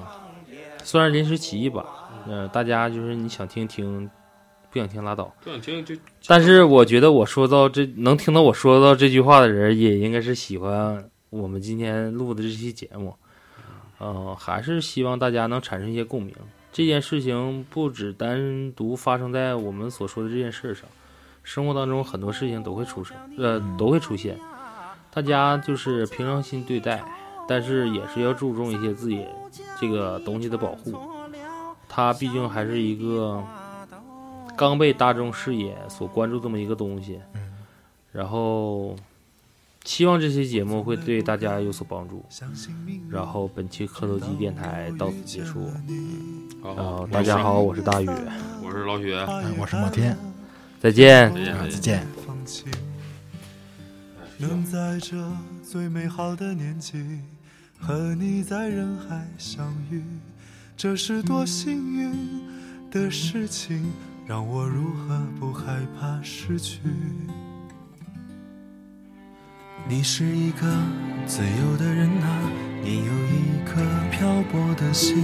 [0.84, 1.84] 虽然临时起意吧。
[2.28, 4.08] 嗯、大家就是你想听听，
[4.72, 5.32] 不想听拉倒。
[5.44, 5.94] 不想听就
[6.26, 13.14] 但是我觉得我说到这能听到我说到这句话的人，也应该是喜欢我们今天录的这期节目。
[14.04, 16.34] 嗯、还是希望大家能产生一些共鸣。
[16.72, 20.88] 这件事情不只单独发生在我们所说的这件事上，
[21.44, 24.36] 生活当中很多事情都会出生，呃，都会出现。
[25.12, 27.04] 大家就是平常心对待，
[27.46, 29.24] 但是也是要注重一些自己
[29.78, 30.98] 这个东西的保护。
[31.88, 33.40] 它毕竟还是一个
[34.56, 37.20] 刚被大众视野所关注这么一个东西。
[38.12, 38.94] 然后，
[39.84, 42.24] 希望这期节目会对大家有所帮助。
[43.08, 45.70] 然后，本期磕头机电台到此结束。
[46.62, 48.06] 好然后，大家好，我是大宇，
[48.62, 50.16] 我是老许，哎我是莫天，
[50.78, 51.32] 再见。
[51.34, 52.06] 再见啊，再见。
[54.38, 55.16] 能在这
[55.62, 57.20] 最美好的年纪
[57.78, 60.02] 和你在人海相遇，
[60.76, 62.12] 这是多幸运
[62.90, 63.92] 的事情，
[64.24, 66.78] 让我如何不害怕失去？
[69.88, 70.66] 你是一个
[71.26, 72.38] 自由的人啊，
[72.84, 73.82] 你有一颗
[74.12, 75.16] 漂泊的心。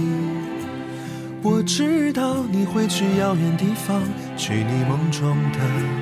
[1.41, 4.01] 我知道你会去遥远地方，
[4.35, 5.59] 去你梦中的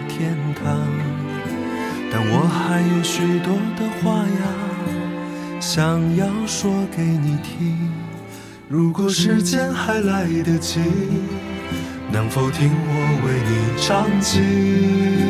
[0.10, 0.76] 天堂。
[2.12, 7.78] 但我还有许多的话呀，想要说给你听。
[8.68, 10.82] 如果时间还来得及，
[12.18, 15.27] 能否听我为你唱起？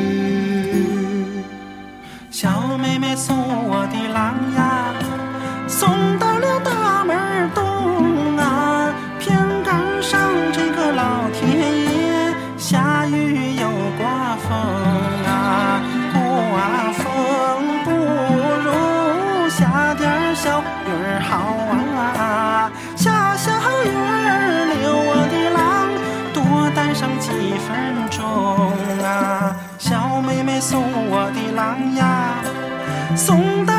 [33.27, 33.76] 送到